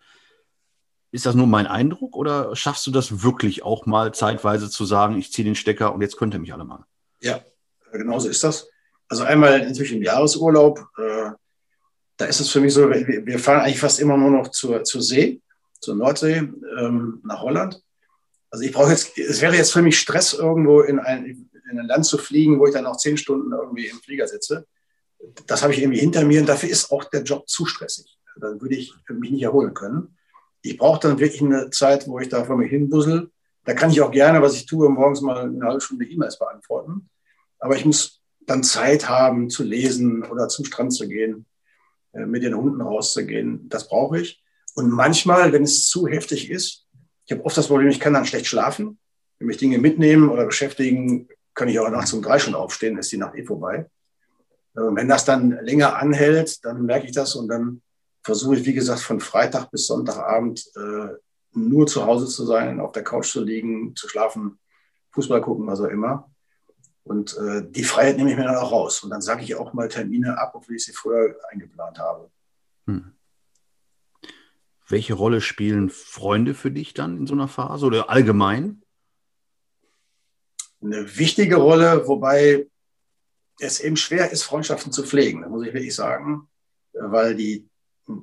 Ist 1.12 1.26
das 1.26 1.36
nur 1.36 1.47
mein 1.47 1.66
Eindruck 1.66 2.16
oder 2.16 2.55
schaffst 2.55 2.86
du 2.86 2.91
das 2.91 3.24
wirklich 3.24 3.64
auch 3.64 3.86
mal 3.86 4.14
zeitweise 4.14 4.70
zu 4.70 4.86
sagen, 4.86 5.18
ich 5.18 5.32
ziehe 5.32 5.45
den 5.45 5.55
Stecker 5.55 5.93
und 5.93 6.01
jetzt 6.01 6.18
könnt 6.18 6.34
ihr 6.36 6.39
mich 6.39 6.53
alle 6.53 6.66
mal? 6.66 6.86
Ja, 7.22 7.41
genauso 7.91 8.30
ist 8.30 8.43
das. 8.43 8.70
Also 9.07 9.24
einmal 9.24 9.66
natürlich 9.66 9.91
im 9.91 10.03
Jahresurlaub, 10.03 10.80
äh, 10.97 11.32
da 12.18 12.26
ist 12.26 12.39
es 12.39 12.49
für 12.49 12.60
mich 12.60 12.74
so, 12.74 12.89
wir, 12.89 13.39
fahren 13.39 13.62
eigentlich 13.62 13.80
fast 13.80 13.99
immer 13.99 14.18
nur 14.18 14.30
noch 14.30 14.49
zur, 14.49 14.84
zur 14.84 15.01
See, 15.01 15.41
zur 15.80 15.95
Nordsee, 15.95 16.47
ähm, 16.78 17.22
nach 17.24 17.41
Holland. 17.41 17.82
Also 18.51 18.66
ich 18.66 18.72
brauche 18.72 18.91
jetzt, 18.91 19.18
es 19.18 19.41
wäre 19.41 19.55
jetzt 19.55 19.74
für 19.74 19.82
mich 19.82 19.97
Stress, 19.97 20.34
irgendwo 20.34 20.82
in 20.82 20.99
ein, 20.99 21.49
in 21.72 21.80
ein 21.80 21.88
Land 21.88 22.05
zu 22.05 22.18
fliegen, 22.20 22.60
wo 22.60 22.68
ich 22.68 22.74
dann 22.74 22.84
noch 22.84 22.97
zehn 22.97 23.18
Stunden 23.18 23.51
irgendwie 23.51 23.88
im 23.88 23.99
Flieger 23.99 24.28
sitze. 24.28 24.68
Das 25.47 25.64
habe 25.64 25.74
ich 25.74 25.82
irgendwie 25.82 25.99
hinter 25.99 26.24
mir 26.24 26.41
und 26.41 26.49
dafür 26.49 26.70
ist 26.70 26.91
auch 26.91 27.03
der 27.05 27.24
Job 27.24 27.49
zu 27.49 27.66
stressig. 27.66 28.18
Dann 28.39 28.62
würde 28.62 28.76
ich 28.76 28.93
mich 29.10 29.32
nicht 29.32 29.43
erholen 29.43 29.74
können. 29.74 30.18
Ich 30.62 30.78
brauche 30.78 30.99
dann 30.99 31.20
wirklich 31.20 31.41
eine 31.41 31.70
Zeit, 31.70 32.07
wo 32.07 32.20
ich 32.20 32.30
da 32.30 32.43
vor 32.43 32.57
mir 32.57 32.68
hinbussel. 32.68 33.32
Da 33.66 33.74
kann 33.74 33.91
ich 33.91 34.01
auch 34.01 34.12
gerne, 34.12 34.41
was 34.41 34.55
ich 34.55 34.66
tue, 34.66 34.89
morgens 34.89 35.22
mal 35.22 35.38
eine 35.41 35.66
halbe 35.66 35.82
Stunde 35.82 36.05
E-Mails 36.05 36.39
beantworten. 36.39 37.10
Aber 37.60 37.76
ich 37.76 37.86
muss 37.86 38.22
dann 38.45 38.64
Zeit 38.64 39.07
haben 39.07 39.49
zu 39.49 39.64
lesen 39.64 40.24
oder 40.24 40.47
zum 40.47 40.66
Strand 40.66 40.93
zu 40.93 41.07
gehen, 41.07 41.45
äh, 42.14 42.26
mit 42.26 42.43
den 42.43 42.55
Hunden 42.55 42.82
rauszugehen. 42.82 43.70
Das 43.70 43.88
brauche 43.88 44.20
ich. 44.20 44.43
Und 44.76 44.89
manchmal, 44.89 45.51
wenn 45.53 45.64
es 45.64 45.88
zu 45.88 46.07
heftig 46.07 46.49
ist, 46.49 46.88
ich 47.26 47.32
habe 47.32 47.45
oft 47.45 47.57
das 47.57 47.68
Problem, 47.68 47.89
ich 47.89 47.99
kann 47.99 48.14
dann 48.14 48.26
schlecht 48.26 48.47
schlafen. 48.47 48.97
Wenn 49.38 49.47
mich 49.47 49.57
Dinge 49.57 49.78
mitnehmen 49.78 50.30
oder 50.30 50.45
beschäftigen, 50.45 51.28
kann 51.53 51.70
ich 51.70 51.80
auch 51.80 51.89
nachts 51.89 52.14
um 52.14 52.22
drei 52.22 52.39
schon 52.39 52.55
aufstehen, 52.55 52.97
ist 52.97 53.12
die 53.12 53.18
Nacht 53.18 53.36
eh 53.36 53.45
vorbei. 53.45 53.86
Äh, 54.76 54.82
wenn 54.82 55.07
das 55.07 55.26
dann 55.26 55.51
länger 55.64 55.97
anhält, 55.97 56.64
dann 56.66 56.86
merke 56.86 57.05
ich 57.05 57.12
das 57.12 57.36
und 57.36 57.47
dann 57.47 57.82
versuche 58.30 58.57
ich, 58.57 58.65
wie 58.65 58.73
gesagt, 58.75 58.99
von 58.99 59.19
Freitag 59.19 59.71
bis 59.71 59.88
Sonntagabend 59.88 60.63
äh, 60.75 61.15
nur 61.53 61.88
zu 61.88 62.05
Hause 62.05 62.27
zu 62.27 62.45
sein, 62.45 62.80
auf 62.80 62.91
der 62.91 63.03
Couch 63.03 63.32
zu 63.32 63.43
liegen, 63.43 63.95
zu 63.95 64.07
schlafen, 64.07 64.59
Fußball 65.13 65.41
gucken, 65.41 65.65
was 65.65 65.82
auch 65.82 65.89
immer. 65.89 66.30
Und 67.01 67.36
äh, 67.38 67.67
die 67.67 67.84
Freiheit 67.84 68.17
nehme 68.17 68.30
ich 68.30 68.38
mir 68.38 68.43
dann 68.43 68.57
auch 68.57 68.71
raus. 68.71 69.03
Und 69.03 69.09
dann 69.09 69.21
sage 69.21 69.41
ich 69.41 69.55
auch 69.55 69.73
mal 69.73 69.88
Termine 69.88 70.38
ab, 70.38 70.51
obwohl 70.53 70.75
ich 70.75 70.86
sie 70.86 70.93
früher 70.93 71.36
eingeplant 71.49 71.97
habe. 71.97 72.30
Hm. 72.86 73.15
Welche 74.88 75.15
Rolle 75.15 75.41
spielen 75.41 75.89
Freunde 75.89 76.53
für 76.53 76.69
dich 76.69 76.93
dann 76.93 77.17
in 77.17 77.25
so 77.25 77.34
einer 77.34 77.47
Phase 77.47 77.88
oder 77.88 78.11
allgemein? 78.11 78.84
Eine 80.84 81.17
wichtige 81.17 81.55
Rolle, 81.55 82.07
wobei 82.07 82.67
es 83.59 83.80
eben 83.80 83.97
schwer 83.97 84.30
ist, 84.30 84.43
Freundschaften 84.43 84.91
zu 84.91 85.03
pflegen, 85.03 85.41
muss 85.49 85.65
ich 85.65 85.73
wirklich 85.73 85.95
sagen, 85.95 86.47
weil 86.93 87.36
die, 87.36 87.68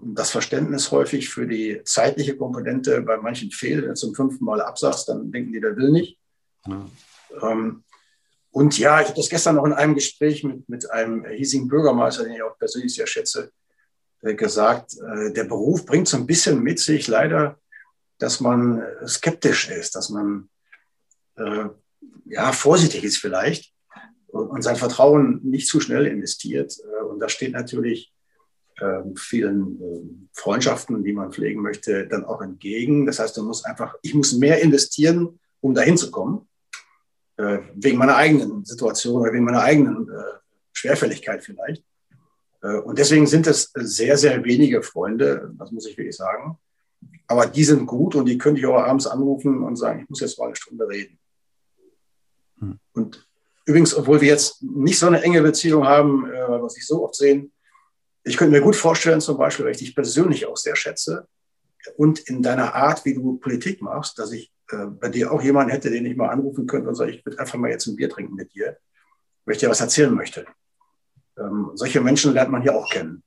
das 0.03 0.31
Verständnis 0.31 0.91
häufig 0.91 1.29
für 1.29 1.47
die 1.47 1.81
zeitliche 1.85 2.37
Komponente 2.37 3.01
bei 3.03 3.19
manchen 3.19 3.51
fehlt. 3.51 3.83
Wenn 3.83 3.91
du 3.91 3.95
zum 3.95 4.15
fünften 4.15 4.45
Mal 4.45 4.61
absagst, 4.61 5.09
dann 5.09 5.31
denken 5.31 5.53
die, 5.53 5.61
der 5.61 5.77
will 5.77 5.91
nicht. 5.91 6.19
Ja. 6.67 6.87
Ähm, 7.43 7.85
und 8.51 8.79
ja, 8.79 9.01
ich 9.01 9.09
habe 9.09 9.17
das 9.17 9.29
gestern 9.29 9.57
noch 9.57 9.67
in 9.67 9.73
einem 9.73 9.95
Gespräch 9.95 10.43
mit, 10.43 10.69
mit 10.69 10.91
einem 10.91 11.25
hiesigen 11.27 11.69
Bürgermeister, 11.69 12.25
den 12.25 12.33
ich 12.33 12.43
auch 12.43 12.59
persönlich 12.59 12.95
sehr 12.95 13.07
schätze, 13.07 13.53
äh, 14.23 14.35
gesagt, 14.35 14.97
äh, 14.99 15.33
der 15.33 15.45
Beruf 15.45 15.85
bringt 15.85 16.09
so 16.09 16.17
ein 16.17 16.27
bisschen 16.27 16.63
mit 16.63 16.79
sich 16.79 17.07
leider, 17.07 17.61
dass 18.19 18.41
man 18.41 18.83
skeptisch 19.07 19.69
ist, 19.69 19.95
dass 19.95 20.09
man 20.09 20.49
äh, 21.37 21.67
ja 22.25 22.53
vorsichtig 22.53 23.05
ist 23.05 23.19
vielleicht 23.19 23.75
und 24.29 24.63
sein 24.63 24.77
Vertrauen 24.77 25.41
nicht 25.45 25.69
zu 25.69 25.81
schnell 25.81 26.07
investiert. 26.07 26.77
Und 27.11 27.21
da 27.21 27.29
steht 27.29 27.53
natürlich 27.53 28.13
vielen 29.17 29.81
ähm, 29.81 30.29
Freundschaften, 30.35 31.03
die 31.03 31.13
man 31.13 31.33
pflegen 31.33 31.63
möchte, 31.63 32.07
dann 32.07 32.25
auch 32.25 32.43
entgegen. 32.43 33.07
Das 33.07 33.19
heißt, 33.19 33.37
du 33.37 33.43
musst 33.43 33.65
einfach, 33.65 33.95
ich 34.03 34.15
muss 34.15 34.35
mehr 34.35 34.61
investieren, 34.61 35.39
um 35.61 35.75
dahin 35.75 35.97
zu 35.97 36.11
kommen 36.11 36.47
äh, 37.37 37.59
wegen 37.75 37.99
meiner 37.99 38.17
eigenen 38.17 38.65
Situation 38.65 39.21
oder 39.21 39.33
wegen 39.33 39.45
meiner 39.45 39.63
eigenen 39.63 40.09
äh, 40.09 40.39
Schwerfälligkeit 40.73 41.45
vielleicht. 41.45 41.85
Äh, 42.63 42.79
und 42.79 42.99
deswegen 42.99 43.27
sind 43.27 43.47
es 43.47 43.73
sehr, 43.75 44.17
sehr 44.17 44.43
wenige 44.45 44.83
Freunde, 44.83 45.53
das 45.59 45.71
muss 45.71 45.87
ich 45.87 45.97
wirklich 45.99 46.17
sagen. 46.17 46.59
Aber 47.27 47.47
die 47.47 47.65
sind 47.65 47.87
gut 47.87 48.15
und 48.15 48.27
die 48.27 48.39
könnte 48.39 48.61
ich 48.61 48.67
auch 48.67 48.79
abends 48.79 49.07
anrufen 49.07 49.63
und 49.63 49.77
sagen, 49.77 50.01
ich 50.03 50.09
muss 50.09 50.21
jetzt 50.21 50.39
mal 50.39 50.47
eine 50.47 50.57
Stunde 50.57 50.89
reden. 50.89 51.19
Hm. 52.59 52.79
Und 52.95 53.29
übrigens, 53.67 53.95
obwohl 53.95 54.21
wir 54.21 54.29
jetzt 54.29 54.63
nicht 54.63 54.99
so 54.99 55.07
eine 55.07 55.23
enge 55.23 55.43
Beziehung 55.43 55.85
haben, 55.85 56.23
weil 56.25 56.63
wir 56.63 56.71
sich 56.71 56.87
so 56.87 57.05
oft 57.05 57.17
sehen, 57.17 57.53
ich 58.27 58.37
könnte 58.37 58.53
mir 58.53 58.61
gut 58.61 58.75
vorstellen, 58.75 59.21
zum 59.21 59.39
Beispiel, 59.39 59.65
weil 59.65 59.73
ich 59.73 59.79
dich 59.79 59.95
persönlich 59.95 60.47
auch 60.47 60.57
sehr 60.57 60.75
schätze 60.75 61.29
und 61.97 62.19
in 62.19 62.43
deiner 62.43 62.75
Art, 62.75 63.05
wie 63.05 63.15
du 63.15 63.39
Politik 63.39 63.81
machst, 63.81 64.19
dass 64.19 64.33
ich 64.33 64.53
äh, 64.71 64.87
bei 64.87 65.09
dir 65.09 65.31
auch 65.31 65.41
jemanden 65.43 65.71
hätte, 65.71 65.91
den 65.91 66.05
ich 66.05 66.17
mal 66.17 66.31
anrufen 66.31 66.67
könnte 66.67 66.89
und 66.89 66.97
sage, 66.97 67.13
ich 67.13 67.25
würde 67.25 67.39
einfach 67.39 67.57
mal 67.57 67.71
jetzt 67.71 67.87
ein 67.87 67.95
Bier 67.95 68.11
trinken 68.11 68.35
mit 68.35 68.53
dir, 68.53 68.77
weil 69.45 69.55
ich 69.55 69.61
dir 69.61 69.71
was 69.71 69.81
erzählen 69.81 70.13
möchte. 70.13 70.45
Ähm, 71.39 71.71
solche 71.75 72.01
Menschen 72.01 72.33
lernt 72.33 72.51
man 72.51 72.63
hier 72.63 72.75
auch 72.75 72.91
kennen. 72.91 73.23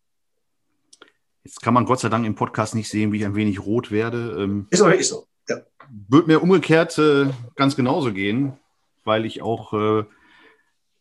Jetzt 1.45 1.61
kann 1.61 1.73
man 1.73 1.85
Gott 1.85 2.01
sei 2.01 2.09
Dank 2.09 2.25
im 2.25 2.35
Podcast 2.35 2.75
nicht 2.75 2.89
sehen, 2.89 3.13
wie 3.13 3.19
ich 3.19 3.25
ein 3.25 3.35
wenig 3.35 3.65
rot 3.65 3.91
werde. 3.91 4.35
Ähm, 4.37 4.67
ist 4.69 4.81
aber 4.81 4.95
ist 4.95 5.09
so, 5.09 5.27
ja. 5.47 5.61
Würde 6.09 6.27
mir 6.27 6.43
umgekehrt 6.43 6.97
äh, 6.97 7.27
ganz 7.55 7.77
genauso 7.77 8.11
gehen, 8.11 8.57
weil 9.05 9.25
ich 9.25 9.41
auch, 9.41 9.73
äh, 9.73 10.03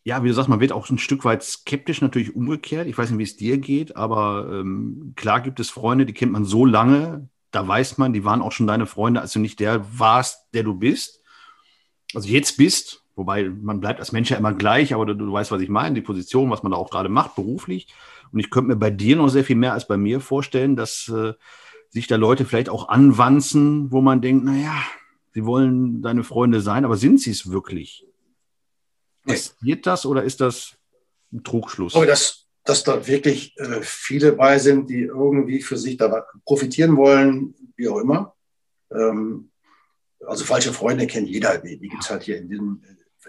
ja, 0.09 0.25
wie 0.25 0.29
du 0.29 0.33
sagst, 0.33 0.49
man 0.49 0.61
wird 0.61 0.73
auch 0.73 0.89
ein 0.89 0.97
Stück 0.97 1.27
weit 1.27 1.43
skeptisch 1.43 2.01
natürlich 2.01 2.35
umgekehrt. 2.35 2.87
Ich 2.87 2.97
weiß 2.97 3.11
nicht, 3.11 3.19
wie 3.19 3.25
es 3.25 3.37
dir 3.37 3.59
geht, 3.59 3.95
aber 3.95 4.49
ähm, 4.51 5.13
klar 5.17 5.43
gibt 5.43 5.61
es 5.61 5.69
Freunde, 5.69 6.07
die 6.07 6.15
kennt 6.15 6.33
man 6.33 6.47
so 6.47 6.65
lange, 6.65 7.29
da 7.51 7.69
weiß 7.69 7.99
man, 7.99 8.15
die 8.15 8.25
waren 8.25 8.41
auch 8.41 8.53
schon 8.53 8.67
deine 8.67 8.87
Freunde, 8.87 9.21
als 9.21 9.35
du 9.35 9.39
nicht 9.39 9.61
der 9.61 9.85
warst, 9.99 10.47
der 10.55 10.63
du 10.63 10.73
bist. 10.73 11.21
Also 12.15 12.27
jetzt 12.27 12.57
bist, 12.57 13.05
wobei 13.17 13.51
man 13.51 13.81
bleibt 13.81 14.01
als 14.01 14.13
Mensch 14.13 14.31
ja 14.31 14.39
immer 14.39 14.55
gleich, 14.55 14.95
aber 14.95 15.05
du, 15.05 15.13
du 15.13 15.31
weißt, 15.31 15.53
was 15.53 15.61
ich 15.61 15.69
meine, 15.69 15.95
die 15.95 16.01
Position, 16.01 16.51
was 16.51 16.63
man 16.63 16.73
da 16.73 16.79
auch 16.79 16.89
gerade 16.89 17.11
macht, 17.11 17.35
beruflich. 17.35 17.89
Und 18.33 18.41
ich 18.41 18.49
könnte 18.49 18.69
mir 18.69 18.77
bei 18.77 18.91
dir 18.91 19.15
noch 19.15 19.29
sehr 19.29 19.45
viel 19.45 19.57
mehr 19.57 19.75
als 19.75 19.87
bei 19.87 19.99
mir 19.99 20.21
vorstellen, 20.21 20.75
dass 20.75 21.13
äh, 21.15 21.35
sich 21.91 22.07
da 22.07 22.17
Leute 22.17 22.47
vielleicht 22.47 22.71
auch 22.71 22.89
anwanzen, 22.89 23.93
wo 23.93 24.01
man 24.01 24.23
denkt, 24.23 24.47
naja, 24.47 24.73
sie 25.35 25.45
wollen 25.45 26.01
deine 26.01 26.25
Freunde 26.25 26.63
sein, 26.63 26.87
aber 26.87 26.97
sind 26.97 27.21
sie 27.21 27.33
es 27.33 27.51
wirklich? 27.51 28.08
Passiert 29.29 29.87
das 29.87 30.07
oder 30.07 30.25
ist 30.25 30.41
das 30.41 30.77
ein 31.33 31.43
Trugschluss? 31.45 31.95
Oh, 31.95 32.05
das, 32.05 32.47
dass 32.65 32.85
da 32.85 33.07
wirklich 33.07 33.57
äh, 33.59 33.81
viele 33.83 34.33
bei 34.33 34.59
sind, 34.59 34.91
die 34.91 35.03
irgendwie 35.03 35.63
für 35.63 35.77
sich 35.77 35.97
da 35.97 36.27
profitieren 36.45 36.97
wollen, 36.97 37.55
wie 37.77 37.89
auch 37.89 37.99
immer. 37.99 38.35
Ähm, 38.93 39.51
also 40.27 40.45
falsche 40.45 40.73
Freunde 40.73 41.07
kennt 41.07 41.29
jeder, 41.29 41.59
die, 41.59 41.79
die 41.79 41.89
gibt 41.89 42.03
es 42.03 42.11
halt 42.11 42.23
hier 42.23 42.39
in 42.39 42.49
diesem. 42.49 42.83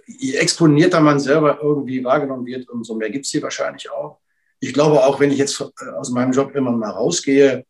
Je 0.06 0.36
exponierter 0.36 1.02
man 1.02 1.20
selber 1.20 1.60
irgendwie 1.62 2.04
wahrgenommen 2.04 2.46
wird, 2.46 2.70
umso 2.70 2.96
mehr 2.96 3.10
gibt 3.10 3.26
es 3.26 3.32
hier 3.32 3.42
wahrscheinlich 3.42 3.90
auch. 3.92 4.20
Ich 4.60 4.74
glaube 4.74 5.04
auch, 5.04 5.20
wenn 5.20 5.32
ich 5.32 5.38
jetzt 5.38 5.60
äh, 5.62 5.90
aus 5.98 6.10
meinem 6.10 6.32
Job 6.32 6.56
immer 6.56 6.72
mal 6.72 6.90
rausgehe, 6.90 7.66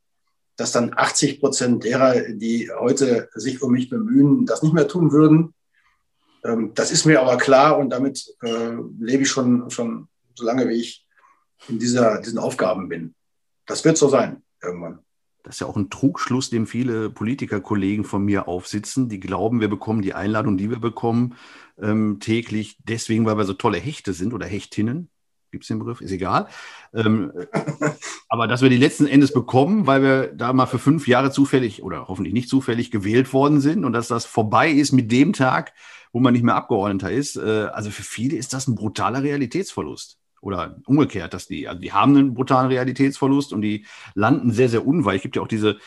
dass 0.56 0.72
dann 0.74 0.92
80 0.96 1.40
Prozent 1.40 1.84
derer, 1.84 2.20
die 2.34 2.70
heute 2.78 3.30
sich 3.34 3.62
um 3.62 3.72
mich 3.72 3.90
bemühen, 3.90 4.46
das 4.46 4.62
nicht 4.62 4.74
mehr 4.74 4.88
tun 4.88 5.12
würden. 5.12 5.54
Ähm, 6.44 6.72
das 6.74 6.92
ist 6.92 7.06
mir 7.06 7.22
aber 7.22 7.38
klar 7.38 7.78
und 7.78 7.90
damit 7.90 8.36
äh, 8.44 8.76
lebe 9.00 9.24
ich 9.24 9.30
schon, 9.30 9.70
schon 9.70 10.08
so 10.36 10.46
lange, 10.46 10.68
wie 10.70 10.76
ich 10.76 11.06
in 11.68 11.80
dieser, 11.80 12.22
diesen 12.22 12.40
Aufgaben 12.40 12.90
bin. 12.90 13.16
Das 13.66 13.84
wird 13.86 13.98
so 13.98 14.08
sein, 14.10 14.42
irgendwann. 14.62 15.00
Das 15.44 15.56
ist 15.56 15.60
ja 15.62 15.68
auch 15.68 15.78
ein 15.78 15.90
Trugschluss, 15.90 16.50
dem 16.50 16.68
viele 16.68 17.10
Politikerkollegen 17.10 18.04
von 18.04 18.24
mir 18.24 18.48
aufsitzen, 18.48 19.10
die 19.10 19.20
glauben, 19.20 19.62
wir 19.62 19.70
bekommen 19.70 20.02
die 20.02 20.14
Einladung, 20.14 20.58
die 20.58 20.70
wir 20.70 20.80
bekommen, 20.80 21.36
ähm, 21.82 22.20
täglich, 22.20 22.78
deswegen, 22.84 23.26
weil 23.26 23.38
wir 23.38 23.46
so 23.46 23.54
tolle 23.54 23.78
Hechte 23.78 24.14
sind 24.14 24.34
oder 24.34 24.46
Hechtinnen. 24.46 25.10
Gibt 25.52 25.64
es 25.64 25.68
den 25.68 25.80
Begriff? 25.80 26.02
Ist 26.02 26.12
egal. 26.12 26.48
Ähm, 26.94 27.32
aber 28.30 28.48
dass 28.48 28.62
wir 28.62 28.70
die 28.70 28.78
letzten 28.78 29.08
Endes 29.08 29.34
bekommen, 29.34 29.88
weil 29.88 30.02
wir 30.02 30.28
da 30.28 30.54
mal 30.54 30.66
für 30.66 30.80
fünf 30.80 31.08
Jahre 31.08 31.32
zufällig 31.32 31.84
oder 31.84 32.08
hoffentlich 32.08 32.34
nicht 32.34 32.50
zufällig 32.50 32.92
gewählt 32.92 33.34
worden 33.34 33.62
sind 33.62 33.86
und 33.86 33.94
dass 33.94 34.08
das 34.08 34.26
vorbei 34.26 34.70
ist 34.70 34.92
mit 34.92 35.12
dem 35.12 35.34
Tag, 35.34 35.74
wo 36.12 36.20
man 36.20 36.34
nicht 36.34 36.44
mehr 36.44 36.56
Abgeordneter 36.56 37.12
ist. 37.12 37.36
Äh, 37.36 37.68
also 37.72 37.90
für 37.92 38.04
viele 38.04 38.38
ist 38.38 38.54
das 38.54 38.68
ein 38.68 38.76
brutaler 38.76 39.24
Realitätsverlust 39.24 40.18
oder 40.42 40.78
umgekehrt, 40.86 41.34
dass 41.34 41.48
die, 41.48 41.68
also 41.68 41.82
die 41.82 41.92
haben 41.92 42.16
einen 42.16 42.34
brutalen 42.34 42.68
Realitätsverlust 42.68 43.54
und 43.54 43.62
die 43.62 43.86
landen 44.14 44.52
sehr, 44.52 44.70
sehr 44.70 44.86
unweit. 44.86 45.18
Es 45.18 45.22
gibt 45.24 45.36
ja 45.36 45.42
auch 45.42 45.48
diese, 45.48 45.78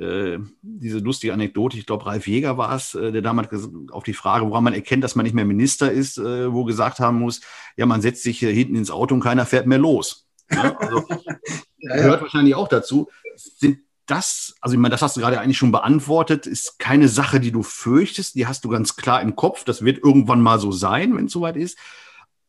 äh, 0.00 0.38
diese 0.62 0.98
lustige 0.98 1.32
Anekdote, 1.34 1.76
ich 1.76 1.86
glaube, 1.86 2.06
Ralf 2.06 2.26
Jäger 2.26 2.56
war 2.56 2.74
es, 2.74 2.94
äh, 2.94 3.12
der 3.12 3.22
damals 3.22 3.48
auf 3.90 4.02
die 4.02 4.14
Frage, 4.14 4.46
woran 4.46 4.64
man 4.64 4.72
erkennt, 4.72 5.04
dass 5.04 5.14
man 5.14 5.24
nicht 5.24 5.34
mehr 5.34 5.44
Minister 5.44 5.92
ist, 5.92 6.18
äh, 6.18 6.52
wo 6.52 6.64
gesagt 6.64 7.00
haben 7.00 7.18
muss, 7.18 7.40
ja, 7.76 7.86
man 7.86 8.00
setzt 8.00 8.22
sich 8.22 8.38
hinten 8.38 8.76
ins 8.76 8.90
Auto 8.90 9.14
und 9.14 9.20
keiner 9.20 9.46
fährt 9.46 9.66
mehr 9.66 9.78
los. 9.78 10.26
Ja, 10.50 10.76
also, 10.76 11.04
ja, 11.10 11.36
ja. 11.78 11.96
gehört 11.96 12.22
wahrscheinlich 12.22 12.54
auch 12.54 12.68
dazu. 12.68 13.08
Sind 13.36 13.80
das, 14.06 14.56
also 14.60 14.74
ich 14.74 14.80
meine, 14.80 14.92
das 14.92 15.02
hast 15.02 15.16
du 15.16 15.20
gerade 15.20 15.38
eigentlich 15.38 15.58
schon 15.58 15.70
beantwortet, 15.70 16.46
ist 16.46 16.78
keine 16.78 17.08
Sache, 17.08 17.38
die 17.38 17.52
du 17.52 17.62
fürchtest, 17.62 18.34
die 18.34 18.46
hast 18.46 18.64
du 18.64 18.68
ganz 18.68 18.96
klar 18.96 19.22
im 19.22 19.36
Kopf, 19.36 19.64
das 19.64 19.84
wird 19.84 20.02
irgendwann 20.02 20.40
mal 20.40 20.58
so 20.58 20.72
sein, 20.72 21.16
wenn 21.16 21.26
es 21.26 21.32
soweit 21.32 21.56
ist. 21.56 21.78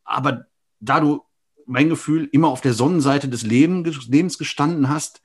Aber 0.04 0.46
da 0.80 1.00
du, 1.00 1.22
mein 1.68 1.90
Gefühl, 1.90 2.28
immer 2.32 2.48
auf 2.48 2.62
der 2.62 2.74
Sonnenseite 2.74 3.30
des 3.30 3.44
Lebens 3.44 4.38
gestanden 4.38 4.90
hast, 4.90 5.22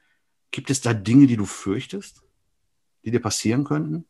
gibt 0.51 0.71
es 0.71 0.81
da 0.81 0.95
Dinge, 0.95 1.27
die 1.27 1.37
du 1.37 1.45
fürchtest, 1.45 2.23
die 3.05 3.11
dir 3.11 3.21
passieren 3.21 3.65
könnten? 3.65 4.07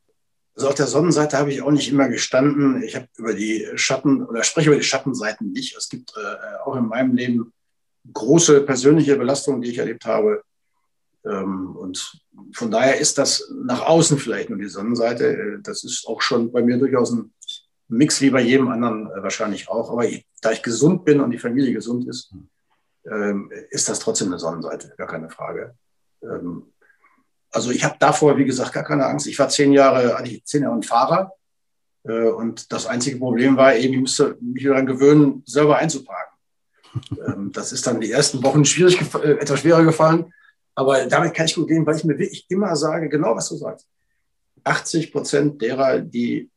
Also 0.55 0.68
auf 0.68 0.74
der 0.74 0.87
Sonnenseite 0.87 1.37
habe 1.37 1.53
ich 1.53 1.61
auch 1.61 1.70
nicht 1.70 1.91
immer 1.91 2.09
gestanden. 2.09 2.82
Ich 2.82 2.97
habe 2.97 3.09
über 3.16 3.34
die 3.34 3.66
Schatten 3.74 4.24
oder 4.24 4.43
spreche 4.43 4.70
über 4.70 4.78
die 4.78 4.84
Schattenseiten 4.84 5.53
nicht. 5.53 5.76
Es 5.76 5.89
gibt 5.91 6.14
äh, 6.16 6.64
auch 6.64 6.76
in 6.76 6.87
meinem 6.87 7.14
Leben 7.14 7.53
große 8.12 8.62
persönliche 8.62 9.16
Belastungen, 9.16 9.61
die 9.61 9.70
ich 9.70 9.78
erlebt 9.78 10.07
habe. 10.07 10.43
Ähm, 11.26 11.76
und 11.76 12.18
von 12.53 12.70
daher 12.70 12.99
ist 12.99 13.18
das 13.18 13.53
nach 13.55 13.82
außen 13.82 14.18
vielleicht 14.18 14.49
nur 14.49 14.59
die 14.59 14.68
Sonnenseite. 14.68 15.26
Äh, 15.26 15.59
das 15.62 15.84
ist 15.84 16.07
auch 16.07 16.22
schon 16.22 16.51
bei 16.53 16.62
mir 16.62 16.78
durchaus 16.78 17.12
ein 17.12 17.34
Mix 17.89 18.20
wie 18.20 18.30
bei 18.30 18.41
jedem 18.41 18.68
anderen 18.68 19.11
äh, 19.11 19.22
wahrscheinlich 19.22 19.68
auch. 19.68 19.91
Aber 19.91 20.07
da 20.41 20.53
ich 20.53 20.62
gesund 20.62 21.05
bin 21.05 21.20
und 21.20 21.30
die 21.30 21.39
Familie 21.39 21.74
gesund 21.74 22.09
ist, 22.09 22.32
ähm, 23.11 23.51
ist 23.70 23.89
das 23.89 23.99
trotzdem 23.99 24.28
eine 24.28 24.39
Sonnenseite, 24.39 24.95
gar 24.97 25.07
keine 25.07 25.28
Frage. 25.30 25.74
Ähm, 26.30 26.72
also 27.50 27.70
ich 27.70 27.84
habe 27.84 27.96
davor, 27.98 28.36
wie 28.36 28.44
gesagt, 28.44 28.72
gar 28.72 28.84
keine 28.84 29.06
Angst. 29.06 29.26
Ich 29.26 29.38
war 29.38 29.48
zehn 29.48 29.72
Jahre, 29.72 30.16
eigentlich 30.16 30.44
zehn 30.44 30.62
Jahre 30.62 30.76
ein 30.76 30.82
Fahrer. 30.82 31.32
Äh, 32.04 32.28
und 32.28 32.72
das 32.72 32.86
einzige 32.86 33.18
Problem 33.18 33.56
war 33.56 33.74
eben, 33.74 33.94
ich 33.94 34.00
musste 34.00 34.36
mich 34.40 34.64
daran 34.64 34.86
gewöhnen, 34.86 35.42
selber 35.46 35.76
einzuparken. 35.76 36.34
Ähm, 37.26 37.52
das 37.52 37.72
ist 37.72 37.86
dann 37.86 38.00
die 38.00 38.10
ersten 38.10 38.42
Wochen 38.42 38.64
schwierig, 38.64 38.98
äh, 39.16 39.32
etwas 39.32 39.60
schwerer 39.60 39.84
gefallen. 39.84 40.32
Aber 40.74 41.04
damit 41.04 41.34
kann 41.34 41.44
ich 41.44 41.54
gut 41.54 41.68
gehen, 41.68 41.84
weil 41.84 41.96
ich 41.96 42.04
mir 42.04 42.18
wirklich 42.18 42.46
immer 42.48 42.74
sage, 42.74 43.10
genau 43.10 43.36
was 43.36 43.50
du 43.50 43.56
sagst. 43.56 43.86
80 44.64 45.12
Prozent 45.12 45.60
derer, 45.60 46.00
die 46.00 46.50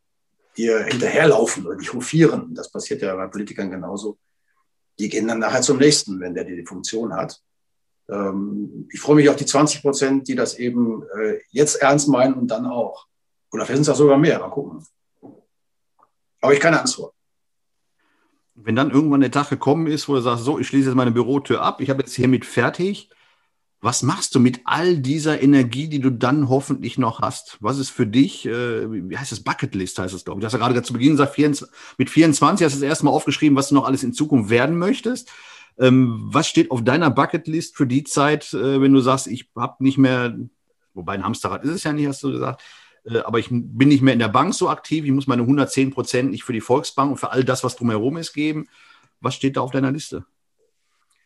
dir 0.55 0.84
hinterherlaufen 0.84 1.65
oder 1.65 1.76
dich 1.76 1.93
hofieren, 1.93 2.53
das 2.53 2.72
passiert 2.72 3.01
ja 3.01 3.15
bei 3.15 3.28
Politikern 3.28 3.70
genauso, 3.70 4.17
die 4.97 5.09
gehen 5.09 5.28
dann 5.28 5.39
nachher 5.39 5.61
zum 5.61 5.78
nächsten, 5.78 6.20
wenn 6.20 6.34
der 6.34 6.43
die 6.43 6.65
Funktion 6.65 7.13
hat. 7.13 7.41
Ähm, 8.10 8.88
ich 8.91 8.99
freue 8.99 9.16
mich 9.16 9.30
auf 9.30 9.36
die 9.36 9.45
20 9.45 9.82
Prozent, 9.82 10.28
die 10.28 10.36
das 10.36 10.57
eben 10.57 11.03
äh, 11.18 11.39
jetzt 11.51 11.76
ernst 11.76 12.07
meinen 12.07 12.34
und 12.34 12.47
dann 12.47 12.66
auch. 12.66 13.07
Oder 13.51 13.66
vielleicht 13.66 13.84
sind 13.84 13.84
es 13.84 13.89
auch 13.89 14.03
sogar 14.03 14.18
mehr, 14.18 14.39
mal 14.39 14.49
gucken. 14.49 14.86
Aber 16.41 16.53
ich 16.53 16.60
keine 16.60 16.80
Angst 16.80 16.95
vor. 16.95 17.14
Wenn 18.55 18.76
dann 18.76 18.91
irgendwann 18.91 19.22
der 19.22 19.32
Tag 19.32 19.49
gekommen 19.49 19.88
ist, 19.88 20.10
wo 20.10 20.16
du 20.16 20.22
sagst, 20.22 20.43
so, 20.43 20.60
ich 20.60 20.68
schließe 20.68 20.89
jetzt 20.89 20.95
meine 20.95 21.12
Bürotür 21.12 21.62
ab, 21.62 21.82
ich 21.82 21.89
habe 21.89 22.01
jetzt 22.01 22.16
hiermit 22.16 22.45
fertig. 22.45 23.10
Was 23.82 24.03
machst 24.03 24.36
du 24.36 24.41
mit 24.41 24.60
all 24.66 24.97
dieser 24.97 25.41
Energie, 25.41 25.88
die 25.88 26.01
du 26.01 26.10
dann 26.10 26.49
hoffentlich 26.49 26.97
noch 26.97 27.22
hast? 27.22 27.57
Was 27.62 27.80
ist 27.80 27.89
für 27.89 28.05
dich, 28.05 28.45
äh, 28.45 29.10
wie 29.10 29.18
heißt 29.18 29.32
das, 29.32 29.39
Bucketlist 29.39 29.97
heißt 29.99 30.14
es, 30.14 30.26
glaube 30.26 30.39
ich. 30.39 30.41
Du 30.41 30.45
hast 30.47 30.53
ja 30.53 30.60
gerade 30.60 30.84
zu 30.84 30.91
Beginn 30.91 31.12
gesagt, 31.12 31.36
24, 31.36 31.74
mit 31.97 32.10
24 32.10 32.66
hast 32.66 32.76
du 32.76 32.80
das 32.82 32.89
erste 32.89 33.05
Mal 33.05 33.12
aufgeschrieben, 33.12 33.57
was 33.57 33.70
du 33.70 33.76
noch 33.76 33.86
alles 33.86 34.03
in 34.03 34.12
Zukunft 34.12 34.49
werden 34.49 34.78
möchtest. 34.78 35.32
Ähm, 35.80 36.20
was 36.22 36.48
steht 36.48 36.72
auf 36.72 36.84
deiner 36.84 37.10
Bucketlist 37.10 37.78
für 37.78 37.88
die 37.88 38.04
Zeit, 38.04 38.54
äh, 38.54 38.82
wenn 38.82 38.94
du 38.94 39.00
sagst, 39.00 39.28
ich 39.28 39.50
habe 39.56 39.84
nicht 39.84 39.98
mehr, 39.98 40.38
wobei 40.94 41.14
ein 41.14 41.24
Hamsterrad 41.24 41.64
ist 41.64 41.72
es 41.72 41.84
ja 41.84 41.94
nicht, 41.94 42.08
hast 42.08 42.22
du 42.24 42.32
gesagt, 42.32 42.62
äh, 43.06 43.20
aber 43.20 43.40
ich 43.40 43.48
bin 43.50 43.88
nicht 43.88 44.02
mehr 44.02 44.14
in 44.14 44.20
der 44.20 44.28
Bank 44.28 44.54
so 44.54 44.70
aktiv, 44.70 45.06
ich 45.06 45.12
muss 45.12 45.28
meine 45.28 45.44
110 45.44 45.92
Prozent 45.92 46.32
nicht 46.32 46.44
für 46.44 46.54
die 46.54 46.62
Volksbank 46.62 47.12
und 47.12 47.18
für 47.18 47.32
all 47.32 47.44
das, 47.44 47.64
was 47.64 47.76
drumherum 47.76 48.18
ist, 48.18 48.34
geben. 48.34 48.68
Was 49.22 49.36
steht 49.36 49.58
da 49.58 49.62
auf 49.62 49.72
deiner 49.72 49.92
Liste? 49.92 50.26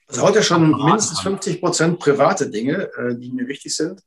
Also 0.07 0.21
heute 0.21 0.43
schon 0.43 0.69
mindestens 0.69 1.19
50 1.21 1.59
Prozent 1.59 1.99
private 1.99 2.49
Dinge, 2.49 2.91
äh, 2.95 3.15
die 3.15 3.31
mir 3.31 3.47
wichtig 3.47 3.75
sind, 3.75 4.03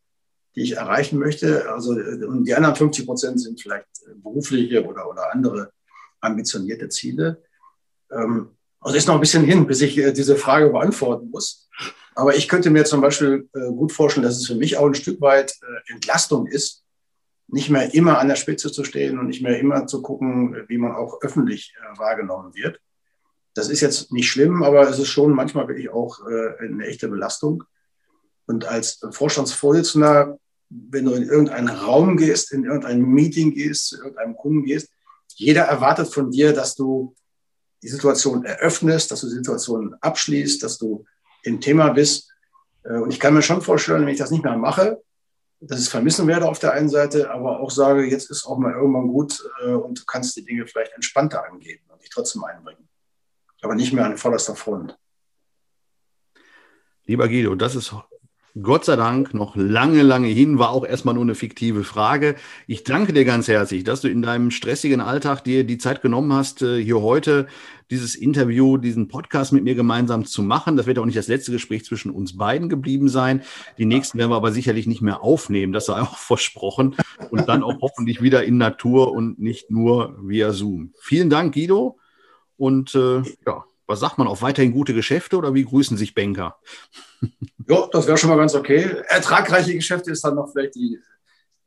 die 0.55 0.63
ich 0.63 0.77
erreichen 0.77 1.19
möchte. 1.19 1.71
Also, 1.71 1.99
äh, 1.99 2.25
und 2.25 2.45
die 2.45 2.55
anderen 2.55 2.77
50 2.77 3.07
Prozent 3.07 3.41
sind 3.41 3.61
vielleicht 3.61 3.87
berufliche 4.23 4.85
oder, 4.85 5.09
oder 5.09 5.33
andere 5.33 5.73
ambitionierte 6.21 6.89
Ziele. 6.89 7.43
Ähm, 8.11 8.56
also 8.87 8.99
ist 8.99 9.09
noch 9.09 9.15
ein 9.15 9.21
bisschen 9.21 9.43
hin, 9.43 9.67
bis 9.67 9.81
ich 9.81 9.99
äh, 9.99 10.13
diese 10.13 10.37
Frage 10.37 10.71
beantworten 10.71 11.29
muss. 11.31 11.69
Aber 12.15 12.37
ich 12.37 12.47
könnte 12.47 12.71
mir 12.71 12.85
zum 12.85 13.01
Beispiel 13.01 13.49
äh, 13.53 13.73
gut 13.73 13.91
vorstellen, 13.91 14.23
dass 14.23 14.37
es 14.37 14.47
für 14.47 14.55
mich 14.55 14.77
auch 14.77 14.87
ein 14.87 14.95
Stück 14.95 15.21
weit 15.21 15.57
äh, 15.61 15.93
Entlastung 15.93 16.47
ist, 16.47 16.85
nicht 17.49 17.69
mehr 17.69 17.93
immer 17.95 18.21
an 18.21 18.29
der 18.29 18.37
Spitze 18.37 18.71
zu 18.71 18.85
stehen 18.85 19.19
und 19.19 19.27
nicht 19.27 19.43
mehr 19.43 19.59
immer 19.59 19.89
zu 19.89 20.03
gucken, 20.03 20.57
wie 20.69 20.79
man 20.79 20.93
auch 20.93 21.21
öffentlich 21.21 21.75
wahrgenommen 21.97 22.55
wird. 22.55 22.81
Das 23.55 23.69
ist 23.69 23.81
jetzt 23.81 24.13
nicht 24.13 24.31
schlimm, 24.31 24.63
aber 24.63 24.89
es 24.89 25.01
ist 25.01 25.09
schon 25.09 25.33
manchmal 25.33 25.69
wirklich 25.69 25.91
auch 25.91 26.19
eine 26.27 26.87
echte 26.87 27.07
Belastung. 27.07 27.63
Und 28.47 28.65
als 28.65 29.01
Vorstandsvorsitzender, 29.13 30.41
wenn 30.71 31.05
du 31.05 31.13
in 31.13 31.23
irgendeinen 31.23 31.69
Raum 31.69 32.17
gehst, 32.17 32.53
in 32.53 32.65
irgendein 32.65 33.03
Meeting 33.03 33.55
gehst, 33.55 33.91
zu 33.91 33.99
irgendeinem 33.99 34.37
Kunden 34.37 34.65
gehst, 34.65 34.91
jeder 35.37 35.63
erwartet 35.63 36.13
von 36.13 36.33
dir, 36.33 36.53
dass 36.53 36.75
du 36.75 37.15
die 37.83 37.89
Situation 37.89 38.45
eröffnest, 38.45 39.11
dass 39.11 39.21
du 39.21 39.29
die 39.29 39.35
Situation 39.35 39.95
abschließt, 40.01 40.63
dass 40.63 40.79
du 40.79 41.05
im 41.43 41.61
Thema 41.61 41.91
bist. 41.91 42.31
Äh, 42.85 42.99
und 42.99 43.11
ich 43.11 43.21
kann 43.21 43.35
mir 43.35 43.43
schon 43.43 43.63
vorstellen, 43.63 44.03
wenn 44.03 44.13
ich 44.13 44.19
das 44.19 44.31
nicht 44.31 44.45
mehr 44.45 44.57
mache, 44.57 45.03
dass 45.61 45.79
ich 45.79 45.87
es 45.87 45.91
vermissen 45.91 46.27
werde 46.27 46.49
auf 46.49 46.59
der 46.59 46.73
einen 46.73 46.89
Seite, 46.89 47.31
aber 47.31 47.61
auch 47.61 47.71
sage, 47.71 48.05
jetzt 48.05 48.31
ist 48.31 48.47
auch 48.47 48.59
mal 48.59 48.75
irgendwann 48.75 49.09
gut 49.09 49.43
äh, 49.65 49.71
und 49.71 50.01
du 50.01 50.05
kannst 50.05 50.37
die 50.37 50.45
Dinge 50.45 50.67
vielleicht 50.67 50.93
entspannter 50.93 51.45
angehen 51.45 51.81
und 51.89 52.03
dich 52.03 52.11
trotzdem 52.11 52.45
einbringen. 52.45 52.89
Aber 53.63 53.75
nicht 53.75 53.93
mehr 53.93 54.05
an 54.05 54.19
vorderster 54.19 54.55
Front. 54.55 54.99
Lieber 57.05 57.29
Guido, 57.29 57.55
das 57.55 57.75
ist 57.75 57.95
Gott 58.63 58.87
sei 58.87 58.97
Dank 58.97 59.35
noch 59.35 59.55
lange, 59.55 60.03
lange 60.03 60.29
hin, 60.29 60.59
war 60.59 60.71
auch 60.71 60.87
erstmal 60.87 61.15
nur 61.15 61.25
eine 61.25 61.35
fiktive 61.35 61.85
Frage. 61.85 62.37
Ich 62.67 62.85
danke 62.85 63.13
dir 63.13 63.27
ganz 63.27 63.49
herzlich, 63.49 63.85
dass 63.85 64.01
du 64.01 64.09
in 64.09 64.23
deinem 64.23 64.51
stressigen 64.51 65.03
Alltag 65.03 65.45
dir 65.45 65.65
die 65.65 65.77
Zeit 65.77 66.01
genommen 66.01 66.33
hast, 66.33 66.63
äh, 66.63 66.83
hier 66.83 67.03
heute 67.03 67.49
dieses 67.91 68.15
Interview, 68.15 68.79
diesen 68.79 69.09
Podcast 69.09 69.53
mit 69.53 69.63
mir 69.63 69.75
gemeinsam 69.75 70.25
zu 70.25 70.43
machen. 70.43 70.77
Das 70.79 70.87
wird 70.87 70.99
auch 70.99 71.05
nicht 71.05 71.19
das 71.19 71.29
letzte 71.29 71.53
Gespräch 71.53 71.85
zwischen 71.85 72.11
uns 72.11 72.39
beiden 72.39 72.71
geblieben 72.71 73.11
sein. 73.11 73.43
Die 73.77 73.85
nächsten 73.85 74.17
werden 74.17 74.31
wir 74.31 74.37
aber 74.37 74.53
sicherlich 74.53 74.87
nicht 74.87 75.03
mehr 75.03 75.23
aufnehmen, 75.23 75.75
das 75.75 75.85
sei 75.87 76.01
auch 76.01 76.17
versprochen. 76.17 76.97
Und 77.31 77.51
dann 77.51 77.63
auch 77.63 77.83
hoffentlich 77.83 78.23
wieder 78.23 78.45
in 78.45 78.57
Natur 78.57 79.13
und 79.13 79.39
nicht 79.39 79.71
nur 79.71 80.17
via 80.23 80.53
Zoom. 80.53 80.95
Vielen 80.99 81.29
Dank, 81.29 81.53
Guido. 81.53 81.99
Und 82.57 82.95
äh, 82.95 83.23
ja, 83.47 83.65
was 83.87 84.01
sagt 84.01 84.19
man, 84.19 84.27
auch 84.27 84.43
weiterhin 84.43 84.73
gute 84.73 84.95
Geschäfte 84.95 85.37
oder 85.37 85.55
wie 85.55 85.65
grüßen 85.65 85.97
sich 85.97 86.15
Banker? 86.15 86.59
Ja, 87.69 87.89
das 87.91 88.07
wäre 88.07 88.17
schon 88.17 88.31
mal 88.31 88.37
ganz 88.37 88.55
okay. 88.55 89.03
Ertragreiche 89.09 89.75
Geschäfte 89.75 90.13
ist 90.13 90.23
dann 90.23 90.37
noch 90.37 90.53
vielleicht 90.53 90.77
die 90.77 91.01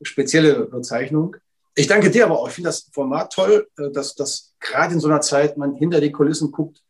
spezielle 0.02 0.66
Bezeichnung. 0.66 1.36
Ich 1.76 1.88
danke 1.88 2.10
dir 2.10 2.26
aber 2.26 2.40
auch. 2.40 2.48
Ich 2.48 2.54
finde 2.54 2.70
das 2.70 2.90
Format 2.94 3.34
toll, 3.34 3.68
äh, 3.78 3.92
dass, 3.92 4.16
dass 4.16 4.56
gerade 4.62 4.94
in 4.94 5.02
so 5.02 5.10
einer 5.10 5.20
Zeit 5.20 5.58
man 5.58 5.76
hinter 5.76 6.00
die 6.00 6.14
Kulissen 6.14 6.52
guckt 6.52 6.82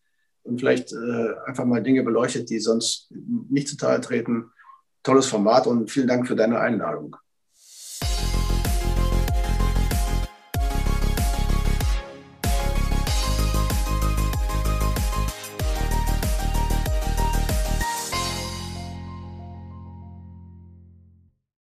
und 0.43 0.59
vielleicht 0.59 0.93
äh, 0.93 1.33
einfach 1.45 1.65
mal 1.65 1.81
Dinge 1.81 2.03
beleuchtet, 2.03 2.49
die 2.51 2.59
sonst 2.59 3.11
nicht 3.49 3.67
zutage 3.67 4.01
treten. 4.01 4.51
Tolles 5.01 5.25
Format 5.25 5.65
und 5.65 5.89
vielen 5.89 6.07
Dank 6.07 6.27
für 6.27 6.35
deine 6.35 6.59
Einladung. 6.59 7.15